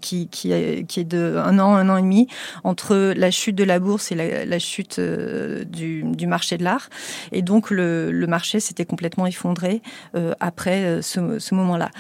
qui, 0.00 0.28
qui, 0.28 0.52
est, 0.52 0.86
qui 0.86 1.00
est 1.00 1.04
de 1.04 1.36
un 1.36 1.58
an, 1.58 1.74
un 1.74 1.88
an 1.90 1.98
et 1.98 2.02
demi 2.02 2.26
entre 2.62 2.93
la 3.16 3.30
chute 3.30 3.56
de 3.56 3.64
la 3.64 3.78
bourse 3.78 4.12
et 4.12 4.46
la, 4.46 4.58
chute 4.58 4.98
euh, 4.98 5.64
du, 5.64 6.26
marché 6.26 6.56
de 6.56 6.64
l'art. 6.64 6.88
Et 7.32 7.42
donc 7.42 7.70
le, 7.70 8.26
marché 8.26 8.60
s'était 8.60 8.84
complètement 8.84 9.26
effondré 9.26 9.82
euh, 10.16 10.32
après 10.40 10.84
euh, 10.84 11.02
ce, 11.02 11.54
moment-là. 11.54 11.90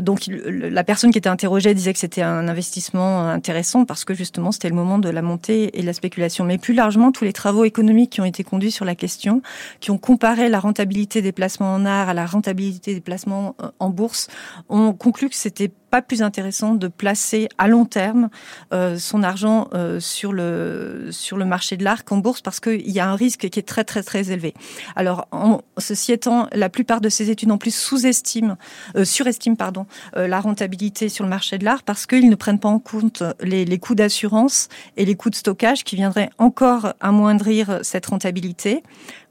donc 0.00 0.28
la 0.28 0.84
personne 0.84 1.10
qui 1.10 1.18
était 1.18 1.28
interrogée 1.28 1.74
disait 1.74 1.92
que 1.92 1.98
c'était 1.98 2.22
un 2.22 2.46
investissement 2.46 3.28
intéressant 3.28 3.84
parce 3.84 4.04
que 4.04 4.14
justement 4.14 4.52
c'était 4.52 4.68
le 4.68 4.74
moment 4.74 4.98
de 4.98 5.08
la 5.08 5.22
montée 5.22 5.76
et 5.78 5.82
de 5.82 5.86
la 5.86 5.92
spéculation. 5.92 6.44
Mais 6.44 6.58
plus 6.58 6.74
largement, 6.74 7.10
tous 7.10 7.24
les 7.24 7.32
travaux 7.32 7.64
économiques 7.64 8.10
qui 8.10 8.20
ont 8.20 8.24
été 8.24 8.44
conduits 8.44 8.70
sur 8.70 8.84
la 8.84 8.94
question, 8.94 9.42
qui 9.80 9.90
ont 9.90 9.98
comparé 9.98 10.48
la 10.48 10.60
rentabilité 10.60 11.22
des 11.22 11.32
placements 11.32 11.74
en 11.74 11.84
art 11.84 12.08
à 12.08 12.14
la 12.14 12.26
rentabilité 12.26 12.94
des 12.94 13.00
placements 13.00 13.56
en 13.78 13.90
bourse, 13.90 14.28
ont 14.68 14.92
conclu 14.92 15.28
que 15.28 15.36
c'était 15.36 15.72
pas 15.92 16.00
plus 16.00 16.22
intéressant 16.22 16.74
de 16.74 16.88
placer 16.88 17.50
à 17.58 17.68
long 17.68 17.84
terme 17.84 18.30
euh, 18.72 18.96
son 18.98 19.22
argent 19.22 19.68
euh, 19.74 20.00
sur 20.00 20.32
le 20.32 21.08
sur 21.10 21.36
le 21.36 21.44
marché 21.44 21.76
de 21.76 21.84
l'art 21.84 22.06
qu'en 22.06 22.16
bourse 22.16 22.40
parce 22.40 22.60
qu'il 22.60 22.90
y 22.90 22.98
a 22.98 23.06
un 23.06 23.14
risque 23.14 23.50
qui 23.50 23.58
est 23.58 23.68
très 23.68 23.84
très 23.84 24.02
très 24.02 24.32
élevé. 24.32 24.54
Alors, 24.96 25.28
en, 25.32 25.60
ceci 25.76 26.12
étant, 26.12 26.48
la 26.54 26.70
plupart 26.70 27.02
de 27.02 27.10
ces 27.10 27.28
études 27.28 27.52
en 27.52 27.58
plus 27.58 27.74
sous-estiment, 27.74 28.56
euh, 28.96 29.04
surestiment 29.04 29.54
pardon, 29.54 29.84
la 30.16 30.40
rentabilité 30.40 31.10
sur 31.10 31.24
le 31.24 31.30
marché 31.30 31.58
de 31.58 31.64
l'art 31.66 31.82
parce 31.82 32.06
qu'ils 32.06 32.30
ne 32.30 32.36
prennent 32.36 32.58
pas 32.58 32.70
en 32.70 32.78
compte 32.78 33.22
les, 33.42 33.66
les 33.66 33.78
coûts 33.78 33.94
d'assurance 33.94 34.68
et 34.96 35.04
les 35.04 35.14
coûts 35.14 35.28
de 35.28 35.34
stockage 35.34 35.84
qui 35.84 35.96
viendraient 35.96 36.30
encore 36.38 36.94
amoindrir 37.00 37.80
cette 37.82 38.06
rentabilité. 38.06 38.82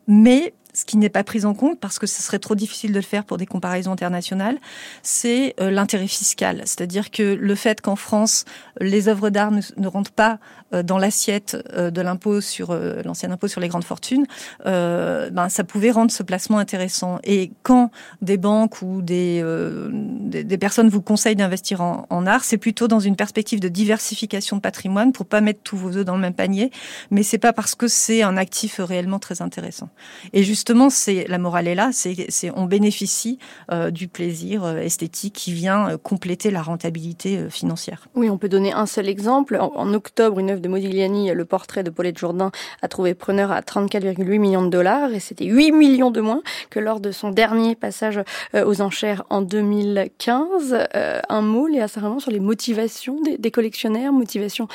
Mais 0.08 0.54
ce 0.73 0.86
qui 0.86 0.97
n'est 0.97 1.10
pas 1.10 1.23
pris 1.23 1.45
en 1.45 1.53
compte 1.53 1.79
parce 1.79 1.99
que 1.99 2.07
ce 2.07 2.21
serait 2.21 2.39
trop 2.39 2.55
difficile 2.55 2.91
de 2.91 2.97
le 2.97 3.01
faire 3.01 3.23
pour 3.23 3.38
des 3.38 3.45
comparaisons 3.45 3.91
internationales, 3.91 4.57
c'est 5.03 5.55
euh, 5.60 5.71
l'intérêt 5.71 6.07
fiscal. 6.07 6.62
C'est-à-dire 6.65 7.12
que 7.12 7.23
le 7.23 7.55
fait 7.55 7.81
qu'en 7.81 7.95
France, 7.95 8.45
les 8.79 9.07
œuvres 9.07 9.29
d'art 9.29 9.51
ne, 9.51 9.88
rentrent 9.88 10.12
pas 10.12 10.39
euh, 10.73 10.84
dans 10.84 10.97
l'assiette 10.97 11.57
euh, 11.73 11.91
de 11.91 12.01
l'impôt 12.01 12.41
sur 12.41 12.73
l'ancien 13.05 13.31
impôt 13.31 13.47
sur 13.47 13.62
les 13.62 13.67
grandes 13.67 13.84
fortunes, 13.84 14.25
ben 14.63 15.49
ça 15.49 15.63
pouvait 15.63 15.91
rendre 15.91 16.12
ce 16.12 16.23
placement 16.23 16.57
intéressant. 16.57 17.19
Et 17.23 17.51
quand 17.63 17.91
des 18.21 18.38
banques 18.38 18.81
ou 18.81 19.01
des 19.01 19.43
des, 19.91 20.57
personnes 20.57 20.89
vous 20.89 21.01
conseillent 21.01 21.36
d'investir 21.36 21.81
en, 21.81 22.05
en, 22.10 22.25
art, 22.25 22.43
c'est 22.43 22.57
plutôt 22.57 22.88
dans 22.88 22.99
une 22.99 23.15
perspective 23.15 23.60
de 23.60 23.67
diversification 23.67 24.57
de 24.57 24.62
patrimoine 24.62 25.12
pour 25.12 25.25
pas 25.25 25.41
mettre 25.41 25.62
tous 25.63 25.77
vos 25.77 25.97
œufs 25.97 26.05
dans 26.05 26.15
le 26.15 26.21
même 26.21 26.34
panier, 26.34 26.71
mais 27.10 27.23
c'est 27.23 27.38
pas 27.38 27.53
parce 27.53 27.75
que 27.75 27.88
c'est 27.88 28.21
un 28.21 28.38
actif 28.38 28.79
réellement 28.79 29.19
très 29.19 29.41
intéressant. 29.41 29.89
Et 30.34 30.43
justement, 30.62 30.91
c'est 30.91 31.26
la 31.28 31.39
morale 31.39 31.67
est 31.67 31.74
là, 31.74 31.89
c'est 31.91 32.52
on 32.56 32.65
bénéficie 32.65 33.39
euh, 33.71 33.89
du 33.89 34.08
plaisir 34.08 34.63
euh, 34.63 34.78
esthétique 34.78 35.34
qui 35.34 35.54
vient 35.54 35.89
euh, 35.89 35.97
compléter 35.97 36.52
la 36.52 36.62
rentabilité 36.62 37.50
financière. 37.50 38.08
Oui, 38.13 38.30
on 38.30 38.38
peut 38.38 38.47
donner 38.47 38.71
un 38.71 38.86
seul 38.86 39.10
exemple. 39.10 39.58
En, 39.60 39.91
octobre, 39.95 40.38
une 40.38 40.52
œuvre 40.52 40.62
de 40.62 40.69
Modigliani, 40.69 41.34
le 41.34 41.45
portrait 41.45 41.82
de 41.82 41.89
Paulette 41.89 42.19
Jourdain, 42.19 42.52
a 42.84 42.88
trouvé 42.88 43.15
preneur 43.15 43.52
à 43.52 43.62
34,8 43.62 44.38
millions 44.38 44.62
de 44.62 44.69
dollars 44.69 45.12
et 45.12 45.19
c'était 45.19 45.45
8 45.45 45.71
millions 45.71 46.12
de 46.12 46.21
moins 46.21 46.43
que 46.69 46.80
lors 46.80 47.00
de 47.00 47.12
son 47.12 47.32
dernier 47.32 47.74
passage 47.74 48.19
aux 48.54 48.82
enchères 48.82 49.24
en 49.32 49.41
2015. 49.41 50.78
un 50.93 51.41
mot, 51.41 51.65
Léa 51.65 51.88
Sarament, 51.88 52.19
sur 52.19 52.30
les 52.30 52.39
motivations 52.39 53.19
des, 53.21 53.39
des 53.39 53.50
collectionneurs, 53.50 54.13
motivations 54.13 54.67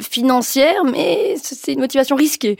financières, 0.00 0.84
mais 0.84 1.34
c'est 1.42 1.72
une 1.72 1.80
motivation 1.80 2.14
risquée. 2.14 2.56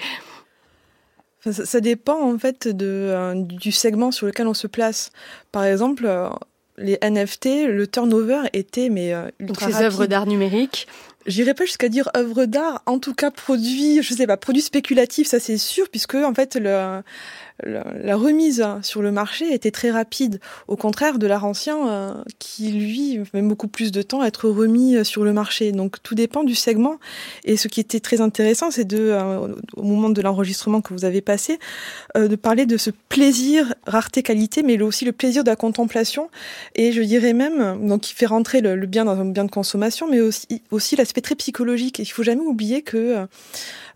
Ça, 1.50 1.80
dépend 1.80 2.20
en 2.20 2.38
fait 2.38 2.68
de, 2.68 2.86
euh, 2.86 3.34
du 3.34 3.72
segment 3.72 4.12
sur 4.12 4.26
lequel 4.26 4.46
on 4.46 4.54
se 4.54 4.68
place. 4.68 5.10
Par 5.50 5.64
exemple, 5.64 6.04
euh, 6.06 6.28
les 6.78 6.98
NFT, 7.02 7.66
le 7.66 7.86
turnover 7.86 8.42
était 8.52 8.88
mais 8.88 9.12
euh, 9.12 9.28
Donc 9.40 9.58
ces 9.60 9.82
œuvres 9.82 10.06
d'art 10.06 10.26
numérique. 10.26 10.86
J'irais 11.26 11.54
pas 11.54 11.64
jusqu'à 11.64 11.88
dire 11.88 12.08
œuvres 12.16 12.46
d'art, 12.46 12.82
en 12.86 12.98
tout 12.98 13.14
cas 13.14 13.30
produits, 13.30 14.02
je 14.02 14.14
sais 14.14 14.26
pas, 14.26 14.36
produits 14.36 14.62
spéculatifs, 14.62 15.28
ça 15.28 15.40
c'est 15.40 15.58
sûr, 15.58 15.88
puisque 15.88 16.14
en 16.14 16.34
fait 16.34 16.56
le, 16.56 17.00
la, 17.62 18.16
remise 18.16 18.64
sur 18.82 19.02
le 19.02 19.12
marché 19.12 19.52
était 19.52 19.70
très 19.70 19.90
rapide, 19.90 20.40
au 20.68 20.76
contraire 20.76 21.18
de 21.18 21.26
l'art 21.26 21.44
ancien 21.44 21.88
euh, 21.88 22.14
qui, 22.38 22.72
lui, 22.72 23.20
met 23.34 23.42
beaucoup 23.42 23.68
plus 23.68 23.92
de 23.92 24.02
temps 24.02 24.20
à 24.20 24.26
être 24.26 24.48
remis 24.48 24.96
euh, 24.96 25.04
sur 25.04 25.24
le 25.24 25.32
marché. 25.32 25.72
Donc 25.72 26.02
tout 26.02 26.14
dépend 26.14 26.44
du 26.44 26.54
segment. 26.54 26.98
Et 27.44 27.56
ce 27.56 27.68
qui 27.68 27.80
était 27.80 28.00
très 28.00 28.20
intéressant, 28.20 28.70
c'est 28.70 28.84
de, 28.84 28.98
euh, 28.98 29.54
au 29.76 29.82
moment 29.82 30.10
de 30.10 30.20
l'enregistrement 30.22 30.80
que 30.80 30.92
vous 30.92 31.04
avez 31.04 31.20
passé, 31.20 31.58
de 32.14 32.36
parler 32.36 32.66
de 32.66 32.76
ce 32.76 32.90
plaisir, 33.08 33.74
rareté, 33.86 34.22
qualité, 34.22 34.62
mais 34.62 34.80
aussi 34.82 35.04
le 35.04 35.12
plaisir 35.12 35.44
de 35.44 35.50
la 35.50 35.56
contemplation. 35.56 36.30
Et 36.74 36.92
je 36.92 37.02
dirais 37.02 37.32
même, 37.32 37.86
donc 37.86 38.02
qui 38.02 38.14
fait 38.14 38.26
rentrer 38.26 38.60
le, 38.60 38.86
bien 38.86 39.04
dans 39.04 39.18
un 39.18 39.24
bien 39.24 39.44
de 39.44 39.50
consommation, 39.50 40.08
mais 40.08 40.20
aussi, 40.70 40.96
l'aspect 40.96 41.20
très 41.20 41.34
psychologique. 41.34 41.98
Il 41.98 42.06
faut 42.06 42.22
jamais 42.22 42.42
oublier 42.42 42.82
que 42.82 43.26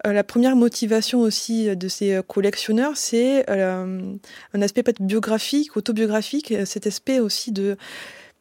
la 0.04 0.24
première 0.24 0.56
motivation 0.56 1.20
aussi 1.20 1.74
de 1.74 1.88
ces 1.88 2.14
euh, 2.14 2.22
collectionneurs, 2.22 2.96
c'est 2.96 3.48
euh, 3.50 4.14
un 4.54 4.62
aspect 4.62 4.82
peut-être 4.82 5.02
biographique, 5.02 5.76
autobiographique, 5.76 6.54
cet 6.64 6.86
aspect 6.86 7.20
aussi 7.20 7.52
de 7.52 7.76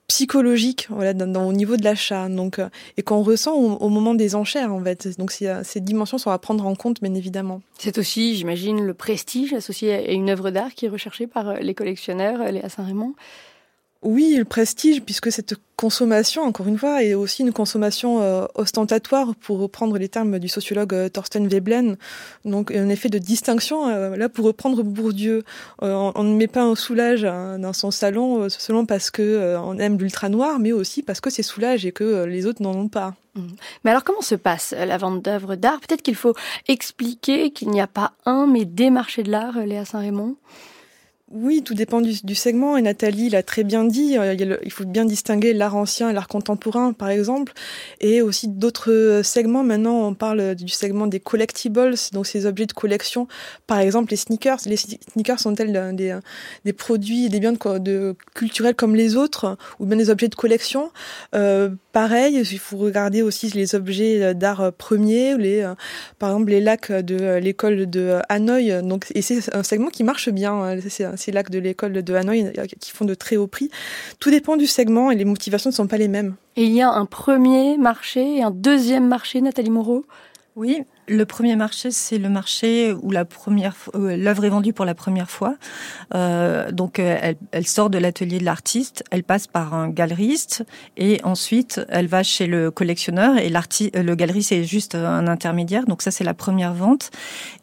psychologique 0.08 0.86
voilà 0.92 1.16
dans, 1.16 1.48
au 1.48 1.54
niveau 1.54 1.78
de 1.78 1.84
l'achat. 1.84 2.30
Donc 2.30 2.60
et 2.98 3.02
qu'on 3.02 3.24
ressent 3.24 3.54
au, 3.56 3.90
moment 3.90 4.14
des 4.14 4.36
enchères 4.36 4.72
en 4.72 4.84
fait. 4.84 5.18
Donc 5.18 5.32
ces 5.32 5.82
dimensions 5.82 6.18
sont 6.18 6.30
à 6.30 6.38
prendre 6.38 6.66
en 6.68 6.76
compte 6.76 7.02
bien 7.02 7.16
évidemment. 7.16 7.62
C'est 7.80 7.98
aussi 7.98 8.36
j'imagine 8.36 8.86
le 8.86 8.94
prestige 8.94 9.54
associé 9.54 9.94
à 9.94 10.12
une 10.12 10.30
œuvre 10.30 10.52
d'art 10.52 10.74
qui 10.76 10.86
est 10.86 10.90
recherchée 10.90 11.26
par 11.26 11.56
les 11.56 11.74
collectionneurs 11.74 12.52
les 12.52 12.62
à 12.62 12.70
Saint-Raymond 12.70 13.16
oui, 14.06 14.36
le 14.38 14.46
prestige, 14.46 15.02
puisque 15.02 15.32
cette 15.32 15.56
consommation, 15.76 16.44
encore 16.44 16.68
une 16.68 16.78
fois, 16.78 17.04
est 17.04 17.16
aussi 17.16 17.42
une 17.42 17.52
consommation 17.52 18.22
euh, 18.22 18.46
ostentatoire, 18.54 19.36
pour 19.36 19.58
reprendre 19.58 19.98
les 19.98 20.08
termes 20.08 20.38
du 20.38 20.48
sociologue 20.48 20.94
euh, 20.94 21.10
Thorsten 21.10 21.48
Veblen. 21.48 21.98
Donc, 22.46 22.70
un 22.72 22.88
effet 22.90 23.10
de 23.10 23.18
distinction. 23.18 23.90
Euh, 23.90 24.16
là, 24.16 24.30
pour 24.30 24.46
reprendre 24.46 24.84
Bourdieu, 24.84 25.44
on, 25.82 26.24
ne 26.24 26.36
met 26.36 26.48
pas 26.48 26.62
un 26.62 26.76
soulage 26.76 27.26
hein, 27.26 27.58
dans 27.58 27.74
son 27.74 27.90
salon 27.90 28.48
seulement 28.50 28.86
parce 28.86 29.10
que 29.10 29.58
on 29.58 29.78
aime 29.80 29.98
l'ultra 29.98 30.30
noir, 30.30 30.60
mais 30.60 30.72
aussi 30.72 31.02
parce 31.02 31.20
que 31.20 31.32
c'est 31.32 31.44
soulage 31.44 31.86
et 31.86 31.92
que 31.92 32.26
les 32.26 32.46
autres 32.46 32.62
n'en 32.62 32.76
ont 32.76 32.88
pas. 32.88 33.16
Mmh. 33.34 33.42
Mais 33.84 33.92
alors, 33.92 34.04
comment 34.04 34.22
se 34.22 34.36
passe 34.36 34.74
la 34.78 34.98
vente 34.98 35.24
d'œuvres 35.24 35.56
d'art? 35.56 35.80
Peut-être 35.80 36.04
qu'il 36.04 36.16
faut 36.16 36.36
expliquer 36.68 37.50
qu'il 37.50 37.70
n'y 37.72 37.82
a 37.82 37.88
pas 37.88 38.14
un, 38.26 38.46
mais 38.46 38.66
des 38.66 38.92
marchés 38.92 39.24
de 39.24 39.32
l'art, 39.32 39.58
Léa 39.66 39.84
Saint-Raymond? 39.84 40.36
Oui, 41.32 41.64
tout 41.64 41.74
dépend 41.74 42.02
du, 42.02 42.14
du, 42.24 42.36
segment. 42.36 42.78
Et 42.78 42.84
Nathalie 42.84 43.30
l'a 43.30 43.42
très 43.42 43.64
bien 43.64 43.84
dit. 43.84 44.16
Euh, 44.18 44.36
il, 44.64 44.72
faut 44.72 44.86
bien 44.86 45.06
distinguer 45.06 45.54
l'art 45.54 45.76
ancien 45.76 46.10
et 46.12 46.14
l'art 46.14 46.28
contemporain, 46.28 46.94
par 46.94 47.10
exemple, 47.10 47.52
et 48.00 48.22
aussi 48.22 48.48
d'autres 48.48 49.22
segments. 49.24 49.64
Maintenant, 49.64 50.08
on 50.08 50.14
parle 50.14 50.54
du 50.54 50.70
segment 50.70 51.08
des 51.08 51.20
collectibles, 51.20 51.96
donc 52.14 52.28
ces 52.28 52.46
objets 52.46 52.68
de 52.68 52.74
collection. 52.74 53.28
Par 53.66 53.80
exemple, 53.80 54.12
les 54.12 54.18
sneakers. 54.18 54.60
Les 54.68 54.78
sneakers 54.78 55.40
sont-elles 55.40 55.96
des, 55.96 56.16
des 56.64 56.74
produits, 56.74 57.28
des 57.30 57.40
biens 57.40 57.54
de, 57.54 57.78
de, 57.80 58.16
culturels 58.36 58.76
comme 58.76 58.96
les 58.96 59.16
autres, 59.16 59.58
ou 59.80 59.88
bien 59.88 59.98
des 59.98 60.12
objets 60.12 60.28
de 60.28 60.36
collection? 60.36 60.92
Euh, 61.34 61.70
Pareil, 61.96 62.42
il 62.52 62.60
faut 62.60 62.76
regarder 62.76 63.22
aussi 63.22 63.50
les 63.52 63.74
objets 63.74 64.34
d'art 64.34 64.74
premier, 64.74 65.38
les, 65.38 65.62
euh, 65.62 65.76
par 66.20 66.32
exemple 66.32 66.50
les 66.50 66.60
lacs 66.60 66.92
de 66.92 67.38
l'école 67.38 67.90
de 67.90 68.20
Hanoï. 68.28 68.82
Donc, 68.84 69.06
et 69.16 69.22
c'est 69.22 69.56
un 69.56 69.64
segment 69.64 69.88
qui 69.88 70.04
marche 70.04 70.28
bien. 70.28 70.78
C'est 70.90 71.06
ces 71.18 71.32
lacs 71.32 71.50
de 71.50 71.60
l'école 71.60 71.94
de 71.94 72.14
Hanoï 72.14 72.52
qui 72.80 72.92
font 72.92 73.06
de 73.06 73.16
très 73.16 73.38
hauts 73.38 73.48
prix. 73.48 73.70
Tout 74.20 74.32
dépend 74.32 74.58
du 74.58 74.68
segment 74.68 75.12
et 75.12 75.16
les 75.16 75.26
motivations 75.26 75.70
ne 75.70 75.76
sont 75.76 75.88
pas 75.88 75.98
les 75.98 76.08
mêmes. 76.08 76.36
Et 76.56 76.64
il 76.64 76.72
y 76.72 76.82
a 76.82 76.92
un 76.92 77.06
premier 77.06 77.78
marché 77.78 78.38
et 78.38 78.44
un 78.44 78.52
deuxième 78.52 79.08
marché, 79.08 79.42
Nathalie 79.42 79.70
Moreau? 79.70 80.06
Oui, 80.56 80.84
le 81.08 81.26
premier 81.26 81.56
marché, 81.56 81.92
c'est 81.92 82.18
le 82.18 82.30
marché 82.30 82.94
où 82.94 83.12
la 83.12 83.26
première 83.26 83.76
euh, 83.96 84.16
l'œuvre 84.18 84.46
est 84.46 84.50
vendue 84.50 84.74
pour 84.74 84.86
la 84.86 84.96
première 84.96 85.30
fois. 85.30 85.56
Euh, 86.14 86.72
donc, 86.72 87.00
euh, 87.00 87.18
elle, 87.22 87.36
elle, 87.52 87.68
sort 87.68 87.90
de 87.90 87.98
l'atelier 87.98 88.40
de 88.40 88.46
l'artiste, 88.46 89.04
elle 89.12 89.24
passe 89.24 89.48
par 89.48 89.74
un 89.74 89.90
galeriste 89.90 90.64
et 90.98 91.20
ensuite 91.24 91.82
elle 91.90 92.08
va 92.08 92.24
chez 92.24 92.48
le 92.48 92.72
collectionneur 92.72 93.38
et 93.38 93.50
l'artiste, 93.50 93.96
le 93.96 94.16
galeriste 94.16 94.52
est 94.52 94.64
juste 94.64 94.96
un 94.96 95.28
intermédiaire. 95.28 95.86
Donc 95.86 96.02
ça, 96.02 96.12
c'est 96.12 96.24
la 96.24 96.34
première 96.34 96.74
vente. 96.74 97.12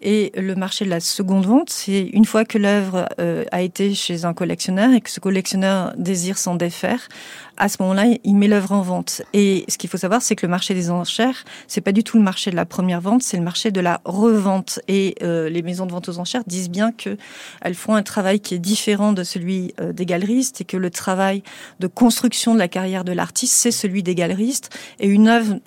Et 0.01 0.33
le 0.37 0.55
marché 0.55 0.85
de 0.85 0.91
la 0.91 1.01
seconde 1.01 1.47
vente, 1.47 1.71
c'est 1.71 2.03
une 2.03 2.25
fois 2.25 2.45
que 2.45 2.59
l'œuvre 2.59 3.09
euh, 3.21 3.45
a 3.53 3.63
été 3.63 3.95
chez 3.95 4.25
un 4.25 4.35
collectionneur 4.35 4.93
et 4.93 5.01
que 5.01 5.11
ce 5.11 5.21
collectionneur 5.21 5.93
désire 5.97 6.39
s'en 6.39 6.55
défaire, 6.55 7.09
à 7.57 7.69
ce 7.69 7.77
moment-là, 7.81 8.07
il 8.25 8.37
met 8.37 8.49
l'œuvre 8.49 8.73
en 8.73 8.83
vente. 8.83 9.23
Et 9.33 9.65
ce 9.69 9.79
qu'il 9.79 9.91
faut 9.91 9.97
savoir, 9.99 10.23
c'est 10.23 10.37
que 10.37 10.47
le 10.47 10.51
marché 10.51 10.75
des 10.75 10.91
enchères, 10.91 11.45
c'est 11.69 11.81
pas 11.81 11.93
du 11.93 12.03
tout 12.03 12.17
le 12.17 12.23
marché 12.23 12.51
de 12.51 12.57
la 12.57 12.65
première 12.65 13.01
vente, 13.01 13.23
c'est 13.23 13.37
le 13.37 13.43
marché 13.43 13.71
de 13.71 13.81
la 13.81 14.01
revente. 14.05 14.81
Et 14.89 15.15
euh, 15.23 15.49
les 15.49 15.63
maisons 15.63 15.87
de 15.87 15.93
vente 15.93 16.09
aux 16.09 16.19
enchères 16.19 16.43
disent 16.47 16.71
bien 16.71 16.93
que 16.93 17.17
elles 17.61 17.75
font 17.75 17.95
un 17.95 18.03
travail 18.03 18.41
qui 18.41 18.55
est 18.55 18.59
différent 18.59 19.13
de 19.13 19.25
celui 19.25 19.75
euh, 19.81 19.93
des 19.93 20.07
galeristes 20.07 20.61
et 20.61 20.65
que 20.65 20.77
le 20.77 20.91
travail 20.91 21.43
de 21.81 21.87
construction 21.87 22.55
de 22.55 22.59
la 22.59 22.69
carrière 22.69 23.05
de 23.05 23.13
l'artiste, 23.13 23.55
c'est 23.55 23.71
celui 23.71 24.03
des 24.03 24.15
galeristes. 24.15 24.71
Et 24.99 25.09
une 25.09 25.29
œuvre 25.29 25.59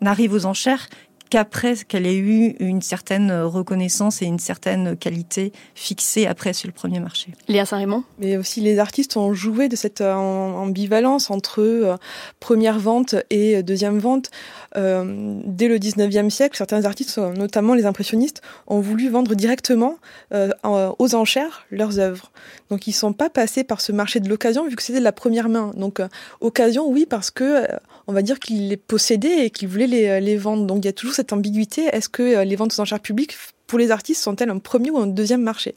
n'arrive 0.00 0.32
aux 0.32 0.46
enchères 0.46 0.88
qu'après 1.34 1.74
qu'elle 1.88 2.06
ait 2.06 2.16
eu 2.16 2.54
une 2.60 2.80
certaine 2.80 3.32
reconnaissance 3.32 4.22
et 4.22 4.24
une 4.24 4.38
certaine 4.38 4.96
qualité 4.96 5.50
fixée 5.74 6.28
après 6.28 6.52
sur 6.52 6.68
le 6.68 6.72
premier 6.72 7.00
marché. 7.00 7.32
Léa 7.48 7.66
Saint-Raymond 7.66 8.04
Mais 8.20 8.36
aussi 8.36 8.60
les 8.60 8.78
artistes 8.78 9.16
ont 9.16 9.34
joué 9.34 9.68
de 9.68 9.74
cette 9.74 10.00
euh, 10.00 10.14
ambivalence 10.14 11.32
entre 11.32 11.60
euh, 11.60 11.96
première 12.38 12.78
vente 12.78 13.16
et 13.30 13.64
deuxième 13.64 13.98
vente. 13.98 14.30
Euh, 14.76 15.40
dès 15.44 15.66
le 15.66 15.78
19e 15.78 16.30
siècle, 16.30 16.56
certains 16.56 16.84
artistes, 16.84 17.18
notamment 17.18 17.74
les 17.74 17.86
impressionnistes, 17.86 18.40
ont 18.66 18.80
voulu 18.80 19.08
vendre 19.08 19.34
directement 19.34 19.96
euh, 20.32 20.50
aux 20.98 21.14
enchères 21.14 21.66
leurs 21.70 21.98
œuvres. 21.98 22.30
Donc 22.70 22.86
ils 22.86 22.90
ne 22.90 22.94
sont 22.96 23.12
pas 23.12 23.30
passés 23.30 23.64
par 23.64 23.80
ce 23.80 23.92
marché 23.92 24.20
de 24.20 24.28
l'occasion 24.28 24.66
vu 24.66 24.76
que 24.76 24.82
c'était 24.82 24.98
de 24.98 25.04
la 25.04 25.12
première 25.12 25.48
main. 25.48 25.72
Donc 25.76 26.00
euh, 26.00 26.08
occasion, 26.40 26.88
oui, 26.88 27.06
parce 27.08 27.30
que 27.30 27.66
on 28.06 28.12
va 28.12 28.22
dire 28.22 28.38
qu'ils 28.38 28.68
les 28.68 28.76
possédaient 28.76 29.46
et 29.46 29.50
qu'ils 29.50 29.68
voulaient 29.68 29.86
les, 29.86 30.20
les 30.20 30.36
vendre. 30.36 30.66
Donc 30.66 30.78
il 30.78 30.86
y 30.86 30.88
a 30.88 30.92
toujours 30.92 31.14
cette 31.14 31.32
ambiguïté. 31.32 31.84
Est-ce 31.92 32.08
que 32.08 32.42
les 32.44 32.56
ventes 32.56 32.72
aux 32.76 32.80
enchères 32.80 33.00
publiques 33.00 33.36
pour 33.66 33.78
les 33.78 33.90
artistes 33.90 34.22
sont-elles 34.22 34.50
un 34.50 34.58
premier 34.58 34.90
ou 34.90 34.98
un 34.98 35.06
deuxième 35.06 35.42
marché? 35.42 35.74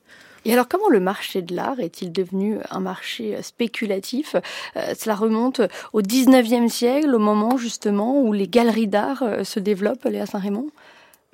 Et 0.47 0.53
alors 0.53 0.69
comment 0.69 0.87
le 0.87 1.01
marché 1.01 1.41
de 1.41 1.53
l'art 1.53 1.79
est-il 1.81 2.13
devenu 2.13 2.57
un 2.69 2.79
marché 2.79 3.37
spéculatif? 3.41 4.37
Euh, 4.77 4.93
Cela 4.97 5.13
remonte 5.13 5.59
au 5.91 6.01
19e 6.01 6.69
siècle, 6.69 7.13
au 7.13 7.19
moment 7.19 7.57
justement 7.57 8.21
où 8.21 8.31
les 8.31 8.47
galeries 8.47 8.87
d'art 8.87 9.23
euh, 9.23 9.43
se 9.43 9.59
développent, 9.59 10.05
Léa 10.05 10.25
Saint-Raymond? 10.25 10.67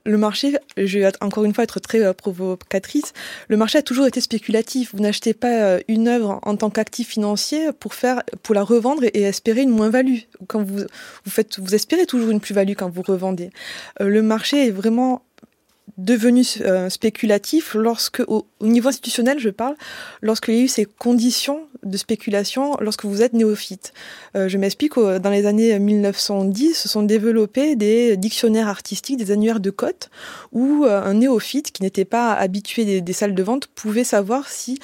Le 0.05 0.17
marché, 0.17 0.57
je 0.77 0.99
vais 0.99 1.11
encore 1.21 1.45
une 1.45 1.53
fois 1.53 1.63
être 1.63 1.79
très 1.79 2.03
euh, 2.03 2.13
provocatrice, 2.13 3.13
le 3.47 3.57
marché 3.57 3.77
a 3.77 3.81
toujours 3.81 4.05
été 4.05 4.21
spéculatif. 4.21 4.93
Vous 4.93 5.01
n'achetez 5.01 5.33
pas 5.33 5.79
une 5.87 6.07
œuvre 6.07 6.39
en 6.43 6.55
tant 6.55 6.69
qu'actif 6.69 7.09
financier 7.09 7.71
pour 7.79 7.93
faire, 7.93 8.23
pour 8.41 8.55
la 8.55 8.63
revendre 8.63 9.03
et 9.03 9.21
espérer 9.21 9.61
une 9.61 9.69
moins-value. 9.69 10.19
Quand 10.47 10.63
vous, 10.63 10.79
vous 10.79 11.31
faites, 11.31 11.59
vous 11.59 11.75
espérez 11.75 12.05
toujours 12.05 12.31
une 12.31 12.39
plus-value 12.39 12.73
quand 12.77 12.89
vous 12.89 13.01
revendez. 13.01 13.49
Le 13.99 14.21
marché 14.21 14.67
est 14.67 14.71
vraiment 14.71 15.23
devenu 15.97 16.43
euh, 16.61 16.89
spéculatif 16.89 17.75
lorsque, 17.75 18.21
au, 18.27 18.45
niveau 18.61 18.89
institutionnel, 18.89 19.39
je 19.39 19.49
parle, 19.49 19.75
lorsqu'il 20.21 20.55
y 20.55 20.59
a 20.59 20.61
eu 20.61 20.67
ces 20.67 20.85
conditions 20.85 21.61
de 21.83 21.97
spéculation 21.97 22.77
lorsque 22.79 23.05
vous 23.05 23.21
êtes 23.21 23.33
néophyte. 23.33 23.93
Euh, 24.35 24.47
je 24.47 24.57
m'explique, 24.57 24.95
dans 24.95 25.29
les 25.29 25.45
années 25.45 25.77
1910, 25.77 26.73
se 26.73 26.89
sont 26.89 27.03
développés 27.03 27.75
des 27.75 28.17
dictionnaires 28.17 28.67
artistiques, 28.67 29.17
des 29.17 29.31
annuaires 29.31 29.59
de 29.59 29.69
cotes, 29.69 30.09
où 30.51 30.85
euh, 30.85 31.03
un 31.03 31.15
néophyte 31.15 31.71
qui 31.71 31.83
n'était 31.83 32.05
pas 32.05 32.33
habitué 32.33 32.85
des, 32.85 33.01
des, 33.01 33.13
salles 33.13 33.35
de 33.35 33.43
vente 33.43 33.67
pouvait 33.67 34.03
savoir 34.03 34.49
si 34.49 34.79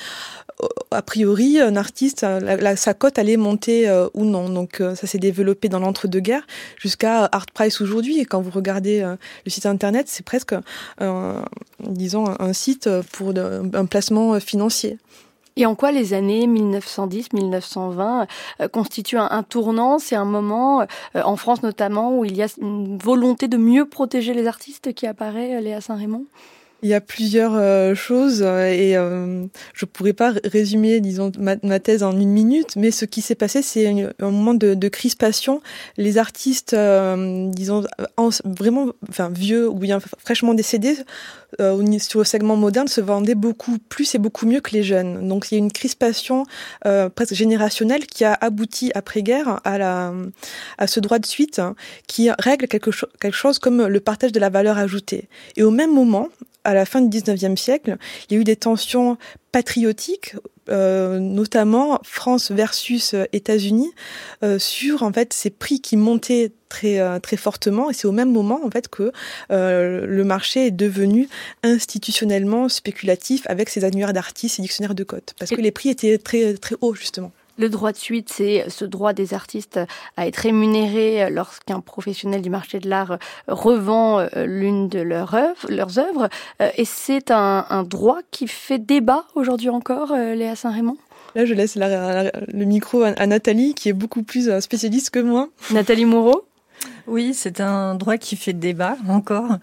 a 0.92 1.02
priori, 1.02 1.60
un 1.60 1.76
artiste, 1.76 2.24
la, 2.24 2.76
sa 2.76 2.94
cote 2.94 3.18
allait 3.20 3.38
monter 3.38 3.88
euh, 3.88 4.08
ou 4.14 4.26
non. 4.26 4.50
Donc 4.50 4.82
euh, 4.82 4.94
ça 4.96 5.08
s'est 5.08 5.18
développé 5.20 5.70
dans 5.70 5.80
l'entre-deux-guerres 5.80 6.46
jusqu'à 6.78 7.30
Art 7.32 7.46
Price 7.54 7.80
aujourd'hui. 7.82 8.20
Et 8.20 8.26
quand 8.26 8.42
vous 8.42 8.52
regardez 8.52 9.02
euh, 9.02 9.16
le 9.46 9.52
site 9.52 9.66
internet, 9.66 10.08
c'est 10.10 10.26
presque, 10.26 10.56
disons, 11.80 12.26
un 12.40 12.54
site 12.54 12.90
pour 13.12 13.34
un 13.38 13.86
placement 13.86 14.40
financier. 14.40 14.98
Et 15.56 15.66
en 15.66 15.76
quoi 15.76 15.92
les 15.92 16.14
années 16.14 16.48
1910-1920 16.48 18.28
constituent 18.72 19.18
un, 19.18 19.28
un 19.30 19.44
tournant? 19.44 20.00
C'est 20.00 20.16
un 20.16 20.24
moment, 20.26 20.86
en 21.16 21.36
France 21.36 21.64
notamment, 21.64 22.18
où 22.18 22.24
il 22.24 22.38
y 22.38 22.44
a 22.44 22.48
une 22.62 22.98
volonté 22.98 23.48
de 23.48 23.58
mieux 23.58 23.86
protéger 23.86 24.34
les 24.34 24.48
artistes 24.48 24.94
qui 24.94 25.06
apparaît, 25.06 25.62
Léa 25.62 25.82
Saint-Raymond? 25.82 26.26
Il 26.82 26.90
y 26.90 26.94
a 26.94 27.02
plusieurs 27.02 27.56
euh, 27.56 27.94
choses 27.96 28.42
et 28.42 28.96
euh, 28.96 29.46
je 29.74 29.86
pourrais 29.86 30.14
pas 30.14 30.34
résumer, 30.44 31.00
disons, 31.02 31.32
ma, 31.38 31.80
thèse 31.80 32.04
en 32.04 32.18
une 32.18 32.32
minute, 32.32 32.76
mais 32.76 32.92
ce 32.92 33.06
qui 33.06 33.22
s'est 33.22 33.36
passé, 33.36 33.62
c'est 33.62 33.88
un 33.88 34.32
moment 34.32 34.54
de, 34.54 34.74
de, 34.74 34.88
crispation. 34.88 35.62
Les 35.98 36.18
artistes, 36.18 36.74
euh, 36.74 37.50
disons, 37.50 37.84
vraiment, 38.44 38.88
enfin, 39.10 39.30
vieux 39.30 39.68
ou 39.68 39.76
bien 39.76 40.00
fraîchement 40.00 40.54
décédés, 40.54 40.98
euh, 41.60 42.00
sur 42.00 42.20
le 42.20 42.26
segment 42.26 42.56
moderne, 42.56 42.88
se 42.88 43.02
vendaient 43.02 43.36
beaucoup 43.36 43.78
plus 43.90 44.16
et 44.16 44.18
beaucoup 44.18 44.46
mieux 44.46 44.62
que 44.62 44.72
les 44.72 44.84
jeunes. 44.84 45.28
Donc, 45.28 45.52
il 45.52 45.56
y 45.56 45.58
a 45.58 45.60
une 45.60 45.72
crispation 45.72 46.46
euh, 46.86 47.10
presque 47.10 47.34
générationnelle 47.34 48.06
qui 48.06 48.24
a 48.24 48.38
abouti 48.40 48.92
après-guerre 48.96 49.60
à, 49.64 50.14
à 50.78 50.88
ce 50.88 51.00
droit 51.00 51.20
de 51.20 51.26
suite 51.26 51.60
hein, 51.60 51.76
qui 52.08 52.30
règle 52.40 52.68
quelque, 52.68 52.92
cho 52.92 53.08
quelque 53.20 53.36
chose 53.36 53.60
comme 53.60 53.88
le 53.88 54.00
partage 54.00 54.32
de 54.32 54.40
la 54.40 54.50
valeur 54.50 54.78
ajoutée. 54.78 55.28
Et 55.58 55.64
au 55.64 55.72
même 55.72 55.94
moment, 55.94 56.30
à 56.70 56.74
la 56.74 56.86
fin 56.86 57.02
du 57.02 57.18
19e 57.18 57.58
siècle, 57.58 57.98
il 58.30 58.36
y 58.36 58.38
a 58.38 58.42
eu 58.42 58.44
des 58.44 58.56
tensions 58.56 59.18
patriotiques, 59.52 60.36
euh, 60.70 61.20
notamment 61.20 62.00
France 62.04 62.52
versus 62.52 63.16
euh, 63.16 63.26
États-Unis, 63.34 63.92
euh, 64.44 64.60
sur 64.60 65.02
en 65.02 65.12
fait 65.12 65.34
ces 65.34 65.50
prix 65.50 65.82
qui 65.82 65.98
montaient 65.98 66.52
très 66.70 67.20
très 67.22 67.36
fortement. 67.36 67.90
Et 67.90 67.94
c'est 67.94 68.06
au 68.06 68.12
même 68.12 68.32
moment 68.32 68.60
en 68.64 68.70
fait 68.70 68.88
que 68.88 69.12
euh, 69.52 70.06
le 70.06 70.24
marché 70.24 70.68
est 70.68 70.72
devenu 70.72 71.28
institutionnellement 71.64 72.70
spéculatif 72.70 73.42
avec 73.48 73.70
ses 73.70 73.84
annuaires 73.84 74.14
d'artistes 74.14 74.60
et 74.60 74.62
dictionnaires 74.62 74.94
de 74.94 75.04
cotes, 75.04 75.34
parce 75.40 75.50
que 75.50 75.62
les 75.62 75.72
prix 75.72 75.90
étaient 75.90 76.20
très 76.20 76.54
très 76.54 76.76
hauts 76.82 76.94
justement. 76.94 77.32
Le 77.60 77.68
droit 77.68 77.92
de 77.92 77.98
suite, 77.98 78.30
c'est 78.32 78.70
ce 78.70 78.86
droit 78.86 79.12
des 79.12 79.34
artistes 79.34 79.82
à 80.16 80.28
être 80.28 80.38
rémunérés 80.38 81.30
lorsqu'un 81.30 81.82
professionnel 81.82 82.42
du 82.42 82.50
marché 82.50 82.80
de 82.80 82.90
l'art 82.90 83.20
revend 83.50 84.20
euh, 84.20 84.46
l'une 84.46 84.88
de 84.88 85.00
leurs 85.00 85.36
œuvres. 85.36 85.68
Leurs 85.68 86.00
œuvres. 86.00 86.30
Euh, 86.62 86.70
et 86.78 86.86
c'est 86.86 87.32
un, 87.32 87.66
un, 87.70 87.84
droit 87.84 88.20
qui 88.32 88.48
fait 88.48 88.80
débat 88.80 89.26
aujourd'hui 89.36 89.68
encore, 89.68 90.14
euh, 90.14 90.36
Léa 90.36 90.56
Saint-Raymond? 90.56 90.96
Là, 91.36 91.46
je 91.46 91.54
laisse 91.54 91.76
la, 91.76 92.24
la, 92.24 92.32
le 92.48 92.66
micro 92.66 93.04
à, 93.04 93.10
à 93.10 93.28
Nathalie, 93.28 93.74
qui 93.74 93.90
est 93.90 93.94
beaucoup 93.94 94.24
plus 94.24 94.58
spécialiste 94.62 95.10
que 95.10 95.20
moi. 95.20 95.50
Nathalie 95.72 96.06
Moreau? 96.06 96.49
Oui, 97.10 97.34
c'est 97.34 97.60
un 97.60 97.96
droit 97.96 98.18
qui 98.18 98.36
fait 98.36 98.54
débat 98.54 98.96
encore. 99.08 99.58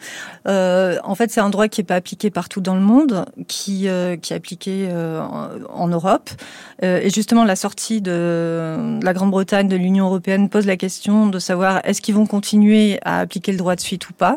Euh, 0.49 0.99
en 1.05 1.15
fait, 1.15 1.31
c'est 1.31 1.41
un 1.41 1.51
droit 1.51 1.69
qui 1.69 1.81
n'est 1.81 1.85
pas 1.87 1.95
appliqué 1.95 2.31
partout 2.31 2.61
dans 2.61 2.75
le 2.75 2.81
monde, 2.81 3.25
qui, 3.47 3.89
euh, 3.89 4.17
qui 4.17 4.33
est 4.33 4.37
appliqué 4.37 4.89
euh, 4.91 5.23
en, 5.69 5.89
Europe. 5.89 6.31
Euh, 6.83 7.01
et 7.03 7.11
justement, 7.11 7.45
la 7.45 7.57
sortie 7.57 8.01
de, 8.01 8.99
la 9.03 9.13
Grande-Bretagne 9.13 9.69
de 9.69 9.77
l'Union 9.77 10.07
européenne 10.07 10.49
pose 10.49 10.67
la 10.67 10.77
question 10.77 11.29
de 11.29 11.39
savoir 11.39 11.81
est-ce 11.85 12.03
qu'ils 12.03 12.15
vont 12.15 12.27
continuer 12.27 12.99
à 13.05 13.21
appliquer 13.21 13.53
le 13.53 13.59
droit 13.59 13.77
de 13.77 13.81
suite 13.81 14.09
ou 14.11 14.13
pas. 14.13 14.37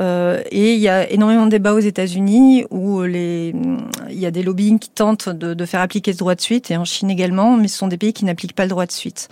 Euh, 0.00 0.42
et 0.50 0.74
il 0.74 0.80
y 0.80 0.88
a 0.88 1.08
énormément 1.10 1.46
de 1.46 1.50
débats 1.50 1.74
aux 1.74 1.78
États-Unis 1.78 2.64
où 2.70 3.02
les, 3.02 3.54
il 4.10 4.18
y 4.18 4.26
a 4.26 4.30
des 4.30 4.42
lobbying 4.42 4.78
qui 4.78 4.90
tentent 4.90 5.28
de, 5.28 5.54
de, 5.54 5.64
faire 5.64 5.80
appliquer 5.80 6.12
ce 6.12 6.18
droit 6.18 6.34
de 6.34 6.40
suite, 6.40 6.70
et 6.70 6.76
en 6.76 6.84
Chine 6.84 7.10
également, 7.10 7.56
mais 7.56 7.68
ce 7.68 7.78
sont 7.78 7.88
des 7.88 7.98
pays 7.98 8.12
qui 8.12 8.24
n'appliquent 8.24 8.54
pas 8.54 8.64
le 8.64 8.70
droit 8.70 8.86
de 8.86 8.92
suite. 8.92 9.28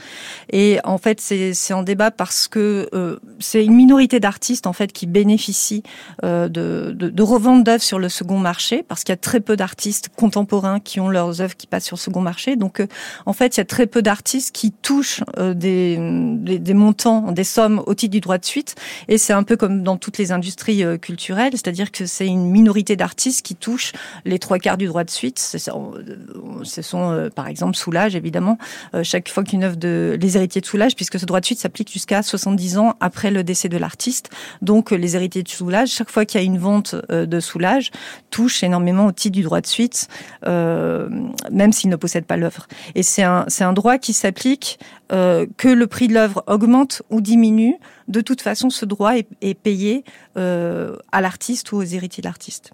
Et 0.53 0.79
en 0.85 0.99
fait, 0.99 1.21
c'est 1.21 1.73
en 1.73 1.83
débat 1.83 2.11
parce 2.11 2.47
que 2.49 2.89
c'est 3.39 3.65
une 3.65 3.75
minorité 3.75 4.21
d'artistes 4.21 4.67
en 4.67 4.73
fait 4.73 4.93
qui 4.93 5.07
bénéficient 5.07 5.83
de, 6.23 6.49
de, 6.49 6.93
de 6.93 7.23
revente 7.23 7.65
d'œuvres 7.65 7.83
sur 7.83 7.99
le 7.99 8.09
second 8.09 8.39
marché 8.39 8.83
parce 8.83 9.05
qu'il 9.05 9.13
y 9.13 9.15
a 9.15 9.17
très 9.17 9.41
peu 9.41 9.57
d'artistes 9.57 10.11
contemporains 10.15 10.81
qui 10.81 11.01
ont 11.01 11.09
leurs 11.09 11.41
œuvres 11.41 11.57
qui 11.57 11.67
passent 11.67 11.87
sur 11.87 11.97
le 11.97 12.01
second 12.01 12.21
marché. 12.21 12.57
Donc 12.57 12.83
en 13.27 13.33
fait, 13.33 13.57
il 13.57 13.61
y 13.61 13.63
a 13.63 13.65
très 13.65 13.87
peu 13.87 14.03
d'artistes 14.03 14.55
qui 14.55 14.73
touchent 14.73 15.23
des, 15.39 15.97
des, 16.39 16.59
des, 16.59 16.75
montants, 16.75 17.33
des 17.33 17.45
sommes 17.45 17.83
au 17.87 17.95
titre 17.95 18.13
du 18.13 18.21
droit 18.21 18.39
de 18.39 18.45
suite. 18.45 18.75
Et 19.09 19.19
c'est 19.19 19.33
un 19.33 19.43
peu 19.43 19.57
comme 19.57 19.83
dans 19.83 19.97
toutes 19.97 20.19
les 20.19 20.33
industries 20.33 20.85
culturelles, 21.01 21.53
c'est-à-dire 21.53 21.91
que 21.91 22.07
c'est 22.07 22.27
une 22.27 22.51
minorité 22.51 22.97
d'artistes 22.97 23.45
qui 23.45 23.55
touchent 23.55 23.93
les 24.25 24.39
trois 24.39 24.59
quarts 24.59 24.79
du 24.79 24.87
droit 24.87 25.05
de 25.05 25.11
suite. 25.11 25.39
Ce 25.39 25.59
sont 25.59 27.31
par 27.35 27.49
exemple 27.49 27.77
Soulage 27.77 28.15
évidemment 28.17 28.59
chaque 29.03 29.29
fois 29.29 29.45
qu'une 29.45 29.65
œuvre 29.65 29.77
de 29.77 30.19
les 30.21 30.37
héritiers 30.37 30.61
de 30.61 30.67
Soulage, 30.67 30.95
puisque 30.97 31.19
ce 31.19 31.27
droit 31.27 31.41
de 31.41 31.47
suite 31.47 31.59
s'applique 31.59 31.93
jusqu'à 31.93 32.23
70 32.23 32.79
ans 32.79 32.90
après 33.01 33.31
le 33.31 33.45
décès 33.45 33.69
de 33.69 33.79
l'artiste. 33.79 34.31
Donc 34.63 34.91
les 34.91 35.17
héritiers 35.17 35.43
de 35.43 35.49
Soulage, 35.49 35.91
chaque 35.91 36.11
fois 36.11 36.25
qu'il 36.25 36.41
y 36.41 36.43
a 36.43 36.47
une 36.47 36.59
vente 36.59 36.95
euh, 37.11 37.27
de 37.27 37.41
Soulage, 37.41 37.91
touchent 38.31 38.63
énormément 38.63 39.07
au 39.07 39.13
titre 39.13 39.35
du 39.35 39.43
droit 39.43 39.61
de 39.61 39.67
suite, 39.67 40.09
euh, 40.47 41.09
même 41.51 41.73
s'ils 41.73 41.91
ne 41.91 41.97
possèdent 41.97 42.27
pas 42.27 42.37
l'œuvre. 42.37 42.67
Et 42.95 43.03
c'est 43.03 43.23
un, 43.23 43.47
un 43.61 43.73
droit 43.73 43.99
qui 43.99 44.13
s'applique 44.13 44.79
euh, 45.13 45.47
que 45.57 45.69
le 45.69 45.87
prix 45.89 46.07
de 46.07 46.15
l'œuvre 46.15 46.45
augmente 46.47 47.03
ou 47.11 47.21
diminue. 47.21 47.77
De 48.07 48.21
toute 48.21 48.43
façon, 48.43 48.71
ce 48.71 48.85
droit 48.85 49.15
est, 49.17 49.55
payé 49.55 50.05
euh, 50.37 50.97
à 51.11 51.21
l'artiste 51.21 51.73
ou 51.73 51.77
aux 51.77 51.83
héritiers 51.83 52.23
de 52.23 52.29
l'artiste. 52.29 52.73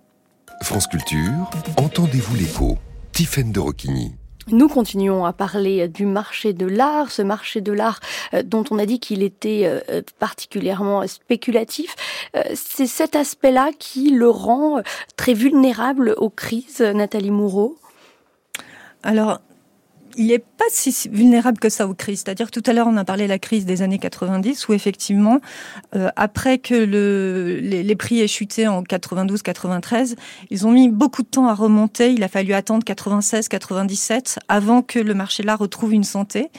France 0.62 0.86
Culture, 0.86 1.50
entendez-vous 1.78 2.36
l'écho 2.36 2.78
Tiffaine 3.12 3.52
de 3.52 3.60
Roquigny. 3.60 4.14
Nous 4.52 4.68
continuons 4.68 5.24
à 5.24 5.32
parler 5.32 5.88
du 5.88 6.06
marché 6.06 6.52
de 6.52 6.66
l'art, 6.66 7.10
ce 7.10 7.20
marché 7.20 7.60
de 7.60 7.72
l'art 7.72 7.98
euh, 8.32 8.44
dont 8.44 8.62
on 8.70 8.78
a 8.78 8.86
dit 8.86 9.00
qu'il 9.00 9.24
était 9.24 9.62
euh, 9.64 10.02
particulièrement 10.20 11.04
spéculatif. 11.08 11.96
Euh, 12.36 12.42
c'est 12.54 12.86
cet 12.86 13.16
aspect-là 13.16 13.70
qui 13.76 14.10
le 14.10 14.30
rend 14.30 14.82
très 15.16 15.34
vulnérable 15.34 16.14
aux 16.18 16.30
crises, 16.30 16.80
Nathalie 16.80 17.32
Moureau 17.32 17.76
il 20.16 20.28
n'est 20.28 20.38
pas 20.38 20.64
si 20.70 21.08
vulnérable 21.10 21.58
que 21.58 21.68
ça 21.68 21.86
aux 21.86 21.94
crises. 21.94 22.22
C'est-à-dire 22.24 22.50
tout 22.50 22.62
à 22.66 22.72
l'heure, 22.72 22.86
on 22.88 22.96
a 22.96 23.04
parlé 23.04 23.24
de 23.24 23.28
la 23.28 23.38
crise 23.38 23.66
des 23.66 23.82
années 23.82 23.98
90, 23.98 24.68
où 24.68 24.72
effectivement, 24.72 25.40
euh, 25.94 26.08
après 26.16 26.58
que 26.58 26.74
le, 26.74 27.58
les, 27.60 27.82
les, 27.82 27.96
prix 27.96 28.20
aient 28.20 28.28
chuté 28.28 28.66
en 28.66 28.82
92-93, 28.82 30.16
ils 30.50 30.66
ont 30.66 30.70
mis 30.70 30.88
beaucoup 30.88 31.22
de 31.22 31.28
temps 31.28 31.46
à 31.46 31.54
remonter. 31.54 32.12
Il 32.12 32.22
a 32.22 32.28
fallu 32.28 32.52
attendre 32.52 32.84
96-97 32.84 34.38
avant 34.48 34.82
que 34.82 34.98
le 34.98 35.14
marché 35.14 35.42
là 35.42 35.56
retrouve 35.56 35.92
une 35.92 36.04
santé. 36.04 36.50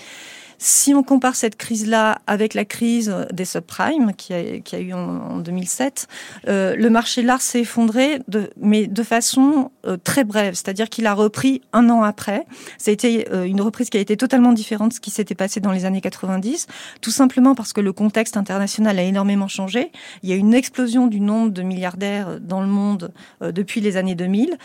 Si 0.59 0.93
on 0.93 1.03
compare 1.03 1.35
cette 1.35 1.55
crise-là 1.55 2.19
avec 2.25 2.53
la 2.53 2.65
crise 2.65 3.13
des 3.31 3.45
subprimes 3.45 4.13
qui 4.15 4.33
a, 4.33 4.37
a 4.37 4.79
eu 4.79 4.93
en, 4.93 4.99
en 4.99 5.37
2007, 5.37 6.07
euh, 6.47 6.75
le 6.75 6.89
marché 6.89 7.21
de 7.21 7.27
l'art 7.27 7.41
s'est 7.41 7.61
effondré, 7.61 8.19
de, 8.27 8.49
mais 8.59 8.87
de 8.87 9.03
façon 9.03 9.71
euh, 9.85 9.97
très 10.03 10.23
brève, 10.23 10.55
c'est-à-dire 10.55 10.89
qu'il 10.89 11.05
a 11.05 11.13
repris 11.13 11.61
un 11.73 11.89
an 11.89 12.01
après. 12.03 12.45
Été 12.87 13.27
euh, 13.31 13.43
une 13.43 13.61
reprise 13.61 13.89
qui 13.89 13.97
a 13.97 13.99
été 13.99 14.17
totalement 14.17 14.53
différente 14.53 14.89
de 14.89 14.93
ce 14.95 14.99
qui 14.99 15.11
s'était 15.11 15.35
passé 15.35 15.59
dans 15.59 15.71
les 15.71 15.85
années 15.85 16.01
90, 16.01 16.67
tout 17.01 17.11
simplement 17.11 17.53
parce 17.53 17.73
que 17.73 17.81
le 17.81 17.93
contexte 17.93 18.37
international 18.37 18.97
a 18.97 19.03
énormément 19.03 19.47
changé. 19.47 19.91
Il 20.23 20.29
y 20.29 20.33
a 20.33 20.35
une 20.35 20.53
explosion 20.53 21.07
du 21.07 21.19
nombre 21.19 21.51
de 21.51 21.61
milliardaires 21.61 22.39
dans 22.39 22.61
le 22.61 22.67
monde 22.67 23.11
euh, 23.43 23.51
depuis 23.51 23.81
les 23.81 23.97
années 23.97 24.15
2000, 24.15 24.57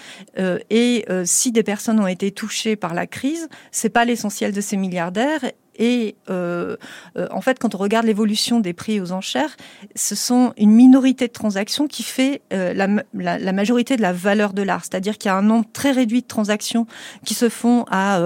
et 0.70 1.04
si 1.24 1.52
des 1.52 1.62
personnes 1.62 2.00
ont 2.00 2.06
été 2.06 2.30
touchées 2.30 2.76
par 2.76 2.94
la 2.94 3.06
crise, 3.06 3.48
c'est 3.70 3.88
pas 3.88 4.04
l'essentiel 4.04 4.52
de 4.52 4.60
ces 4.60 4.76
milliardaires 4.76 5.40
et 5.76 6.16
euh, 6.28 6.76
euh, 7.16 7.26
en 7.30 7.40
fait, 7.40 7.58
quand 7.58 7.74
on 7.74 7.78
regarde 7.78 8.04
l'évolution 8.04 8.60
des 8.60 8.72
prix 8.72 9.00
aux 9.00 9.12
enchères, 9.12 9.56
ce 9.96 10.14
sont 10.14 10.52
une 10.58 10.70
minorité 10.70 11.28
de 11.28 11.32
transactions 11.32 11.86
qui 11.86 12.02
fait 12.02 12.42
euh, 12.52 12.74
la, 12.74 12.88
la, 13.14 13.38
la, 13.38 13.52
majorité 13.52 13.96
de 13.96 14.02
la 14.02 14.12
valeur 14.12 14.52
de 14.52 14.62
l'art. 14.62 14.82
C'est-à-dire 14.82 15.16
qu'il 15.16 15.28
y 15.28 15.32
a 15.32 15.36
un 15.36 15.42
nombre 15.42 15.66
très 15.72 15.92
réduit 15.92 16.22
de 16.22 16.26
transactions 16.26 16.86
qui 17.24 17.34
se 17.34 17.48
font 17.48 17.84
à 17.90 18.20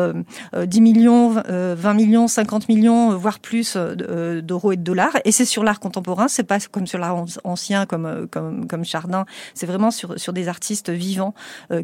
10 0.56 0.80
millions, 0.80 1.30
20 1.30 1.94
millions, 1.94 2.28
50 2.28 2.68
millions, 2.68 3.16
voire 3.16 3.38
plus 3.38 3.76
d'euros 3.76 4.72
et 4.72 4.76
de 4.76 4.82
dollars. 4.82 5.16
Et 5.24 5.32
c'est 5.32 5.44
sur 5.44 5.62
l'art 5.64 5.80
contemporain, 5.80 6.28
c'est 6.28 6.44
pas 6.44 6.58
comme 6.70 6.86
sur 6.86 6.98
l'art 6.98 7.24
ancien, 7.44 7.86
comme, 7.86 8.26
comme, 8.30 8.66
comme 8.66 8.84
Chardin. 8.84 9.24
C'est 9.54 9.66
vraiment 9.66 9.90
sur, 9.90 10.18
sur 10.18 10.32
des 10.32 10.48
artistes 10.48 10.90
vivants 10.90 11.34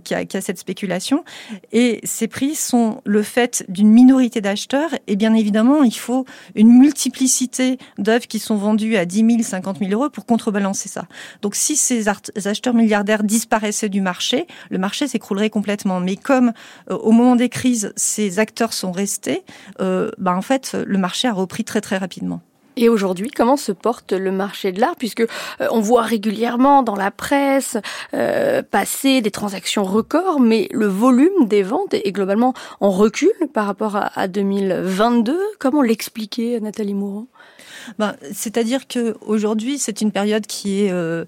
qui 0.04 0.14
a, 0.14 0.24
qui 0.24 0.36
a 0.36 0.40
cette 0.40 0.58
spéculation. 0.58 1.24
Et 1.72 2.00
ces 2.04 2.28
prix 2.28 2.54
sont 2.54 3.00
le 3.04 3.22
fait 3.22 3.64
d'une 3.68 3.90
minorité 3.90 4.40
d'acheteurs 4.40 4.90
et 5.06 5.16
bien 5.16 5.34
évidemment 5.34 5.51
évidemment, 5.52 5.82
il 5.82 5.94
faut 5.94 6.24
une 6.54 6.78
multiplicité 6.78 7.76
d'œuvres 7.98 8.26
qui 8.26 8.38
sont 8.38 8.56
vendues 8.56 8.96
à 8.96 9.04
10 9.04 9.16
000, 9.18 9.42
50 9.42 9.80
000 9.80 9.90
euros 9.92 10.08
pour 10.08 10.24
contrebalancer 10.24 10.88
ça. 10.88 11.04
Donc, 11.42 11.56
si 11.56 11.76
ces 11.76 12.08
acheteurs 12.08 12.72
milliardaires 12.72 13.22
disparaissaient 13.22 13.90
du 13.90 14.00
marché, 14.00 14.46
le 14.70 14.78
marché 14.78 15.08
s'écroulerait 15.08 15.50
complètement. 15.50 16.00
Mais 16.00 16.16
comme 16.16 16.52
euh, 16.90 16.96
au 16.96 17.12
moment 17.12 17.36
des 17.36 17.50
crises, 17.50 17.92
ces 17.96 18.38
acteurs 18.38 18.72
sont 18.72 18.92
restés, 18.92 19.42
euh, 19.80 20.10
bah, 20.16 20.34
en 20.34 20.42
fait, 20.42 20.74
le 20.86 20.96
marché 20.96 21.28
a 21.28 21.34
repris 21.34 21.64
très 21.64 21.82
très 21.82 21.98
rapidement. 21.98 22.40
Et 22.76 22.88
aujourd'hui, 22.88 23.30
comment 23.30 23.56
se 23.56 23.72
porte 23.72 24.12
le 24.12 24.30
marché 24.30 24.72
de 24.72 24.80
l'art 24.80 24.96
Puisque 24.96 25.20
euh, 25.20 25.26
on 25.70 25.80
voit 25.80 26.02
régulièrement 26.02 26.82
dans 26.82 26.96
la 26.96 27.10
presse 27.10 27.76
euh, 28.14 28.62
passer 28.62 29.20
des 29.20 29.30
transactions 29.30 29.84
records, 29.84 30.40
mais 30.40 30.68
le 30.72 30.86
volume 30.86 31.46
des 31.46 31.62
ventes 31.62 31.94
est 31.94 32.12
globalement 32.12 32.54
en 32.80 32.90
recul 32.90 33.32
par 33.52 33.66
rapport 33.66 33.96
à, 33.96 34.18
à 34.18 34.28
2022. 34.28 35.38
Comment 35.58 35.82
l'expliquer, 35.82 36.60
Nathalie 36.60 36.94
Mourant 36.94 37.26
ben, 37.98 38.14
C'est-à-dire 38.32 38.86
que 38.86 39.16
aujourd'hui, 39.26 39.78
c'est 39.78 40.00
une 40.00 40.12
période 40.12 40.46
qui 40.46 40.84
est 40.84 40.92
euh, 40.92 41.24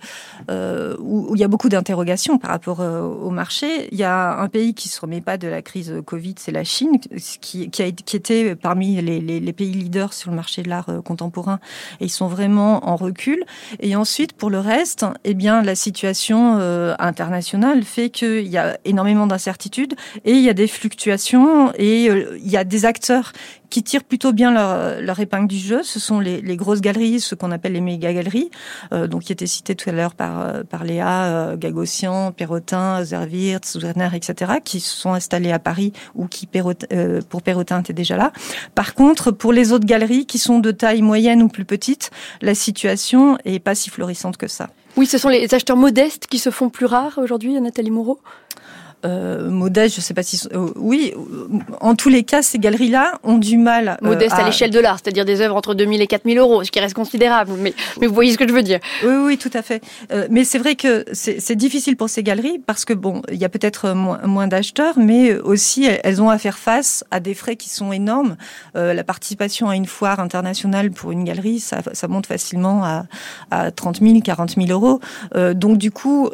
euh, 0.51 0.97
où, 1.01 1.35
il 1.35 1.41
y 1.41 1.45
a 1.45 1.49
beaucoup 1.49 1.69
d'interrogations 1.69 2.39
par 2.39 2.51
rapport 2.51 2.81
euh, 2.81 3.03
au 3.03 3.31
marché. 3.31 3.89
Il 3.93 3.99
y 3.99 4.05
a 4.05 4.39
un 4.39 4.49
pays 4.49 4.75
qui 4.75 4.89
se 4.89 5.01
remet 5.01 5.21
pas 5.21 5.37
de 5.37 5.49
la 5.49 5.63
crise 5.63 5.95
Covid, 6.05 6.35
c'est 6.39 6.53
la 6.53 6.65
Chine, 6.65 6.99
qui, 7.41 7.71
a, 7.83 7.91
qui 7.91 8.17
était 8.17 8.55
parmi 8.55 9.01
les, 9.01 9.53
pays 9.53 9.73
leaders 9.73 10.13
sur 10.13 10.31
le 10.31 10.37
marché 10.37 10.63
de 10.63 10.69
l'art 10.69 10.91
contemporain, 11.05 11.61
et 12.01 12.07
ils 12.07 12.11
sont 12.11 12.27
vraiment 12.27 12.89
en 12.89 12.97
recul. 12.97 13.45
Et 13.81 13.95
ensuite, 13.95 14.33
pour 14.33 14.51
le 14.51 14.59
reste, 14.59 15.07
eh 15.23 15.35
bien, 15.35 15.63
la 15.63 15.75
situation 15.75 16.59
internationale 16.99 17.85
fait 17.85 18.11
qu'il 18.11 18.49
y 18.49 18.59
a 18.59 18.79
énormément 18.85 19.27
d'incertitudes 19.27 19.95
et 20.25 20.33
il 20.33 20.41
y 20.41 20.49
a 20.49 20.55
des 20.55 20.67
fluctuations 20.67 21.73
et 21.77 22.07
il 22.07 22.51
y 22.51 22.57
a 22.57 22.65
des 22.65 22.85
acteurs 22.85 23.33
qui 23.71 23.83
tirent 23.83 24.05
plutôt 24.05 24.33
bien 24.33 24.53
leur, 24.53 25.01
leur 25.01 25.19
épingle 25.19 25.49
du 25.49 25.59
jeu. 25.59 25.83
Ce 25.83 25.99
sont 25.99 26.21
les, 26.21 26.41
les 26.45 26.57
grosses 26.57 26.81
galeries, 26.81 27.21
ce 27.21 27.35
qu'on 27.35 27.51
appelle 27.51 27.73
les 27.73 27.81
méga 27.81 28.13
galeries, 28.13 28.51
euh, 28.93 29.07
donc 29.07 29.23
qui 29.23 29.33
étaient 29.33 29.47
citées 29.47 29.75
tout 29.75 29.91
à 29.91 29.93
l'heure 29.93 30.15
par 30.15 30.41
euh, 30.41 30.63
par 30.63 30.85
Léa, 30.85 31.25
euh, 31.25 31.57
Gagossian, 31.57 32.33
Perrotin, 32.33 33.03
Zerwirtz, 33.03 33.77
Werner, 33.77 34.11
etc., 34.15 34.53
qui 34.65 34.81
se 34.81 34.95
sont 34.95 35.13
installés 35.13 35.53
à 35.53 35.59
Paris 35.59 35.93
ou 36.15 36.27
qui 36.27 36.49
pour 37.29 37.43
Perrotin 37.43 37.81
étaient 37.81 37.93
déjà 37.93 38.17
là. 38.17 38.33
Par 38.75 38.95
contre, 38.95 39.31
pour 39.31 39.53
les 39.53 39.73
autres 39.73 39.87
galeries 39.87 40.27
qui 40.27 40.39
sont 40.39 40.59
de 40.59 40.71
taille 40.71 41.03
moyenne 41.03 41.43
ou 41.43 41.49
plus 41.49 41.65
petite, 41.65 42.11
la 42.43 42.55
situation 42.55 43.39
est 43.45 43.59
pas 43.59 43.75
si 43.75 43.91
florissante 43.91 44.37
que 44.37 44.49
ça. 44.49 44.69
Oui, 44.97 45.07
ce 45.07 45.19
sont 45.19 45.29
les 45.29 45.53
acheteurs 45.53 45.77
modestes 45.77 46.29
qui 46.29 46.39
se 46.39 46.51
font 46.51 46.69
plus 46.69 46.87
rares 46.87 47.19
aujourd'hui, 47.19 47.61
Nathalie 47.61 47.91
Moreau? 47.91 48.21
Euh, 49.05 49.51
modeste, 49.51 49.97
je 49.97 50.01
sais 50.01 50.15
pas 50.15 50.23
si 50.23 50.41
euh, 50.53 50.69
oui, 50.77 51.15
en 51.81 51.95
tous 51.95 52.09
les 52.09 52.23
cas, 52.23 52.43
ces 52.43 52.59
galeries-là 52.59 53.19
ont 53.23 53.39
du 53.39 53.59
mal. 53.59 53.99
Euh, 54.03 54.07
modeste 54.07 54.33
à, 54.33 54.43
à 54.43 54.47
l'échelle 54.47 54.71
de 54.71 54.79
l'art, 54.79 54.99
c'est-à-dire 55.03 55.25
des 55.25 55.41
œuvres 55.41 55.57
entre 55.57 55.75
2000 55.75 56.01
et 56.01 56.07
4000 56.07 56.39
euros, 56.39 56.65
ce 56.65 56.71
qui 56.71 56.81
reste 56.81 56.95
considérable. 56.95 57.53
Mais, 57.59 57.75
mais 58.01 58.07
vous 58.07 58.15
voyez 58.15 58.33
ce 58.33 58.39
que 58.39 58.47
je 58.49 58.53
veux 58.53 58.63
dire. 58.63 58.81
Oui, 59.05 59.15
oui, 59.25 59.39
tout 59.39 59.51
à 59.53 59.63
fait. 59.63 59.83
Euh, 60.13 60.27
mais 60.31 60.45
c'est 60.45 60.59
vrai 60.59 60.75
que 60.75 61.05
c'est 61.13 61.57
difficile 61.57 61.97
pour 61.97 62.09
ces 62.09 62.23
galeries 62.23 62.59
parce 62.59 62.85
que 62.85 62.93
bon, 62.93 63.23
il 63.31 63.39
y 63.39 63.45
a 63.45 63.49
peut-être 63.49 63.93
moins, 63.93 64.21
moins 64.25 64.47
d'acheteurs, 64.47 64.99
mais 64.99 65.35
aussi 65.35 65.87
elles 66.03 66.23
ont 66.23 66.31
à 66.31 66.39
faire 66.39 66.59
face 66.59 67.05
à 67.11 67.21
des 67.21 67.35
frais 67.35 67.57
qui 67.57 67.69
sont 67.69 67.93
énormes. 67.93 68.37
Euh, 68.77 68.95
la 68.95 69.05
participation 69.05 69.69
à 69.69 69.77
une 69.77 69.87
foire 69.87 70.21
internationale 70.21 70.91
pour 70.91 71.13
une 71.13 71.25
galerie, 71.25 71.61
ça, 71.61 71.79
ça 71.93 72.09
monte 72.09 72.27
facilement 72.27 72.85
à, 72.85 73.05
à 73.51 73.71
30 73.71 74.01
000, 74.01 74.21
40 74.21 74.55
000 74.55 74.67
euros. 74.69 75.01
Euh, 75.35 75.55
donc 75.55 75.79
du 75.79 75.91
coup, 75.91 76.31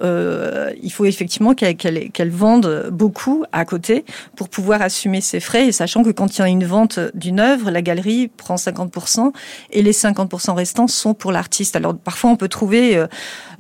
il 0.83 0.93
faut 0.93 1.05
effectivement 1.05 1.55
qu'elles 1.55 1.77
qu 1.77 2.11
qu 2.13 2.29
vendent 2.29 2.60
beaucoup 2.91 3.45
à 3.53 3.65
côté 3.65 4.05
pour 4.37 4.49
pouvoir 4.49 4.83
assumer 4.83 5.21
ses 5.21 5.41
frais 5.41 5.67
et 5.67 5.73
sachant 5.73 6.03
que 6.03 6.11
quand 6.11 6.39
il 6.39 6.41
y 6.41 6.45
a 6.45 6.49
une 6.49 6.65
vente 6.65 6.99
d'une 7.15 7.41
œuvre, 7.41 7.71
la 7.71 7.83
galerie 7.83 8.29
prend 8.29 8.57
50% 8.57 9.33
et 9.71 9.83
les 9.83 9.93
50% 9.93 10.53
restants 10.53 10.87
sont 10.87 11.15
pour 11.15 11.33
l'artiste. 11.33 11.77
Alors 11.77 11.97
parfois 11.97 12.31
on 12.31 12.37
peut 12.37 12.49
trouver 12.49 12.97
euh, 12.97 13.07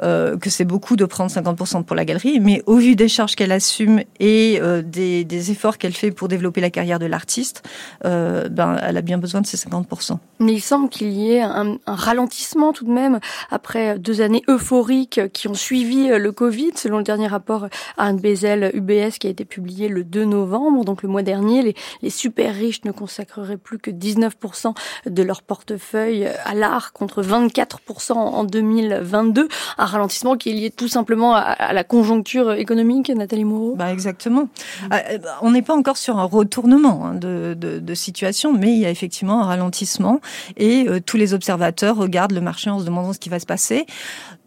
euh, 0.02 0.36
que 0.36 0.50
c'est 0.50 0.64
beaucoup 0.64 0.96
de 0.96 1.04
prendre 1.04 1.30
50% 1.30 1.84
pour 1.84 1.96
la 1.96 2.04
galerie, 2.04 2.40
mais 2.40 2.62
au 2.66 2.76
vu 2.76 2.96
des 2.96 3.08
charges 3.08 3.36
qu'elle 3.36 3.52
assume 3.52 4.02
et 4.18 4.58
euh, 4.60 4.82
des, 4.82 5.50
efforts 5.50 5.78
qu'elle 5.78 5.94
fait 5.94 6.10
pour 6.10 6.28
développer 6.28 6.60
la 6.60 6.70
carrière 6.70 6.98
de 6.98 7.06
l'artiste, 7.06 7.62
ben, 8.04 8.76
elle 8.82 8.96
a 8.96 9.00
bien 9.00 9.16
besoin 9.16 9.40
de 9.40 9.46
ces 9.46 9.56
50%. 9.56 10.18
Mais 10.38 10.52
il 10.52 10.60
semble 10.60 10.90
qu'il 10.90 11.08
y 11.12 11.32
ait 11.32 11.40
un, 11.40 11.78
un, 11.86 11.94
ralentissement 11.94 12.72
tout 12.72 12.84
de 12.84 12.90
même 12.90 13.20
après 13.50 13.98
deux 13.98 14.20
années 14.20 14.42
euphoriques 14.48 15.20
qui 15.32 15.48
ont 15.48 15.54
suivi 15.54 16.08
le 16.08 16.32
Covid, 16.32 16.72
selon 16.74 16.98
le 16.98 17.04
dernier 17.04 17.26
rapport 17.26 17.68
Anne 17.96 18.20
Bezel 18.20 18.72
UBS 18.80 19.18
qui 19.18 19.26
a 19.26 19.30
été 19.30 19.44
publié 19.44 19.88
le 19.88 20.04
2 20.04 20.24
novembre, 20.24 20.84
donc 20.84 21.02
le 21.02 21.08
mois 21.08 21.22
dernier. 21.22 21.62
Les, 21.62 21.74
les 22.02 22.10
super 22.10 22.54
riches 22.54 22.84
ne 22.84 22.92
consacreraient 22.92 23.56
plus 23.56 23.78
que 23.78 23.90
19% 23.90 24.74
de 25.06 25.22
leur 25.22 25.42
portefeuille 25.42 26.26
à 26.44 26.54
l'art 26.54 26.92
contre 26.92 27.22
24% 27.22 28.12
en 28.12 28.44
2022. 28.44 29.48
Un 29.78 29.84
ralentissement 29.84 30.36
qui 30.36 30.50
est 30.50 30.54
lié 30.54 30.70
tout 30.70 30.88
simplement 30.88 31.34
à, 31.34 31.72
la 31.72 31.84
conjoncture 31.84 32.52
économique, 32.52 33.10
Nathalie 33.10 33.44
Moreau? 33.44 33.74
Bah 33.76 33.92
Exactement. 33.92 34.48
Eh 34.86 35.18
ben, 35.18 35.30
on 35.42 35.50
n'est 35.50 35.62
pas 35.62 35.74
encore 35.74 35.96
sur 35.96 36.18
un 36.18 36.24
retournement 36.24 37.06
hein, 37.06 37.14
de, 37.14 37.54
de, 37.58 37.78
de, 37.78 37.94
situation, 37.94 38.52
mais 38.52 38.72
il 38.72 38.78
y 38.78 38.86
a 38.86 38.90
effectivement 38.90 39.42
un 39.42 39.44
ralentissement 39.44 40.20
et 40.56 40.88
euh, 40.88 41.00
tous 41.00 41.16
les 41.16 41.34
observateurs 41.34 41.96
regardent 41.96 42.32
le 42.32 42.40
marché 42.40 42.70
en 42.70 42.78
se 42.78 42.84
demandant 42.84 43.12
ce 43.12 43.18
qui 43.18 43.28
va 43.28 43.38
se 43.38 43.46
passer. 43.46 43.86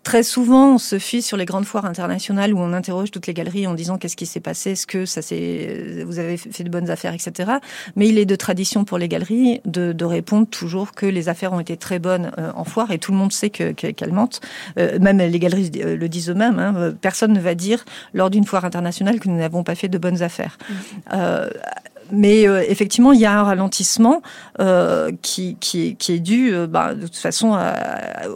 Très 0.04 0.24
souvent, 0.24 0.76
on 0.76 0.78
se 0.78 1.00
fie 1.00 1.22
sur 1.22 1.38
les 1.38 1.46
grandes 1.46 1.64
foires 1.64 1.86
internationales 1.86 2.54
où 2.54 2.60
on 2.60 2.74
interroge 2.74 3.10
toutes 3.10 3.28
les 3.28 3.34
galeries 3.34 3.68
en 3.68 3.74
disant 3.74 3.98
qu'est-ce 3.98 4.18
qui 4.18 4.26
s'est 4.26 4.42
passé, 4.42 4.72
est-ce 4.72 4.86
que 4.86 5.06
ça 5.06 5.22
s'est, 5.22 6.04
vous 6.06 6.20
avez 6.20 6.36
fait 6.36 6.64
de 6.66 6.70
bonnes 6.70 6.90
affaires, 6.90 7.14
etc. 7.14 7.54
Mais 7.96 8.10
il 8.10 8.18
est 8.18 8.26
de 8.26 8.36
tradition 8.36 8.84
pour 8.84 8.98
les 8.98 9.08
galeries 9.08 9.62
de, 9.66 9.94
de 9.94 10.06
répondre 10.06 10.46
toujours 10.48 10.92
que 10.92 11.06
les 11.06 11.30
affaires 11.30 11.54
ont 11.54 11.62
été 11.62 11.78
très 11.78 12.00
bonnes 12.00 12.32
euh, 12.38 12.52
en 12.56 12.66
foire 12.66 12.92
et 12.92 13.00
tout 13.00 13.14
le 13.14 13.18
monde 13.18 13.32
sait 13.32 13.50
que, 13.50 13.72
qu'elles 13.72 14.12
mentent. 14.12 14.42
Euh, 14.78 15.00
même 15.00 15.20
les 15.20 15.40
galeries 15.40 15.72
euh, 15.78 15.96
le 15.96 16.10
disent 16.10 16.30
eux-mêmes. 16.30 16.60
Hein, 16.60 16.94
personne 17.00 17.32
ne 17.32 17.40
va 17.40 17.56
dire 17.56 17.86
lors 18.14 18.30
d'une 18.30 18.44
foire 18.44 18.66
internationale 18.66 19.20
que 19.22 19.30
nous 19.30 19.38
n'avons 19.38 19.64
pas 19.64 19.76
fait 19.76 19.88
de 19.88 19.98
bonnes 19.98 20.22
affaires. 20.22 20.58
Mmh. 20.58 20.74
Euh, 21.14 21.50
mais 22.12 22.48
euh, 22.48 22.64
effectivement, 22.68 23.12
il 23.12 23.20
y 23.20 23.26
a 23.26 23.40
un 23.40 23.44
ralentissement 23.44 24.22
euh, 24.60 25.12
qui, 25.22 25.58
est 25.72 26.20
dû, 26.20 26.54
euh, 26.54 26.68
bah, 26.68 26.94
de 26.94 27.04
toute 27.04 27.16
façon, 27.16 27.58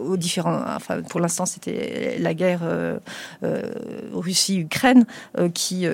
aux 0.04 0.16
différents. 0.16 0.60
Enfin, 0.74 1.02
pour 1.02 1.20
l'instant, 1.20 1.46
c'était 1.46 2.16
la 2.18 2.34
guerre 2.34 2.60
Russie-Ukraine 4.12 5.06
qui, 5.54 5.86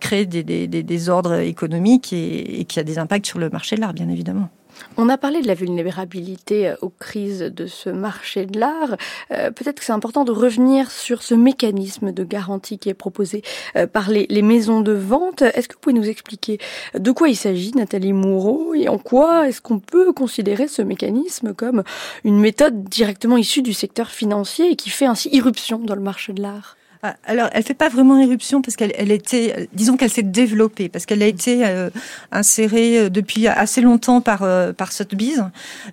crée 0.00 0.26
des, 0.26 0.42
des, 0.42 1.10
économiques 1.42 2.12
et 2.12 2.64
qui 2.68 2.80
a 2.80 2.84
des 2.84 2.98
impacts 2.98 3.26
sur 3.26 3.38
le 3.38 3.50
marché 3.50 3.76
de 3.76 3.80
l'art, 3.80 3.94
bien 3.94 4.08
évidemment. 4.08 4.48
On 4.96 5.08
a 5.08 5.18
parlé 5.18 5.42
de 5.42 5.46
la 5.46 5.54
vulnérabilité 5.54 6.68
euh, 6.68 6.76
aux 6.82 6.90
crises 6.90 7.40
de 7.40 7.66
ce 7.66 7.90
marché 7.90 8.46
de 8.46 8.58
l'art. 8.58 8.96
Euh, 9.30 9.50
peut-être 9.50 9.80
que 9.80 9.84
c'est 9.84 9.92
important 9.92 10.24
de 10.24 10.32
revenir 10.32 10.90
sur 10.90 11.22
ce 11.22 11.34
mécanisme 11.34 12.12
de 12.12 12.24
garantie 12.24 12.78
qui 12.78 12.88
est 12.88 12.94
proposé 12.94 13.42
euh, 13.76 13.86
par 13.86 14.10
les, 14.10 14.42
maisons 14.42 14.80
de 14.80 14.92
vente. 14.92 15.42
Est-ce 15.42 15.68
que 15.68 15.74
vous 15.74 15.80
pouvez 15.80 15.94
nous 15.94 16.08
expliquer 16.08 16.58
de 16.98 17.10
quoi 17.12 17.28
il 17.28 17.36
s'agit, 17.36 17.72
Nathalie 17.74 18.12
Moureau, 18.12 18.74
et 18.74 18.88
en 18.88 18.98
quoi 18.98 19.48
est-ce 19.48 19.60
qu'on 19.60 19.78
peut 19.78 20.12
considérer 20.12 20.68
ce 20.68 20.82
mécanisme 20.82 21.54
comme 21.54 21.82
une 22.24 22.38
méthode 22.38 22.84
directement 22.84 23.36
issue 23.36 23.62
du 23.62 23.72
secteur 23.72 24.10
financier 24.10 24.70
et 24.70 24.76
qui 24.76 24.90
fait 24.90 25.06
ainsi 25.06 25.30
irruption 25.32 25.78
dans 25.78 25.94
le 25.94 26.02
marché 26.02 26.32
de 26.32 26.42
l'art? 26.42 26.76
Alors, 27.24 27.50
elle 27.52 27.62
fait 27.62 27.74
pas 27.74 27.88
vraiment 27.88 28.18
éruption 28.18 28.62
parce 28.62 28.76
qu'elle 28.76 28.92
elle 28.96 29.10
était, 29.10 29.68
disons 29.74 29.96
qu'elle 29.96 30.10
s'est 30.10 30.22
développée 30.22 30.88
parce 30.88 31.04
qu'elle 31.04 31.22
a 31.22 31.26
été 31.26 31.66
euh, 31.66 31.90
insérée 32.32 32.98
euh, 32.98 33.10
depuis 33.10 33.46
assez 33.46 33.82
longtemps 33.82 34.20
par 34.22 34.42
euh, 34.42 34.72
par 34.72 34.90
Sotheby's, 34.90 35.42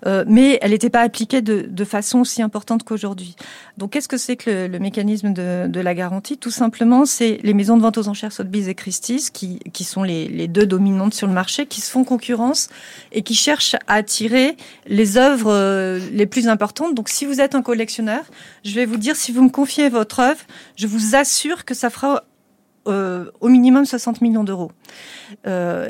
euh, 0.05 0.24
mais 0.28 0.57
elle 0.62 0.72
n'était 0.72 0.89
pas 0.89 1.01
appliquée 1.01 1.41
de, 1.41 1.66
de, 1.70 1.84
façon 1.84 2.20
aussi 2.20 2.41
importante 2.41 2.84
qu'aujourd'hui. 2.84 3.36
Donc, 3.82 3.93
qu'est-ce 3.93 4.07
que 4.07 4.17
c'est 4.17 4.36
que 4.36 4.67
le, 4.67 4.77
mécanisme 4.77 5.34
de, 5.34 5.79
la 5.79 5.95
garantie? 5.95 6.38
Tout 6.38 6.51
simplement, 6.51 7.07
c'est 7.07 7.39
les 7.41 7.55
maisons 7.55 7.77
de 7.77 7.82
vente 7.82 7.97
aux 7.97 8.09
enchères 8.09 8.32
Sotheby's 8.32 8.67
et 8.67 8.75
Christie's 8.75 9.32
qui 9.32 9.84
sont 9.84 10.03
les, 10.03 10.27
les 10.27 10.47
deux 10.47 10.67
dominantes 10.67 11.15
sur 11.15 11.25
le 11.25 11.34
marché, 11.34 11.65
qui 11.65 11.82
se 11.82 11.89
font 11.89 12.03
concurrence 12.03 12.69
et 13.11 13.23
qui 13.23 13.34
cherchent 13.34 13.73
à 13.88 13.95
attirer 13.95 14.55
les 14.86 15.17
œuvres 15.17 15.97
les 16.13 16.27
plus 16.27 16.47
importantes. 16.47 16.93
Donc, 16.93 17.09
si 17.09 17.25
vous 17.25 17.41
êtes 17.41 17.55
un 17.55 17.63
collectionneur, 17.63 18.23
je 18.63 18.75
vais 18.75 18.86
vous 18.86 18.97
dire 18.97 19.15
si 19.15 19.32
vous 19.32 19.41
me 19.41 19.49
confiez 19.49 19.89
votre 19.89 20.19
œuvre, 20.19 20.41
je 20.75 20.86
vous 20.86 21.15
assure 21.15 21.65
que 21.65 21.73
ça 21.73 21.89
fera 21.89 22.23
euh, 22.88 23.29
au 23.41 23.47
minimum 23.47 23.86
60 23.86 24.21
millions 24.21 24.43
d'euros. 24.43 24.71
Euh, 25.45 25.88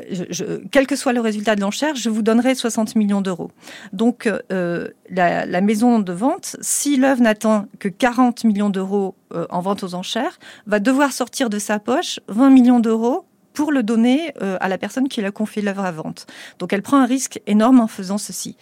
quel 0.70 0.86
que 0.86 0.94
soit 0.94 1.14
le 1.14 1.22
résultat 1.22 1.56
de 1.56 1.62
l'enchère, 1.62 1.94
je 1.96 2.10
vous 2.10 2.20
donnerai 2.20 2.54
60 2.54 2.96
millions 2.96 3.22
d'euros. 3.22 3.50
Donc 3.94 4.26
euh, 4.26 4.88
la, 5.08 5.46
la, 5.46 5.60
maison 5.62 6.00
de 6.00 6.12
vente, 6.12 6.56
si 6.60 6.98
l'œuvre 6.98 7.22
n'atteint 7.22 7.66
que 7.78 7.88
40 7.88 8.44
millions 8.44 8.68
d'euros 8.68 9.14
en 9.48 9.60
vente 9.60 9.82
aux 9.82 9.94
enchères, 9.94 10.38
va 10.66 10.80
devoir 10.80 11.12
sortir 11.12 11.48
de 11.48 11.58
sa 11.58 11.78
poche 11.78 12.20
20 12.28 12.50
millions 12.50 12.80
d'euros 12.80 13.24
pour 13.54 13.72
le 13.72 13.82
donner 13.82 14.34
à 14.40 14.68
la 14.68 14.76
personne 14.76 15.08
qui 15.08 15.22
l'a 15.22 15.30
confié 15.30 15.62
l'œuvre 15.62 15.84
à 15.84 15.92
vente. 15.92 16.26
Donc 16.58 16.74
elle 16.74 16.82
prend 16.82 16.98
un 16.98 17.06
risque 17.06 17.40
énorme 17.46 17.80
en 17.80 17.86
faisant 17.86 18.18
ceci. 18.18 18.56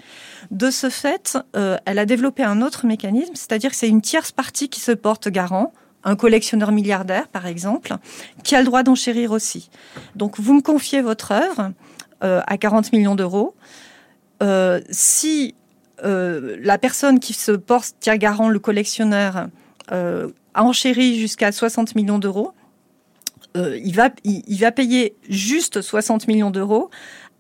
De 0.53 0.70
ce 0.70 0.89
fait, 0.89 1.37
elle 1.55 1.99
a 1.99 2.07
développé 2.07 2.45
un 2.45 2.62
autre 2.62 2.87
mécanisme, 2.87 3.35
c'est-à-dire 3.35 3.70
que 3.70 3.76
c'est 3.76 3.89
une 3.89 4.03
tierce 4.03 4.31
partie 4.31 4.68
qui 4.68 4.81
se 4.81 4.93
porte 4.93 5.28
garant 5.28 5.72
un 6.05 6.17
collectionneur 6.17 6.73
milliardaire, 6.73 7.29
par 7.29 7.47
exemple, 7.47 7.97
qui 8.43 8.55
a 8.55 8.61
le 8.61 8.67
droit 8.67 8.83
d'enchérir 8.83 9.33
aussi. 9.33 9.71
Donc, 10.17 10.39
vous 10.39 10.55
me 10.55 10.63
confiez 10.63 11.03
votre 11.03 11.33
œuvre 11.33 11.73
euh, 12.23 12.41
à 12.47 12.57
40 12.57 12.93
millions 12.93 13.15
d'euros. 13.15 13.55
Euh, 14.43 14.81
si 14.91 15.55
euh, 16.05 16.57
la 16.61 16.79
personne 16.79 17.21
qui 17.21 17.33
se 17.33 17.53
porte 17.53 17.95
tient 18.01 18.17
garant, 18.17 18.49
le 18.49 18.59
collectionneur, 18.59 19.49
a 19.93 20.63
enchéri 20.63 21.19
jusqu'à 21.19 21.51
60 21.51 21.97
millions 21.97 22.21
d'euros, 22.21 22.53
il, 23.57 23.93
va, 23.93 24.11
il 24.23 24.57
va 24.61 24.71
payer 24.71 25.17
juste 25.29 25.83
60 25.83 26.29
millions 26.29 26.53
d'euros 26.53 26.91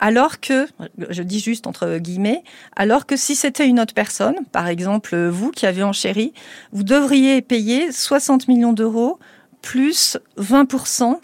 alors 0.00 0.40
que, 0.40 0.66
je 1.10 1.22
dis 1.22 1.38
juste 1.38 1.66
entre 1.66 1.98
guillemets, 1.98 2.42
alors 2.74 3.06
que 3.06 3.16
si 3.16 3.36
c'était 3.36 3.68
une 3.68 3.78
autre 3.78 3.94
personne, 3.94 4.36
par 4.50 4.66
exemple 4.66 5.16
vous 5.28 5.50
qui 5.50 5.66
avez 5.66 5.82
enchéri, 5.82 6.32
vous 6.72 6.82
devriez 6.82 7.42
payer 7.42 7.92
60 7.92 8.48
millions 8.48 8.72
d'euros 8.72 9.18
plus 9.62 10.18
20% 10.38 11.18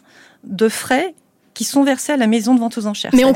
de 0.44 0.68
frais 0.68 1.14
qui 1.56 1.64
sont 1.64 1.84
versés 1.84 2.12
à 2.12 2.18
la 2.18 2.26
maison 2.26 2.54
de 2.54 2.60
vente 2.60 2.76
aux 2.76 2.86
enchères. 2.86 3.10
Mais 3.14 3.24
on, 3.24 3.32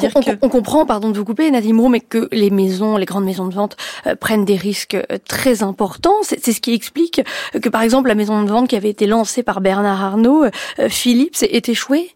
comprend, 0.50 0.84
pardon 0.84 1.08
de 1.08 1.16
vous 1.16 1.24
couper, 1.24 1.50
Nadim 1.50 1.72
Moreau, 1.72 1.88
mais 1.88 2.00
que 2.00 2.28
les 2.32 2.50
maisons, 2.50 2.98
les 2.98 3.06
grandes 3.06 3.24
maisons 3.24 3.48
de 3.48 3.54
vente 3.54 3.78
euh, 4.06 4.14
prennent 4.14 4.44
des 4.44 4.56
risques 4.56 4.94
euh, 4.94 5.16
très 5.26 5.62
importants. 5.62 6.16
C'est 6.20 6.52
ce 6.52 6.60
qui 6.60 6.74
explique 6.74 7.22
que, 7.62 7.68
par 7.70 7.80
exemple, 7.80 8.08
la 8.08 8.14
maison 8.14 8.42
de 8.42 8.50
vente 8.50 8.68
qui 8.68 8.76
avait 8.76 8.90
été 8.90 9.06
lancée 9.06 9.42
par 9.42 9.62
Bernard 9.62 10.04
Arnault, 10.04 10.44
euh, 10.44 10.88
Philips, 10.90 11.42
est 11.42 11.70
échouée 11.70 12.10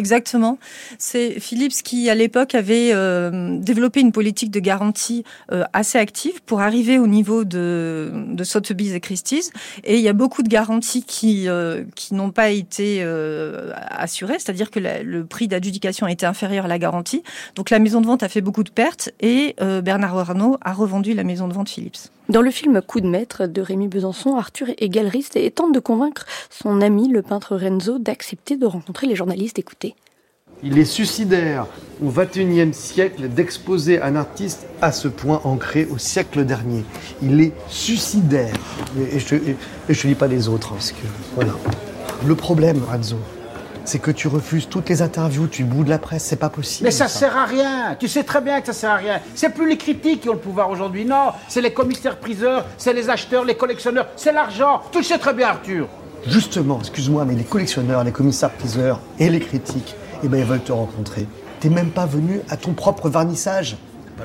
Exactement. 0.00 0.58
C'est 0.96 1.38
Philips 1.40 1.82
qui, 1.84 2.08
à 2.08 2.14
l'époque, 2.14 2.54
avait 2.54 2.90
euh, 2.94 3.58
développé 3.58 4.00
une 4.00 4.12
politique 4.12 4.50
de 4.50 4.58
garantie 4.58 5.24
euh, 5.52 5.64
assez 5.74 5.98
active 5.98 6.40
pour 6.46 6.62
arriver 6.62 6.98
au 6.98 7.06
niveau 7.06 7.44
de, 7.44 8.10
de 8.28 8.42
Sotheby's 8.42 8.94
et 8.94 9.00
Christie's. 9.00 9.52
Et 9.84 9.96
il 9.96 10.00
y 10.00 10.08
a 10.08 10.14
beaucoup 10.14 10.42
de 10.42 10.48
garanties 10.48 11.04
qui, 11.04 11.50
euh, 11.50 11.84
qui 11.96 12.14
n'ont 12.14 12.30
pas 12.30 12.48
été 12.48 13.02
assurées, 13.90 14.38
c'est-à-dire 14.38 14.70
que 14.70 14.80
le 14.80 15.26
prix 15.26 15.48
d'adjudication 15.48 16.06
a 16.06 16.10
été 16.10 16.24
inférieur 16.24 16.64
à 16.64 16.68
la 16.68 16.78
garantie. 16.78 17.22
Donc 17.56 17.68
la 17.68 17.78
maison 17.78 18.00
de 18.00 18.06
vente 18.06 18.22
a 18.22 18.30
fait 18.30 18.40
beaucoup 18.40 18.64
de 18.64 18.70
pertes 18.70 19.10
et 19.20 19.54
Bernard 19.58 20.16
Arnault 20.16 20.56
a 20.62 20.72
revendu 20.72 21.12
la 21.12 21.24
maison 21.24 21.46
de 21.46 21.52
vente 21.52 21.68
Philips. 21.68 22.10
Dans 22.30 22.42
le 22.42 22.52
film 22.52 22.80
Coup 22.80 23.00
de 23.00 23.08
maître 23.08 23.46
de 23.46 23.60
Rémi 23.60 23.88
Besançon, 23.88 24.36
Arthur 24.36 24.68
est 24.78 24.88
galeriste 24.88 25.34
et 25.34 25.50
tente 25.50 25.74
de 25.74 25.80
convaincre 25.80 26.26
son 26.48 26.80
ami, 26.80 27.08
le 27.08 27.22
peintre 27.22 27.56
Renzo, 27.56 27.98
d'accepter 27.98 28.56
de 28.56 28.66
rencontrer 28.66 29.08
les 29.08 29.16
journalistes. 29.16 29.58
Écoutez. 29.58 29.96
Il 30.62 30.78
est 30.78 30.84
suicidaire 30.84 31.66
au 32.00 32.08
XXIe 32.08 32.72
siècle 32.72 33.28
d'exposer 33.28 34.00
un 34.00 34.14
artiste 34.14 34.68
à 34.80 34.92
ce 34.92 35.08
point 35.08 35.40
ancré 35.42 35.88
au 35.90 35.98
siècle 35.98 36.44
dernier. 36.44 36.84
Il 37.20 37.40
est 37.40 37.52
suicidaire. 37.66 38.54
Et, 38.96 39.18
je 39.18 39.34
ne 39.34 40.12
dis 40.12 40.14
pas 40.14 40.28
les 40.28 40.48
autres, 40.48 40.68
hein, 40.68 40.76
parce 40.76 40.92
que 40.92 41.06
voilà. 41.34 41.54
Le 42.24 42.36
problème, 42.36 42.80
Renzo, 42.88 43.16
c'est 43.84 43.98
que 43.98 44.10
tu 44.10 44.28
refuses 44.28 44.68
toutes 44.68 44.88
les 44.88 45.02
interviews, 45.02 45.46
tu 45.46 45.64
boudes 45.64 45.88
la 45.88 45.98
presse, 45.98 46.24
c'est 46.24 46.36
pas 46.36 46.48
possible. 46.48 46.84
Mais 46.84 46.90
ça, 46.90 47.08
sert 47.08 47.36
à 47.36 47.44
rien. 47.44 47.96
Tu 47.98 48.08
sais 48.08 48.24
très 48.24 48.40
bien 48.40 48.60
que 48.60 48.66
ça 48.66 48.72
sert 48.72 48.90
à 48.90 48.96
rien. 48.96 49.20
C'est 49.34 49.50
plus 49.50 49.68
les 49.68 49.76
critiques 49.76 50.22
qui 50.22 50.28
ont 50.28 50.34
le 50.34 50.38
pouvoir 50.38 50.70
aujourd'hui. 50.70 51.04
Non, 51.04 51.32
c'est 51.48 51.60
les 51.60 51.72
commissaires-priseurs, 51.72 52.66
c'est 52.76 52.92
les 52.92 53.10
acheteurs, 53.10 53.44
les 53.44 53.56
collectionneurs, 53.56 54.08
c'est 54.16 54.32
l'argent. 54.32 54.82
Tu 54.92 54.98
le 54.98 55.04
sais 55.04 55.18
très 55.18 55.34
bien, 55.34 55.48
Arthur. 55.48 55.88
Justement, 56.26 56.78
excuse-moi, 56.80 57.24
mais 57.24 57.34
les 57.34 57.44
collectionneurs, 57.44 58.04
les 58.04 58.12
commissaires-priseurs 58.12 59.00
et 59.18 59.30
les 59.30 59.40
critiques, 59.40 59.94
eh 60.22 60.28
ben, 60.28 60.38
ils 60.38 60.44
veulent 60.44 60.60
te 60.60 60.72
rencontrer. 60.72 61.26
T'es 61.60 61.70
même 61.70 61.90
pas 61.90 62.06
venu 62.06 62.40
à 62.48 62.56
ton 62.56 62.72
propre 62.72 63.08
vernissage 63.08 63.76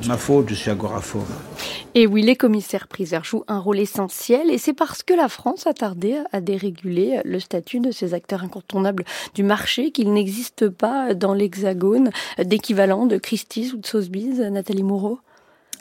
ma 0.08 0.18
faute, 0.18 0.50
je 0.50 0.56
suis 0.56 0.70
agoraphobe. 0.70 1.24
Et 1.94 2.08
oui, 2.08 2.22
les 2.22 2.36
commissaires-priseurs 2.36 3.24
jouent 3.24 3.46
un 3.48 3.60
rôle 3.60 3.80
essentiel 3.80 4.52
et 4.52 4.58
c'est 4.58 4.74
parce 4.74 5.04
que 5.04 5.14
la 5.14 5.30
France 5.30 5.66
a 5.68 5.74
tardé 5.74 6.18
à 6.32 6.42
déréguler 6.42 7.22
le 7.24 7.40
statut 7.40 7.80
de 7.80 7.92
ces 7.92 8.14
acteurs 8.14 8.44
incontournables 8.44 9.06
du 9.34 9.44
marché 9.44 9.92
qu'il 9.92 10.12
n'existe 10.14 10.70
pas 10.70 11.14
dans 11.14 11.34
l'hexagone 11.34 12.10
d'équivalent 12.38 13.06
de 13.06 13.18
Christie's 13.18 13.74
ou 13.74 13.78
de 13.78 13.86
Sotheby's, 13.86 14.40
Nathalie 14.40 14.84
Moreau? 14.84 15.20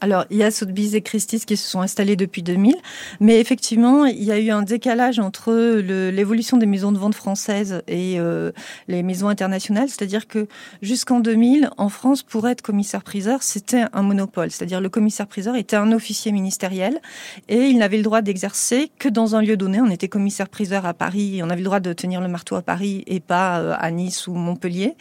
Alors, 0.04 0.26
il 0.28 0.36
y 0.36 0.42
a 0.42 0.50
Sotheby's 0.50 0.92
et 0.92 1.00
Christie's 1.00 1.46
qui 1.46 1.56
se 1.56 1.66
sont 1.66 1.80
installés 1.80 2.14
depuis 2.14 2.42
2000, 2.42 2.76
mais 3.20 3.40
effectivement, 3.40 4.04
il 4.04 4.22
y 4.22 4.32
a 4.32 4.38
eu 4.38 4.50
un 4.50 4.60
décalage 4.60 5.18
entre 5.18 5.54
l'évolution 5.54 6.58
des 6.58 6.66
maisons 6.66 6.92
de 6.92 6.98
vente 6.98 7.14
françaises 7.14 7.82
et 7.88 8.20
euh, 8.20 8.52
les 8.86 9.02
maisons 9.02 9.28
internationales. 9.28 9.88
C'est-à-dire 9.88 10.28
que 10.28 10.46
jusqu'en 10.82 11.20
2000, 11.20 11.70
en 11.78 11.88
France, 11.88 12.22
pour 12.22 12.46
être 12.46 12.60
commissaire-priseur, 12.60 13.42
c'était 13.42 13.84
un 13.94 14.02
monopole. 14.02 14.50
C'est-à-dire 14.50 14.82
le 14.82 14.90
commissaire-priseur 14.90 15.56
était 15.56 15.76
un 15.76 15.90
officier 15.90 16.32
ministériel 16.32 17.00
et 17.48 17.60
il 17.60 17.78
n'avait 17.78 17.96
le 17.96 18.02
droit 18.02 18.20
d'exercer 18.20 18.90
que 18.98 19.08
dans 19.08 19.36
un 19.36 19.40
lieu 19.40 19.56
donné. 19.56 19.80
On 19.80 19.90
était 19.90 20.08
commissaire-priseur 20.08 20.84
à 20.84 20.92
Paris, 20.92 21.40
on 21.42 21.48
avait 21.48 21.62
le 21.62 21.64
droit 21.64 21.80
de 21.80 21.94
tenir 21.94 22.20
le 22.20 22.28
marteau 22.28 22.56
à 22.56 22.62
Paris 22.62 23.04
et 23.06 23.20
pas 23.20 23.60
euh, 23.60 23.74
à 23.78 23.90
Nice 23.90 24.26
ou 24.26 24.34
Montpellier. 24.34 24.96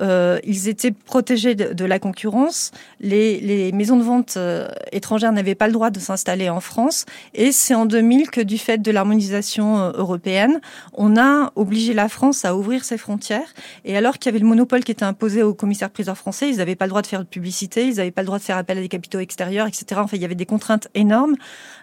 Euh, 0.00 0.38
ils 0.44 0.68
étaient 0.68 0.92
protégés 0.92 1.56
de, 1.56 1.84
la 1.84 1.98
concurrence. 1.98 2.70
Les 3.00 3.72
maisons 3.72 3.96
de 3.96 4.04
vente 4.04 4.35
euh, 4.36 4.68
étrangères 4.92 5.32
n'avaient 5.32 5.54
pas 5.54 5.66
le 5.66 5.72
droit 5.72 5.90
de 5.90 5.98
s'installer 5.98 6.48
en 6.48 6.60
France. 6.60 7.04
Et 7.34 7.52
c'est 7.52 7.74
en 7.74 7.86
2000 7.86 8.30
que, 8.30 8.40
du 8.40 8.58
fait 8.58 8.78
de 8.78 8.90
l'harmonisation 8.90 9.78
euh, 9.78 9.92
européenne, 9.94 10.60
on 10.94 11.16
a 11.16 11.52
obligé 11.56 11.94
la 11.94 12.08
France 12.08 12.44
à 12.44 12.56
ouvrir 12.56 12.84
ses 12.84 12.98
frontières. 12.98 13.54
Et 13.84 13.96
alors 13.96 14.18
qu'il 14.18 14.26
y 14.26 14.34
avait 14.34 14.40
le 14.42 14.46
monopole 14.46 14.84
qui 14.84 14.92
était 14.92 15.04
imposé 15.04 15.42
aux 15.42 15.54
commissaires-priseurs 15.54 16.16
français, 16.16 16.48
ils 16.48 16.56
n'avaient 16.56 16.76
pas 16.76 16.86
le 16.86 16.90
droit 16.90 17.02
de 17.02 17.06
faire 17.06 17.20
de 17.20 17.28
publicité, 17.28 17.86
ils 17.86 17.96
n'avaient 17.96 18.10
pas 18.10 18.22
le 18.22 18.26
droit 18.26 18.38
de 18.38 18.44
faire 18.44 18.56
appel 18.56 18.78
à 18.78 18.80
des 18.80 18.88
capitaux 18.88 19.20
extérieurs, 19.20 19.66
etc. 19.66 20.00
Enfin, 20.02 20.16
il 20.16 20.22
y 20.22 20.24
avait 20.24 20.34
des 20.34 20.46
contraintes 20.46 20.88
énormes. 20.94 21.36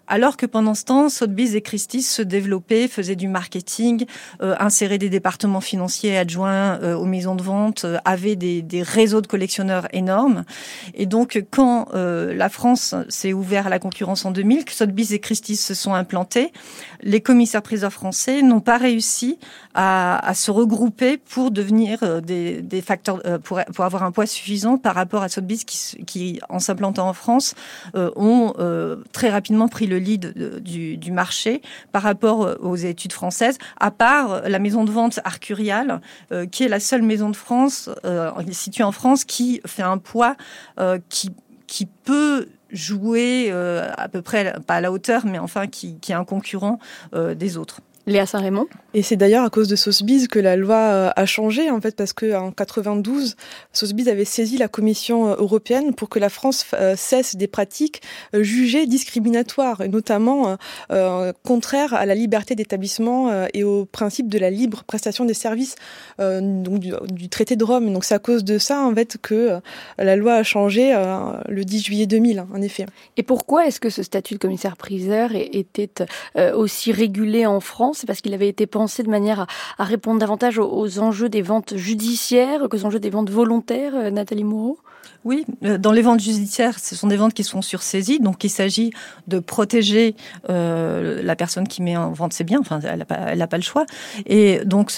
Alors 0.07 0.35
que 0.35 0.45
pendant 0.45 0.73
ce 0.73 0.83
temps, 0.83 1.07
Sotheby's 1.07 1.55
et 1.55 1.61
Christie's 1.61 2.09
se 2.09 2.21
développaient, 2.21 2.89
faisaient 2.89 3.15
du 3.15 3.29
marketing, 3.29 4.05
euh, 4.41 4.53
inséraient 4.59 4.97
des 4.97 5.09
départements 5.09 5.61
financiers 5.61 6.17
adjoints 6.17 6.77
euh, 6.81 6.95
aux 6.95 7.05
maisons 7.05 7.35
de 7.35 7.43
vente, 7.43 7.85
euh, 7.85 7.97
avaient 8.03 8.35
des, 8.35 8.61
des, 8.61 8.81
réseaux 8.81 9.21
de 9.21 9.27
collectionneurs 9.27 9.87
énormes. 9.93 10.43
Et 10.93 11.05
donc, 11.05 11.41
quand 11.51 11.87
euh, 11.93 12.33
la 12.33 12.49
France 12.49 12.95
s'est 13.07 13.31
ouverte 13.31 13.67
à 13.67 13.69
la 13.69 13.79
concurrence 13.79 14.25
en 14.25 14.31
2000, 14.31 14.65
que 14.65 14.73
Sotheby's 14.73 15.13
et 15.13 15.19
Christie's 15.19 15.63
se 15.63 15.73
sont 15.73 15.93
implantés, 15.93 16.51
les 17.01 17.21
commissaires-priseurs 17.21 17.93
français 17.93 18.41
n'ont 18.41 18.59
pas 18.59 18.77
réussi 18.77 19.39
à, 19.73 20.19
à, 20.27 20.33
se 20.33 20.51
regrouper 20.51 21.17
pour 21.17 21.51
devenir 21.51 21.99
euh, 22.03 22.19
des, 22.19 22.61
des 22.61 22.81
facteurs, 22.81 23.21
pour, 23.41 23.61
pour, 23.73 23.85
avoir 23.85 24.03
un 24.03 24.11
poids 24.11 24.25
suffisant 24.25 24.77
par 24.77 24.95
rapport 24.95 25.23
à 25.23 25.29
Sotheby's 25.29 25.63
qui, 25.63 26.03
qui 26.03 26.41
en 26.49 26.59
s'implantant 26.59 27.07
en 27.07 27.13
France, 27.13 27.55
ont 27.93 28.53
très 29.11 29.29
rapidement 29.29 29.67
pris 29.67 29.87
le 29.87 29.93
le 29.93 29.99
lead 30.03 30.61
du, 30.61 31.11
marché 31.11 31.61
par 31.91 32.03
rapport 32.03 32.43
euh, 32.43 32.55
aux 32.61 32.75
études 32.75 33.13
françaises, 33.13 33.57
à 33.79 33.91
part 33.91 34.41
la 34.47 34.59
maison 34.59 34.83
de 34.83 34.91
vente 34.91 35.19
Arcurial, 35.23 36.01
euh, 36.31 36.45
qui 36.45 36.63
est 36.63 36.67
la 36.67 36.79
seule 36.79 37.01
maison 37.01 37.29
de 37.29 37.35
France 37.35 37.89
euh, 38.05 38.31
située 38.51 38.83
en 38.83 38.91
France 38.91 39.23
qui 39.25 39.61
fait 39.65 39.83
un 39.83 39.97
poids 39.97 40.35
euh, 40.79 40.99
qui, 41.09 41.31
peut 42.03 42.49
jouer 42.69 43.47
euh, 43.49 43.89
à 43.97 44.07
peu 44.07 44.21
près, 44.21 44.53
pas 44.67 44.75
à 44.75 44.81
la 44.81 44.91
hauteur, 44.91 45.25
mais 45.25 45.39
enfin 45.39 45.67
qui 45.67 45.97
est 46.07 46.13
un 46.13 46.25
concurrent 46.25 46.79
des 47.13 47.57
autres. 47.57 47.81
Léa 48.05 48.25
Saint-Raymond. 48.25 48.67
Et 48.93 49.01
c'est 49.01 49.15
d'ailleurs 49.15 49.45
à 49.45 49.49
cause 49.49 49.69
de 49.69 49.75
Sotheby's 49.75 50.27
que 50.27 50.39
la 50.39 50.57
loi 50.57 50.75
euh, 50.75 51.09
a 51.15 51.25
changé, 51.25 51.69
en 51.69 51.79
fait, 51.79 51.95
parce 51.95 52.11
qu'en 52.11 52.51
92, 52.51 53.35
Sotheby's 53.71 54.07
avait 54.09 54.25
saisi 54.25 54.57
la 54.57 54.67
Commission 54.67 55.29
euh, 55.29 55.35
européenne 55.37 55.93
pour 55.95 56.09
que 56.09 56.19
la 56.19 56.29
France 56.29 56.65
euh, 56.73 56.95
cesse 56.97 57.37
des 57.37 57.47
pratiques 57.47 58.01
jugées 58.33 58.85
discriminatoires, 58.87 59.81
et 59.81 59.87
notamment 59.87 60.57
euh, 60.91 61.31
contraires 61.43 61.93
à 61.93 62.05
la 62.05 62.15
liberté 62.15 62.55
d'établissement 62.55 63.31
et 63.53 63.63
au 63.63 63.85
principe 63.85 64.27
de 64.27 64.37
la 64.37 64.49
libre 64.49 64.83
prestation 64.83 65.25
des 65.25 65.33
services 65.33 65.75
euh, 66.19 66.41
donc 66.41 66.79
du, 66.79 66.93
du, 67.11 67.29
traité 67.29 67.55
de 67.55 67.63
Rome. 67.63 67.91
Donc 67.93 68.03
c'est 68.03 68.15
à 68.15 68.19
cause 68.19 68.43
de 68.43 68.57
ça, 68.57 68.81
en 68.81 68.93
fait, 68.93 69.17
que 69.21 69.59
la 69.97 70.15
loi 70.15 70.33
a 70.33 70.43
changé 70.43 70.93
le 71.47 71.63
10 71.63 71.83
juillet 71.83 72.05
2000, 72.05 72.45
en 72.53 72.61
effet. 72.61 72.85
Et 73.17 73.23
pourquoi 73.23 73.67
est-ce 73.67 73.79
que 73.79 73.89
ce 73.89 74.03
statut 74.03 74.35
de 74.35 74.39
commissaire-priseur 74.39 75.31
était 75.33 76.05
aussi 76.53 76.91
régulé 76.91 77.45
en 77.45 77.59
France 77.59 77.92
c'est 77.93 78.07
parce 78.07 78.21
qu'il 78.21 78.33
avait 78.33 78.49
été 78.49 78.67
pensé 78.67 79.03
de 79.03 79.09
manière 79.09 79.47
à, 79.77 79.83
répondre 79.83 80.19
davantage 80.19 80.57
aux, 80.57 80.69
aux, 80.69 80.99
enjeux 80.99 81.29
des 81.29 81.41
ventes 81.41 81.75
judiciaires 81.75 82.67
qu'aux 82.69 82.85
enjeux 82.85 82.99
des 82.99 83.09
ventes 83.09 83.29
volontaires, 83.29 83.95
euh, 83.95 84.09
Nathalie 84.09 84.43
Moreau? 84.43 84.77
Oui, 85.25 85.45
euh, 85.63 85.77
dans 85.77 85.91
les 85.91 86.01
ventes 86.01 86.19
judiciaires, 86.19 86.79
ce 86.79 86.95
sont 86.95 87.07
des 87.07 87.15
ventes 87.15 87.33
qui 87.33 87.43
sont 87.43 87.61
sur 87.61 87.81
saisie, 87.81 88.19
donc 88.19 88.43
il 88.43 88.49
s'agit 88.49 88.91
de 89.27 89.39
protéger 89.39 90.15
euh, 90.49 91.21
la 91.23 91.35
personne 91.35 91.67
qui 91.67 91.81
met 91.81 91.95
en 91.95 92.11
vente 92.11 92.33
ses 92.33 92.43
biens. 92.43 92.59
Enfin, 92.59 92.79
elle 92.81 92.99
n'a 93.37 93.47
pas, 93.47 93.57
le 93.57 93.63
choix. 93.63 93.85
Et 94.25 94.65
donc, 94.65 94.91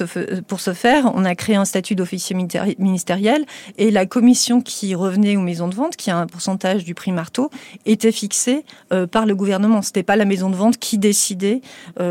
pour 0.47 0.59
ce 0.59 0.73
faire, 0.73 1.11
on 1.13 1.25
a 1.25 1.35
créé 1.35 1.55
un 1.55 1.65
statut 1.65 1.95
d'officier 1.95 2.35
ministériel 2.79 3.45
et 3.77 3.91
la 3.91 4.05
commission 4.05 4.61
qui 4.61 4.95
revenait 4.95 5.35
aux 5.35 5.41
maisons 5.41 5.67
de 5.67 5.75
vente, 5.75 5.95
qui 5.95 6.09
a 6.09 6.17
un 6.17 6.25
pourcentage 6.25 6.83
du 6.83 6.95
prix 6.95 7.11
marteau, 7.11 7.49
était 7.85 8.11
fixée 8.11 8.65
euh, 8.93 9.07
par 9.07 9.25
le 9.25 9.35
gouvernement. 9.35 9.81
C'était 9.81 10.03
pas 10.03 10.15
la 10.15 10.25
maison 10.25 10.49
de 10.49 10.55
vente 10.55 10.77
qui 10.77 10.97
décidait 10.97 11.61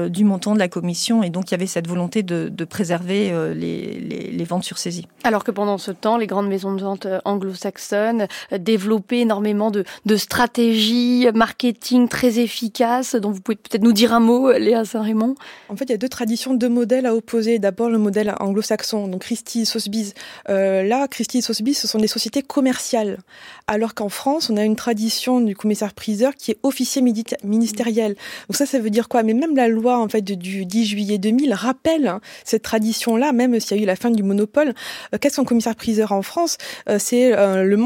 du 0.08 0.24
montant 0.24 0.54
de 0.54 0.58
la 0.58 0.68
commission, 0.68 1.22
et 1.22 1.30
donc 1.30 1.50
il 1.50 1.52
y 1.52 1.54
avait 1.54 1.66
cette 1.66 1.86
volonté 1.86 2.22
de, 2.22 2.64
préserver 2.64 3.32
les, 3.54 4.00
les, 4.00 4.30
les 4.30 4.44
ventes 4.44 4.64
sur 4.64 4.78
saisie. 4.78 5.06
Alors 5.24 5.44
que 5.44 5.50
pendant 5.50 5.78
ce 5.78 5.90
temps, 5.90 6.16
les 6.16 6.26
grandes 6.26 6.48
maisons 6.48 6.74
de 6.74 6.82
vente 6.82 7.06
anglo-saxonnes 7.24 8.03
développer 8.58 9.20
énormément 9.20 9.70
de, 9.70 9.84
stratégies 10.16 11.26
marketing 11.34 12.08
très 12.08 12.38
efficaces, 12.38 13.14
dont 13.14 13.30
vous 13.30 13.40
pouvez 13.40 13.56
peut-être 13.56 13.82
nous 13.82 13.92
dire 13.92 14.12
un 14.12 14.20
mot, 14.20 14.52
Léa 14.52 14.84
Saint-Raymond 14.84 15.34
En 15.68 15.76
fait, 15.76 15.84
il 15.84 15.90
y 15.90 15.94
a 15.94 15.98
deux 15.98 16.08
traditions, 16.08 16.54
deux 16.54 16.68
modèles 16.68 17.06
à 17.06 17.14
opposer. 17.14 17.58
D'abord, 17.58 17.90
le 17.90 17.98
modèle 17.98 18.34
anglo-saxon, 18.40 19.08
donc 19.08 19.22
Christie, 19.22 19.66
Sotheby's. 19.66 20.14
Euh, 20.48 20.82
là, 20.82 21.08
Christie 21.08 21.42
Sotheby's, 21.42 21.78
ce 21.78 21.88
sont 21.88 21.98
des 21.98 22.06
sociétés 22.06 22.42
commerciales. 22.42 23.18
Alors 23.66 23.94
qu'en 23.94 24.08
France, 24.08 24.50
on 24.50 24.56
a 24.56 24.64
une 24.64 24.76
tradition 24.76 25.40
du 25.40 25.56
commissaire-priseur 25.56 26.34
qui 26.34 26.50
est 26.52 26.58
officier 26.62 27.02
ministériel. 27.02 28.14
Donc 28.48 28.56
ça, 28.56 28.66
ça 28.66 28.78
veut 28.78 28.90
dire 28.90 29.08
quoi? 29.08 29.22
Mais 29.22 29.34
même 29.34 29.56
la 29.56 29.68
loi 29.68 29.98
en 29.98 30.08
fait 30.08 30.22
du 30.22 30.64
10 30.64 30.84
juillet 30.84 31.18
2000 31.18 31.52
rappelle 31.54 32.14
cette 32.44 32.62
tradition-là, 32.62 33.32
même 33.32 33.58
s'il 33.60 33.76
y 33.76 33.80
a 33.80 33.82
eu 33.82 33.86
la 33.86 33.96
fin 33.96 34.10
du 34.10 34.22
monopole. 34.22 34.74
Euh, 35.14 35.18
Qu'est-ce 35.20 35.36
qu'un 35.36 35.44
commissaire-priseur 35.44 36.12
en 36.12 36.22
France? 36.22 36.58
Euh, 36.88 36.98
C'est 36.98 37.36
euh, 37.36 37.64
le 37.64 37.76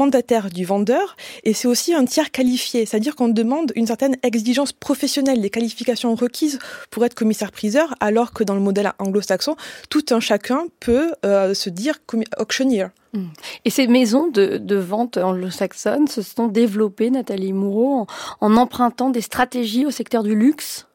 du 0.51 0.65
vendeur 0.65 1.15
et 1.43 1.53
c'est 1.53 1.67
aussi 1.67 1.93
un 1.93 2.05
tiers 2.05 2.31
qualifié, 2.31 2.85
c'est-à-dire 2.85 3.15
qu'on 3.15 3.27
demande 3.27 3.71
une 3.75 3.87
certaine 3.87 4.15
exigence 4.23 4.71
professionnelle, 4.71 5.41
des 5.41 5.49
qualifications 5.49 6.15
requises 6.15 6.59
pour 6.89 7.05
être 7.05 7.13
commissaire-priseur, 7.13 7.95
alors 7.99 8.31
que 8.31 8.43
dans 8.43 8.55
le 8.55 8.61
modèle 8.61 8.91
anglo-saxon, 8.99 9.55
tout 9.89 10.05
un 10.11 10.19
chacun 10.19 10.65
peut 10.79 11.13
euh, 11.25 11.53
se 11.53 11.69
dire 11.69 11.95
auctioneer. 12.37 12.89
Mmh. 13.13 13.25
Et 13.65 13.69
ces 13.69 13.87
maisons 13.87 14.27
de, 14.27 14.75
vente 14.75 15.17
anglo-saxonnes 15.17 16.07
se 16.07 16.21
sont 16.21 16.47
développées, 16.47 17.09
Nathalie 17.09 17.53
Moureau, 17.53 18.07
en 18.41 18.55
empruntant 18.55 19.09
des 19.09 19.21
stratégies 19.21 19.85
au 19.85 19.91
secteur 19.91 20.23
du 20.23 20.35
luxe? 20.35 20.85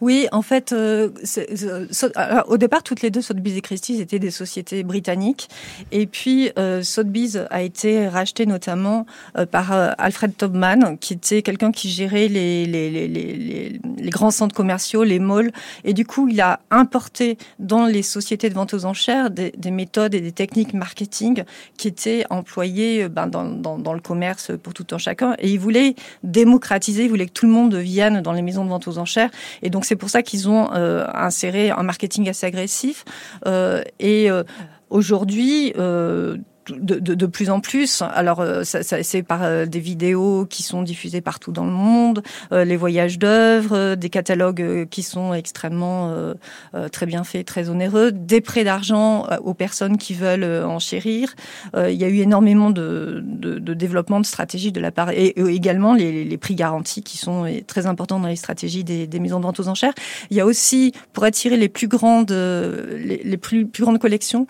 Oui, 0.00 0.26
en 0.32 0.42
fait, 0.42 0.72
euh, 0.72 1.10
euh, 1.38 2.42
au 2.46 2.56
départ, 2.56 2.82
toutes 2.82 3.02
les 3.02 3.10
deux, 3.10 3.20
Sotheby's 3.20 3.56
et 3.56 3.60
Christie's, 3.60 4.00
étaient 4.00 4.18
des 4.18 4.30
sociétés 4.30 4.82
britanniques. 4.82 5.48
Et 5.92 6.06
puis, 6.06 6.50
euh, 6.58 6.82
Sotheby's 6.82 7.38
a 7.50 7.62
été 7.62 8.08
racheté 8.08 8.46
notamment 8.46 9.06
euh, 9.38 9.46
par 9.46 9.72
euh, 9.72 9.90
Alfred 9.98 10.36
Tobman, 10.36 10.96
qui 10.98 11.14
était 11.14 11.42
quelqu'un 11.42 11.72
qui 11.72 11.90
gérait 11.90 12.28
les, 12.28 13.80
grands 14.10 14.30
centres 14.30 14.54
commerciaux, 14.54 15.04
les 15.04 15.18
malls. 15.18 15.52
Et 15.84 15.92
du 15.92 16.04
coup, 16.04 16.28
il 16.28 16.40
a 16.40 16.60
importé 16.70 17.38
dans 17.58 17.86
les 17.86 18.02
sociétés 18.02 18.48
de 18.48 18.54
vente 18.54 18.74
aux 18.74 18.84
enchères 18.84 19.30
des, 19.30 19.52
des 19.56 19.70
méthodes 19.70 20.14
et 20.14 20.20
des 20.20 20.32
techniques 20.32 20.74
marketing 20.74 21.44
qui 21.76 21.88
étaient 21.88 22.24
employées 22.30 23.04
euh, 23.04 23.08
ben, 23.08 23.26
dans, 23.26 23.94
le 23.94 24.00
commerce 24.00 24.52
pour 24.62 24.74
tout 24.74 24.86
un 24.92 24.98
chacun. 24.98 25.34
Et 25.38 25.50
il 25.50 25.58
voulait 25.58 25.94
démocratiser, 26.22 27.04
il 27.04 27.10
voulait 27.10 27.26
que 27.26 27.32
tout 27.32 27.46
le 27.46 27.52
monde 27.52 27.74
vienne 27.74 28.20
dans 28.20 28.32
les 28.32 28.42
maisons 28.42 28.64
de 28.64 28.70
vente 28.70 28.88
aux 28.88 28.98
enchères. 28.98 29.30
Donc 29.70 29.84
c'est 29.84 29.96
pour 29.96 30.10
ça 30.10 30.22
qu'ils 30.22 30.48
ont 30.48 30.72
euh, 30.72 31.06
inséré 31.14 31.70
un 31.70 31.82
marketing 31.82 32.28
assez 32.28 32.46
agressif. 32.46 33.04
Euh, 33.46 33.82
et 33.98 34.30
euh, 34.30 34.42
aujourd'hui, 34.90 35.72
de, 36.70 36.98
de, 36.98 37.14
de, 37.14 37.26
plus 37.26 37.50
en 37.50 37.60
plus. 37.60 38.02
Alors, 38.02 38.40
euh, 38.40 38.64
ça, 38.64 38.82
ça, 38.82 39.02
c'est 39.02 39.22
par 39.22 39.42
euh, 39.42 39.66
des 39.66 39.80
vidéos 39.80 40.46
qui 40.48 40.62
sont 40.62 40.82
diffusées 40.82 41.20
partout 41.20 41.52
dans 41.52 41.64
le 41.64 41.70
monde, 41.70 42.22
euh, 42.52 42.64
les 42.64 42.76
voyages 42.76 43.18
d'œuvres, 43.18 43.76
euh, 43.76 43.96
des 43.96 44.10
catalogues 44.10 44.86
qui 44.90 45.02
sont 45.02 45.34
extrêmement 45.34 46.12
très 46.92 47.06
bien 47.06 47.24
faits, 47.24 47.46
très 47.46 47.68
onéreux, 47.68 48.12
des 48.12 48.40
prêts 48.40 48.64
d'argent 48.64 49.26
aux 49.42 49.54
personnes 49.54 49.96
qui 49.96 50.14
veulent 50.14 50.64
enchérir. 50.64 51.34
il 51.74 51.94
y 51.94 52.04
a 52.04 52.08
eu 52.08 52.18
énormément 52.18 52.70
de, 52.70 53.22
de, 53.24 53.74
développement 53.74 54.20
de 54.20 54.26
stratégies 54.26 54.72
de 54.72 54.80
la 54.80 54.90
part 54.90 55.10
et, 55.10 55.26
et 55.26 55.44
également 55.46 55.94
les, 55.94 56.24
les, 56.24 56.38
prix 56.38 56.54
garantis 56.54 57.02
qui 57.02 57.18
sont 57.18 57.46
très 57.66 57.86
importants 57.86 58.20
dans 58.20 58.28
les 58.28 58.36
stratégies 58.36 58.84
des, 58.84 59.06
des, 59.06 59.20
maisons 59.20 59.38
de 59.38 59.44
vente 59.44 59.60
aux 59.60 59.68
enchères. 59.68 59.94
Il 60.30 60.36
y 60.36 60.40
a 60.40 60.46
aussi 60.46 60.92
pour 61.12 61.24
attirer 61.24 61.56
les 61.56 61.68
plus 61.68 61.88
grandes 61.88 62.32
les, 62.32 63.20
les 63.24 63.36
plus, 63.36 63.66
plus 63.66 63.84
grandes 63.84 63.98
collections, 63.98 64.46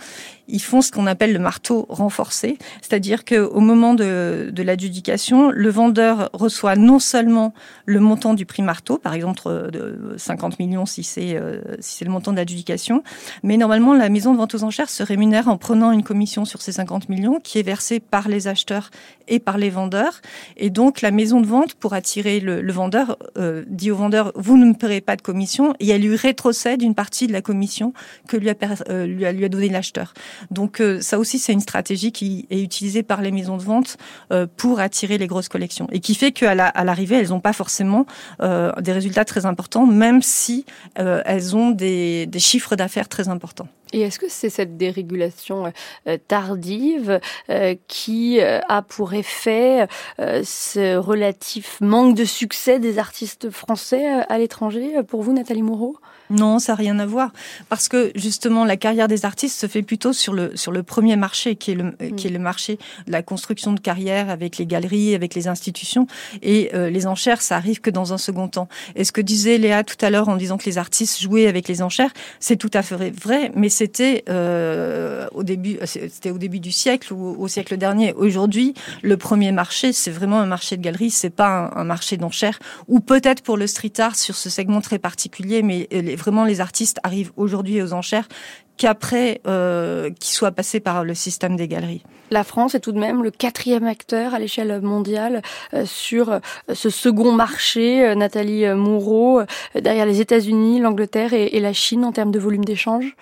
ils 0.48 0.62
font 0.62 0.80
ce 0.80 0.92
qu'on 0.92 1.06
appelle 1.06 1.32
le 1.32 1.38
marteau 1.38 1.86
renforcé, 1.88 2.58
c'est-à-dire 2.80 3.24
qu'au 3.24 3.60
moment 3.60 3.94
de, 3.94 4.50
de 4.52 4.62
l'adjudication, 4.62 5.50
le 5.50 5.70
vendeur 5.70 6.30
reçoit 6.32 6.76
non 6.76 6.98
seulement 6.98 7.52
le 7.84 8.00
montant 8.00 8.34
du 8.34 8.46
prix 8.46 8.62
marteau, 8.62 8.98
par 8.98 9.14
exemple 9.14 9.70
de 9.72 10.14
50 10.16 10.58
millions 10.58 10.86
si 10.86 11.02
c'est 11.02 11.36
euh, 11.36 11.60
si 11.80 12.04
le 12.04 12.10
montant 12.10 12.32
de 12.32 12.36
l'adjudication, 12.36 13.02
mais 13.42 13.56
normalement 13.56 13.94
la 13.94 14.08
maison 14.08 14.32
de 14.32 14.38
vente 14.38 14.54
aux 14.54 14.64
enchères 14.64 14.90
se 14.90 15.02
rémunère 15.02 15.48
en 15.48 15.56
prenant 15.56 15.92
une 15.92 16.02
commission 16.02 16.44
sur 16.44 16.62
ces 16.62 16.72
50 16.72 17.08
millions 17.08 17.40
qui 17.40 17.58
est 17.58 17.62
versée 17.62 18.00
par 18.00 18.28
les 18.28 18.48
acheteurs 18.48 18.90
et 19.28 19.38
par 19.40 19.58
les 19.58 19.70
vendeurs, 19.70 20.20
et 20.56 20.70
donc 20.70 21.00
la 21.00 21.10
maison 21.10 21.40
de 21.40 21.46
vente 21.46 21.74
pour 21.74 21.94
attirer 21.94 22.40
le, 22.40 22.60
le 22.60 22.72
vendeur 22.72 23.18
euh, 23.38 23.64
dit 23.68 23.90
au 23.90 23.96
vendeur 23.96 24.32
vous 24.36 24.56
ne 24.56 24.66
me 24.66 24.74
paierez 24.74 25.00
pas 25.00 25.16
de 25.16 25.22
commission 25.22 25.74
et 25.80 25.88
elle 25.88 26.02
lui 26.02 26.16
rétrocède 26.16 26.82
une 26.82 26.94
partie 26.94 27.26
de 27.26 27.32
la 27.32 27.42
commission 27.42 27.92
que 28.28 28.36
lui 28.36 28.50
a, 28.50 28.54
euh, 28.88 29.06
lui 29.06 29.24
a, 29.24 29.32
lui 29.32 29.44
a 29.44 29.48
donné 29.48 29.68
l'acheteur. 29.68 30.14
Donc 30.50 30.80
euh, 30.80 31.00
ça 31.00 31.18
aussi, 31.18 31.38
c'est 31.38 31.52
une 31.52 31.60
stratégie 31.60 32.12
qui 32.12 32.46
est 32.50 32.60
utilisée 32.60 33.02
par 33.02 33.22
les 33.22 33.30
maisons 33.30 33.56
de 33.56 33.62
vente 33.62 33.96
euh, 34.32 34.46
pour 34.56 34.80
attirer 34.80 35.18
les 35.18 35.26
grosses 35.26 35.48
collections 35.48 35.88
et 35.92 36.00
qui 36.00 36.14
fait 36.14 36.32
qu'à 36.32 36.54
l'arrivée, 36.54 37.16
elles 37.16 37.28
n'ont 37.28 37.40
pas 37.40 37.52
forcément 37.52 38.06
des 38.40 38.92
résultats 38.92 39.24
très 39.24 39.46
importants, 39.46 39.86
même 39.86 40.22
si 40.22 40.64
elles 40.94 41.56
ont 41.56 41.70
des, 41.70 42.26
des 42.26 42.38
chiffres 42.38 42.76
d'affaires 42.76 43.08
très 43.08 43.28
importants. 43.28 43.68
Et 43.92 44.00
est-ce 44.00 44.18
que 44.18 44.28
c'est 44.28 44.50
cette 44.50 44.76
dérégulation 44.76 45.72
tardive 46.28 47.20
qui 47.88 48.40
a 48.40 48.82
pour 48.82 49.14
effet 49.14 49.86
ce 50.18 50.96
relatif 50.96 51.78
manque 51.80 52.16
de 52.16 52.24
succès 52.24 52.78
des 52.78 52.98
artistes 52.98 53.50
français 53.50 54.06
à 54.28 54.38
l'étranger 54.38 55.02
pour 55.06 55.22
vous, 55.22 55.32
Nathalie 55.32 55.62
Moreau? 55.62 55.96
Non, 56.30 56.58
ça 56.58 56.72
n'a 56.72 56.76
rien 56.76 56.98
à 56.98 57.06
voir. 57.06 57.32
Parce 57.68 57.88
que 57.88 58.10
justement, 58.14 58.64
la 58.64 58.76
carrière 58.76 59.08
des 59.08 59.24
artistes 59.24 59.58
se 59.58 59.66
fait 59.66 59.82
plutôt 59.82 60.12
sur 60.12 60.32
le, 60.32 60.56
sur 60.56 60.72
le 60.72 60.82
premier 60.82 61.16
marché, 61.16 61.56
qui 61.56 61.72
est 61.72 61.74
le, 61.74 61.84
mm. 61.84 62.16
qui 62.16 62.26
est 62.26 62.30
le 62.30 62.38
marché 62.38 62.78
de 63.06 63.12
la 63.12 63.22
construction 63.22 63.72
de 63.72 63.80
carrière 63.80 64.30
avec 64.30 64.58
les 64.58 64.66
galeries, 64.66 65.14
avec 65.14 65.34
les 65.34 65.48
institutions. 65.48 66.06
Et 66.42 66.70
euh, 66.74 66.90
les 66.90 67.06
enchères, 67.06 67.42
ça 67.42 67.56
arrive 67.56 67.80
que 67.80 67.90
dans 67.90 68.12
un 68.12 68.18
second 68.18 68.48
temps. 68.48 68.68
Et 68.94 69.04
ce 69.04 69.12
que 69.12 69.20
disait 69.20 69.58
Léa 69.58 69.84
tout 69.84 69.96
à 70.04 70.10
l'heure 70.10 70.28
en 70.28 70.36
disant 70.36 70.58
que 70.58 70.66
les 70.66 70.78
artistes 70.78 71.20
jouaient 71.20 71.46
avec 71.46 71.68
les 71.68 71.82
enchères, 71.82 72.12
c'est 72.40 72.56
tout 72.56 72.70
à 72.74 72.82
fait 72.82 73.10
vrai, 73.10 73.52
mais 73.54 73.68
c'était 73.68 74.24
euh, 74.28 75.26
au 75.32 75.42
début, 75.42 75.78
c'était 75.84 76.30
au 76.30 76.38
début 76.38 76.60
du 76.60 76.72
siècle 76.72 77.12
ou 77.12 77.36
au 77.38 77.48
siècle 77.48 77.76
dernier. 77.76 78.12
Aujourd'hui, 78.14 78.74
le 79.02 79.16
premier 79.16 79.52
marché, 79.52 79.92
c'est 79.92 80.10
vraiment 80.10 80.40
un 80.40 80.46
marché 80.46 80.76
de 80.76 80.82
galeries, 80.82 81.10
c'est 81.10 81.30
pas 81.30 81.70
un, 81.74 81.80
un 81.80 81.84
marché 81.84 82.16
d'enchères. 82.16 82.58
Ou 82.88 83.00
peut-être 83.00 83.42
pour 83.42 83.56
le 83.56 83.66
street 83.66 83.92
art 83.98 84.16
sur 84.16 84.34
ce 84.36 84.50
segment 84.50 84.80
très 84.80 84.98
particulier, 84.98 85.62
mais 85.62 85.88
les, 85.90 86.15
vraiment 86.16 86.44
les 86.44 86.60
artistes 86.60 86.98
arrivent 87.02 87.32
aujourd'hui 87.36 87.82
aux 87.82 87.92
enchères 87.92 88.28
qu'après 88.76 89.40
euh, 89.46 90.10
qu'ils 90.10 90.34
soient 90.34 90.52
passés 90.52 90.80
par 90.80 91.04
le 91.04 91.14
système 91.14 91.56
des 91.56 91.68
galeries. 91.68 92.02
La 92.30 92.44
France 92.44 92.74
est 92.74 92.80
tout 92.80 92.92
de 92.92 92.98
même 92.98 93.22
le 93.22 93.30
quatrième 93.30 93.86
acteur 93.86 94.34
à 94.34 94.38
l'échelle 94.38 94.80
mondiale 94.80 95.42
euh, 95.72 95.86
sur 95.86 96.30
euh, 96.30 96.38
ce 96.72 96.90
second 96.90 97.32
marché, 97.32 98.14
Nathalie 98.16 98.66
Moureau, 98.74 99.42
derrière 99.74 100.06
les 100.06 100.20
États-Unis, 100.20 100.80
l'Angleterre 100.80 101.32
et, 101.32 101.60
la 101.60 101.72
Chine 101.72 102.04
en 102.04 102.12
termes 102.12 102.32
de 102.32 102.38
volume 102.38 102.64
d'échange 102.64 103.16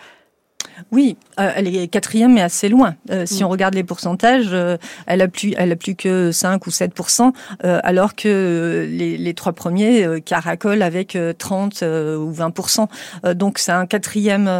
oui, 0.91 1.17
euh, 1.41 1.51
elle 1.55 1.75
est 1.75 1.89
quatrième, 1.89 2.35
mais 2.35 2.43
assez 2.43 2.69
loin. 2.69 2.95
Euh, 3.11 3.27
si 3.27 3.43
mm. 3.43 3.47
on 3.47 3.49
regarde 3.49 3.75
les 3.75 3.85
pourcentages, 3.85 4.51
euh, 4.53 4.77
elle 5.07 5.23
a 5.23 5.29
plus, 5.29 5.55
elle 5.57 5.73
a 5.73 5.77
plus 5.77 5.95
que 5.95 6.33
5 6.33 6.67
ou 6.67 6.71
7% 6.71 7.33
alors 7.63 8.15
que 8.15 8.87
les, 8.91 9.17
les, 9.17 9.35
trois 9.35 9.53
premiers 9.53 10.21
caracolent 10.25 10.83
avec 10.83 11.17
30 11.39 11.83
ou 11.83 12.33
20% 12.33 13.35
Donc 13.35 13.59
c'est 13.59 13.73
un 13.73 13.87
quatrième, 13.87 14.51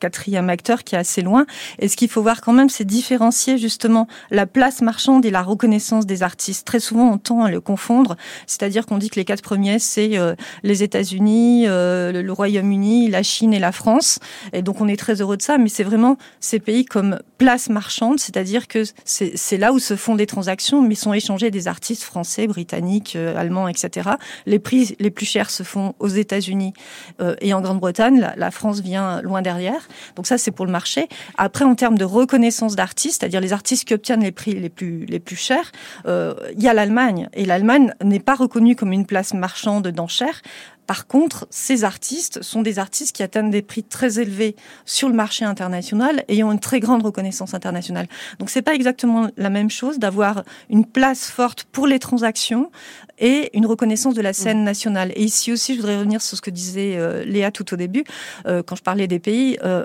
quatrième 0.00 0.50
acteur 0.50 0.84
qui 0.84 0.94
est 0.94 0.98
assez 0.98 1.22
loin. 1.22 1.46
Et 1.78 1.88
ce 1.88 1.96
qu'il 1.96 2.08
faut 2.08 2.22
voir 2.22 2.40
quand 2.40 2.52
même, 2.52 2.68
c'est 2.68 2.84
différencier 2.84 3.58
justement 3.58 4.06
la 4.30 4.46
place 4.46 4.82
marchande 4.82 5.24
et 5.24 5.30
la 5.30 5.42
reconnaissance 5.42 6.06
des 6.06 6.22
artistes. 6.22 6.66
Très 6.66 6.80
souvent, 6.80 7.10
on 7.10 7.18
tend 7.18 7.44
à 7.44 7.50
le 7.50 7.60
confondre, 7.60 8.16
c'est-à-dire 8.46 8.86
qu'on 8.86 8.98
dit 8.98 9.10
que 9.10 9.16
les 9.16 9.24
quatre 9.24 9.42
premiers, 9.42 9.78
c'est 9.78 10.18
les 10.62 10.82
États-Unis, 10.82 11.66
le 11.66 12.30
Royaume-Uni, 12.30 13.10
la 13.10 13.22
Chine 13.22 13.54
et 13.54 13.60
la 13.60 13.72
France. 13.72 14.18
Et 14.52 14.62
donc 14.62 14.80
on 14.80 14.88
est 14.88 14.96
très 14.96 15.20
heureux 15.20 15.33
de 15.36 15.42
ça, 15.42 15.58
mais 15.58 15.68
c'est 15.68 15.84
vraiment 15.84 16.16
ces 16.40 16.58
pays 16.58 16.84
comme 16.84 17.18
place 17.38 17.68
marchande, 17.68 18.18
c'est-à-dire 18.18 18.68
que 18.68 18.84
c'est 19.04 19.56
là 19.56 19.72
où 19.72 19.78
se 19.78 19.96
font 19.96 20.14
des 20.14 20.26
transactions, 20.26 20.82
mais 20.82 20.94
sont 20.94 21.12
échangés 21.12 21.50
des 21.50 21.68
artistes 21.68 22.02
français, 22.02 22.46
britanniques, 22.46 23.16
euh, 23.16 23.36
allemands, 23.36 23.68
etc. 23.68 24.10
Les 24.46 24.58
prix 24.58 24.96
les 24.98 25.10
plus 25.10 25.26
chers 25.26 25.50
se 25.50 25.62
font 25.62 25.94
aux 25.98 26.08
États-Unis 26.08 26.72
euh, 27.20 27.34
et 27.40 27.52
en 27.54 27.60
Grande-Bretagne. 27.60 28.20
La, 28.20 28.34
la, 28.36 28.50
France 28.50 28.80
vient 28.80 29.20
loin 29.22 29.42
derrière. 29.42 29.88
Donc 30.16 30.26
ça, 30.26 30.38
c'est 30.38 30.50
pour 30.50 30.66
le 30.66 30.72
marché. 30.72 31.08
Après, 31.36 31.64
en 31.64 31.74
termes 31.74 31.98
de 31.98 32.04
reconnaissance 32.04 32.76
d'artistes, 32.76 33.20
c'est-à-dire 33.20 33.40
les 33.40 33.52
artistes 33.52 33.84
qui 33.84 33.94
obtiennent 33.94 34.22
les 34.22 34.32
prix 34.32 34.54
les 34.54 34.68
plus 34.68 35.04
les 35.06 35.20
plus 35.20 35.36
chers, 35.36 35.72
euh, 36.06 36.34
il 36.56 36.62
y 36.62 36.68
a 36.68 36.74
l'Allemagne 36.74 37.28
et 37.34 37.44
l'Allemagne 37.44 37.92
n'est 38.02 38.20
pas 38.20 38.34
reconnue 38.34 38.76
comme 38.76 38.92
une 38.92 39.06
place 39.06 39.34
marchande 39.34 39.88
d'enchères. 39.88 40.42
Par 40.86 41.06
contre, 41.06 41.46
ces 41.50 41.84
artistes 41.84 42.42
sont 42.42 42.62
des 42.62 42.78
artistes 42.78 43.14
qui 43.14 43.22
atteignent 43.22 43.50
des 43.50 43.62
prix 43.62 43.82
très 43.82 44.18
élevés 44.18 44.56
sur 44.84 45.08
le 45.08 45.14
marché 45.14 45.44
international 45.44 46.24
et 46.28 46.42
ont 46.44 46.52
une 46.52 46.60
très 46.60 46.80
grande 46.80 47.02
reconnaissance 47.02 47.54
internationale. 47.54 48.06
Donc 48.38 48.50
c'est 48.50 48.62
pas 48.62 48.74
exactement 48.74 49.28
la 49.36 49.50
même 49.50 49.70
chose 49.70 49.98
d'avoir 49.98 50.44
une 50.70 50.84
place 50.84 51.30
forte 51.30 51.64
pour 51.64 51.86
les 51.86 51.98
transactions 51.98 52.70
et 53.18 53.50
une 53.56 53.66
reconnaissance 53.66 54.14
de 54.14 54.22
la 54.22 54.32
scène 54.32 54.60
mm. 54.60 54.64
nationale. 54.64 55.12
Et 55.16 55.22
ici 55.22 55.52
aussi, 55.52 55.74
je 55.74 55.80
voudrais 55.80 55.98
revenir 55.98 56.20
sur 56.20 56.36
ce 56.36 56.42
que 56.42 56.50
disait 56.50 56.96
euh, 56.96 57.24
Léa 57.24 57.50
tout 57.50 57.72
au 57.72 57.76
début, 57.76 58.04
euh, 58.46 58.62
quand 58.62 58.76
je 58.76 58.82
parlais 58.82 59.06
des 59.06 59.18
pays. 59.18 59.58
Euh, 59.64 59.84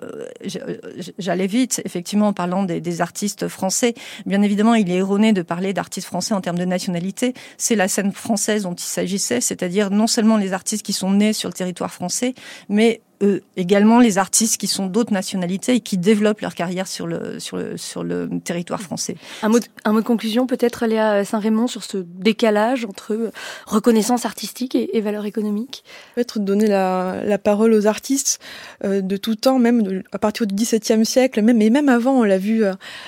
J'allais 1.18 1.48
vite, 1.48 1.82
effectivement, 1.86 2.30
en 2.30 2.34
parlant 2.34 2.64
des, 2.64 2.82
des, 2.82 3.02
artistes 3.02 3.48
français. 3.48 3.94
Bien 4.26 4.42
évidemment, 4.42 4.74
il 4.74 4.90
est 4.92 4.96
erroné 4.96 5.32
de 5.34 5.42
parler 5.42 5.74
d'artistes 5.74 6.08
français 6.08 6.34
en 6.34 6.42
termes 6.42 6.58
de 6.58 6.66
nationalité. 6.66 7.34
C'est 7.58 7.76
la 7.76 7.88
scène 7.88 8.12
française 8.12 8.64
dont 8.64 8.74
il 8.74 8.84
s'agissait, 8.84 9.42
c'est-à-dire 9.42 9.92
non 9.92 10.08
seulement 10.08 10.38
les 10.38 10.54
artistes 10.54 10.86
qui 10.86 10.89
sont 10.94 11.12
nés 11.12 11.34
sur 11.34 11.50
le 11.50 11.54
territoire 11.54 11.92
français, 11.94 12.34
mais 12.68 13.02
eux, 13.22 13.42
également 13.58 14.00
les 14.00 14.18
artistes 14.18 14.58
qui 14.58 14.68
sont 14.68 14.88
d'autres 14.88 15.14
nationalités 15.14 15.76
et 15.76 15.80
qui 15.80 15.98
développent 15.98 16.42
leur 16.42 16.56
carrière 16.56 16.88
sur 16.88 17.08
le, 17.08 17.40
sur 17.40 17.58
le, 17.58 17.78
sur 17.78 18.04
le 18.04 18.30
territoire 18.44 18.82
français. 18.82 19.16
Un 19.44 19.50
mot 19.50 19.60
de, 19.60 19.66
un 19.86 19.94
mot 19.94 20.02
de 20.02 20.06
conclusion 20.06 20.48
peut-être, 20.48 20.86
Léa 20.86 21.26
Saint-Raymond, 21.26 21.68
sur 21.68 21.84
ce 21.84 21.98
décalage 21.98 22.86
entre 22.86 23.32
reconnaissance 23.66 24.26
artistique 24.26 24.76
et, 24.76 24.98
et 24.98 25.02
valeur 25.02 25.26
économique? 25.26 25.84
Peut-être 26.16 26.40
donner 26.40 26.68
la, 26.68 27.22
la, 27.26 27.38
parole 27.38 27.74
aux 27.74 27.88
artistes 27.88 28.40
euh, 28.84 29.02
de 29.02 29.18
tout 29.18 29.36
temps, 29.36 29.60
même 29.60 29.84
de, 29.84 30.04
à 30.12 30.20
partir 30.20 30.48
du 30.48 30.56
XVIIe 30.56 31.06
siècle, 31.06 31.42
même, 31.42 31.62
et 31.62 31.70
même 31.70 31.90
avant, 31.90 32.20
on 32.20 32.24
l'a 32.24 32.38
vu 32.38 32.64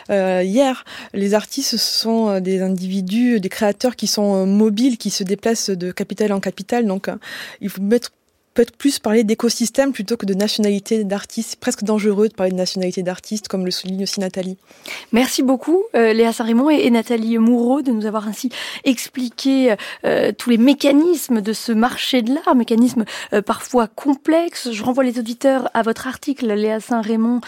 euh, 0.10 0.44
hier, 0.44 0.84
les 1.14 1.34
artistes 1.34 1.78
sont 1.78 2.30
euh, 2.30 2.40
des 2.40 2.62
individus, 2.62 3.40
des 3.40 3.50
créateurs 3.50 3.96
qui 3.96 4.08
sont 4.08 4.36
euh, 4.36 4.46
mobiles, 4.46 4.98
qui 4.98 5.10
se 5.10 5.24
déplacent 5.24 5.70
de 5.70 5.92
capitale 5.92 6.34
en 6.34 6.40
capitale, 6.40 6.86
donc 6.86 7.08
euh, 7.08 7.16
il 7.62 7.70
faut 7.70 7.82
mettre 7.82 8.12
peut-être 8.54 8.76
plus 8.76 9.00
parler 9.00 9.24
d'écosystème 9.24 9.94
plutôt 9.94 10.18
que 10.18 10.26
de 10.26 10.34
nationalité 10.34 11.04
d'artistes. 11.04 11.56
presque 11.56 11.84
dangereux 11.84 12.28
de 12.28 12.34
parler 12.34 12.52
de 12.52 12.58
nationalité 12.58 13.02
d'artistes, 13.02 13.48
comme 13.48 13.66
le 13.66 13.72
souligne 13.72 14.04
aussi 14.04 14.20
Nathalie. 14.20 14.58
Merci 15.12 15.42
beaucoup, 15.42 15.84
euh, 15.96 16.14
Léa 16.14 16.34
Saint-Raymond 16.34 16.70
et, 16.70 16.90
Nathalie 16.90 17.38
Moureau, 17.38 17.82
de 17.82 17.92
nous 17.92 18.06
avoir 18.06 18.28
ainsi 18.28 18.50
expliqué 18.84 19.76
euh, 20.06 20.32
tous 20.38 20.50
les 20.50 20.58
mécanismes 20.58 21.42
de 21.42 21.54
ce 21.54 21.72
marché 21.72 22.22
de 22.22 22.34
l'art, 22.34 22.56
mécanismes 22.56 23.06
euh, 23.34 23.42
parfois 23.42 23.88
complexes. 23.88 24.72
Je 24.72 24.84
renvoie 24.84 25.04
les 25.04 25.18
auditeurs 25.18 25.70
à 25.74 25.82
votre 25.82 26.08
article, 26.08 26.48
Léa 26.48 26.80
Saint-Raymond, 26.80 27.42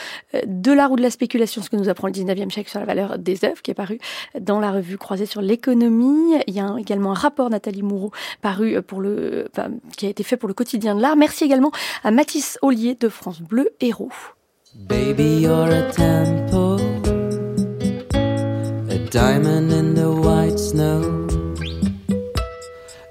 de 0.46 0.72
l'art 0.72 0.92
ou 0.92 0.96
de 0.96 1.02
la 1.02 1.12
spéculation, 1.12 1.62
ce 1.62 1.70
que 1.70 1.76
nous 1.76 1.90
apprend 1.90 2.08
le 2.08 2.14
19e 2.14 2.50
siècle 2.50 2.70
sur 2.70 2.80
la 2.80 2.86
valeur 2.86 3.18
des 3.18 3.44
œuvres, 3.44 3.62
qui 3.62 3.72
est 3.72 3.76
paru 3.76 4.00
dans 4.40 4.60
la 4.60 4.72
revue 4.72 4.98
croisée 4.98 5.26
sur 5.26 5.42
l'économie. 5.42 6.36
Il 6.48 6.54
y 6.54 6.60
a 6.60 6.76
également 6.80 7.12
un 7.12 7.16
rapport, 7.16 7.50
Nathalie 7.50 7.84
Moureau, 7.84 8.12
paru 8.42 8.82
pour 8.82 9.02
le, 9.02 9.50
qui 9.98 10.06
a 10.06 10.10
été 10.10 10.24
fait 10.24 10.38
pour 10.38 10.48
le 10.48 10.54
quotidien 10.54 10.93
Merci 10.94 11.46
également 11.46 11.72
à 12.04 12.12
Mathis 12.12 12.58
Ollier 12.62 12.96
de 12.96 13.10
France 13.10 13.42
Bleu 13.42 13.70
Héros. 13.80 14.12
Baby, 14.76 15.42
you're 15.42 15.70
a 15.70 15.92
temple, 15.92 16.80
a 18.90 18.98
diamond 19.10 19.72
in 19.72 19.94
the 19.94 20.10
white 20.10 20.58
snow. 20.58 21.28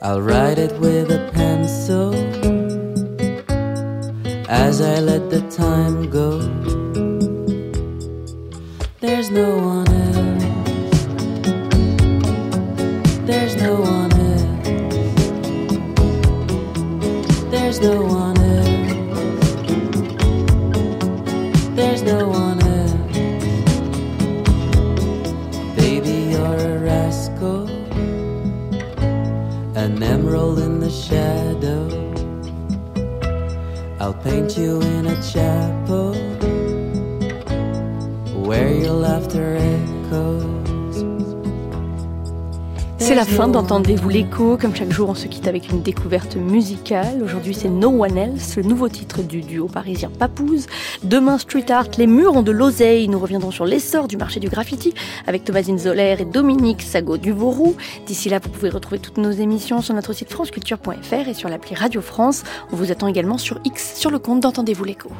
I'll 0.02 0.20
write 0.20 0.58
it 0.58 0.72
with 0.80 1.10
a 1.12 1.30
pencil 1.32 2.12
as 4.48 4.80
I 4.80 4.98
let 5.00 5.30
the 5.30 5.40
time 5.50 6.10
go. 6.10 6.40
There's 9.00 9.30
no 9.30 9.56
one 9.58 9.91
There's 21.74 22.02
no 22.04 22.28
one 22.28 22.62
else. 22.62 23.16
Baby, 25.74 26.30
you're 26.30 26.60
a 26.74 26.78
rascal. 26.78 27.68
An 29.74 30.00
emerald 30.00 30.60
in 30.60 30.78
the 30.78 30.90
shadow. 30.90 31.88
I'll 33.98 34.14
paint 34.14 34.56
you 34.56 34.80
in 34.80 35.06
a 35.06 35.20
chapel 35.20 36.14
where 38.46 38.72
your 38.72 38.94
laughter 38.94 39.56
echoes. 39.56 40.51
C'est 43.02 43.16
la 43.16 43.24
fin 43.24 43.48
d'Entendez-vous 43.48 44.08
l'écho. 44.08 44.56
Comme 44.56 44.76
chaque 44.76 44.92
jour, 44.92 45.08
on 45.08 45.16
se 45.16 45.26
quitte 45.26 45.48
avec 45.48 45.68
une 45.70 45.82
découverte 45.82 46.36
musicale. 46.36 47.20
Aujourd'hui, 47.24 47.52
c'est 47.52 47.68
No 47.68 48.04
One 48.04 48.16
Else, 48.16 48.56
le 48.56 48.62
nouveau 48.62 48.88
titre 48.88 49.22
du 49.22 49.40
duo 49.40 49.66
parisien 49.66 50.08
Papouze. 50.20 50.68
Demain, 51.02 51.36
Street 51.36 51.66
Art, 51.68 51.88
les 51.98 52.06
murs 52.06 52.36
ont 52.36 52.42
de 52.42 52.52
l'oseille. 52.52 53.08
Nous 53.08 53.18
reviendrons 53.18 53.50
sur 53.50 53.66
l'essor 53.66 54.06
du 54.06 54.16
marché 54.16 54.38
du 54.38 54.48
graffiti 54.48 54.94
avec 55.26 55.44
Thomasine 55.44 55.80
Zoller 55.80 56.14
et 56.20 56.24
Dominique 56.24 56.80
Sago 56.80 57.16
du 57.16 57.32
Vorou. 57.32 57.74
D'ici 58.06 58.28
là, 58.28 58.38
vous 58.40 58.50
pouvez 58.50 58.70
retrouver 58.70 59.00
toutes 59.00 59.18
nos 59.18 59.32
émissions 59.32 59.82
sur 59.82 59.94
notre 59.94 60.12
site 60.12 60.30
franceculture.fr 60.30 61.28
et 61.28 61.34
sur 61.34 61.48
l'appli 61.48 61.74
Radio 61.74 62.00
France. 62.02 62.44
On 62.72 62.76
vous 62.76 62.92
attend 62.92 63.08
également 63.08 63.36
sur 63.36 63.58
X, 63.64 63.96
sur 63.96 64.12
le 64.12 64.20
compte 64.20 64.38
d'Entendez-vous 64.38 64.84
l'écho. 64.84 65.10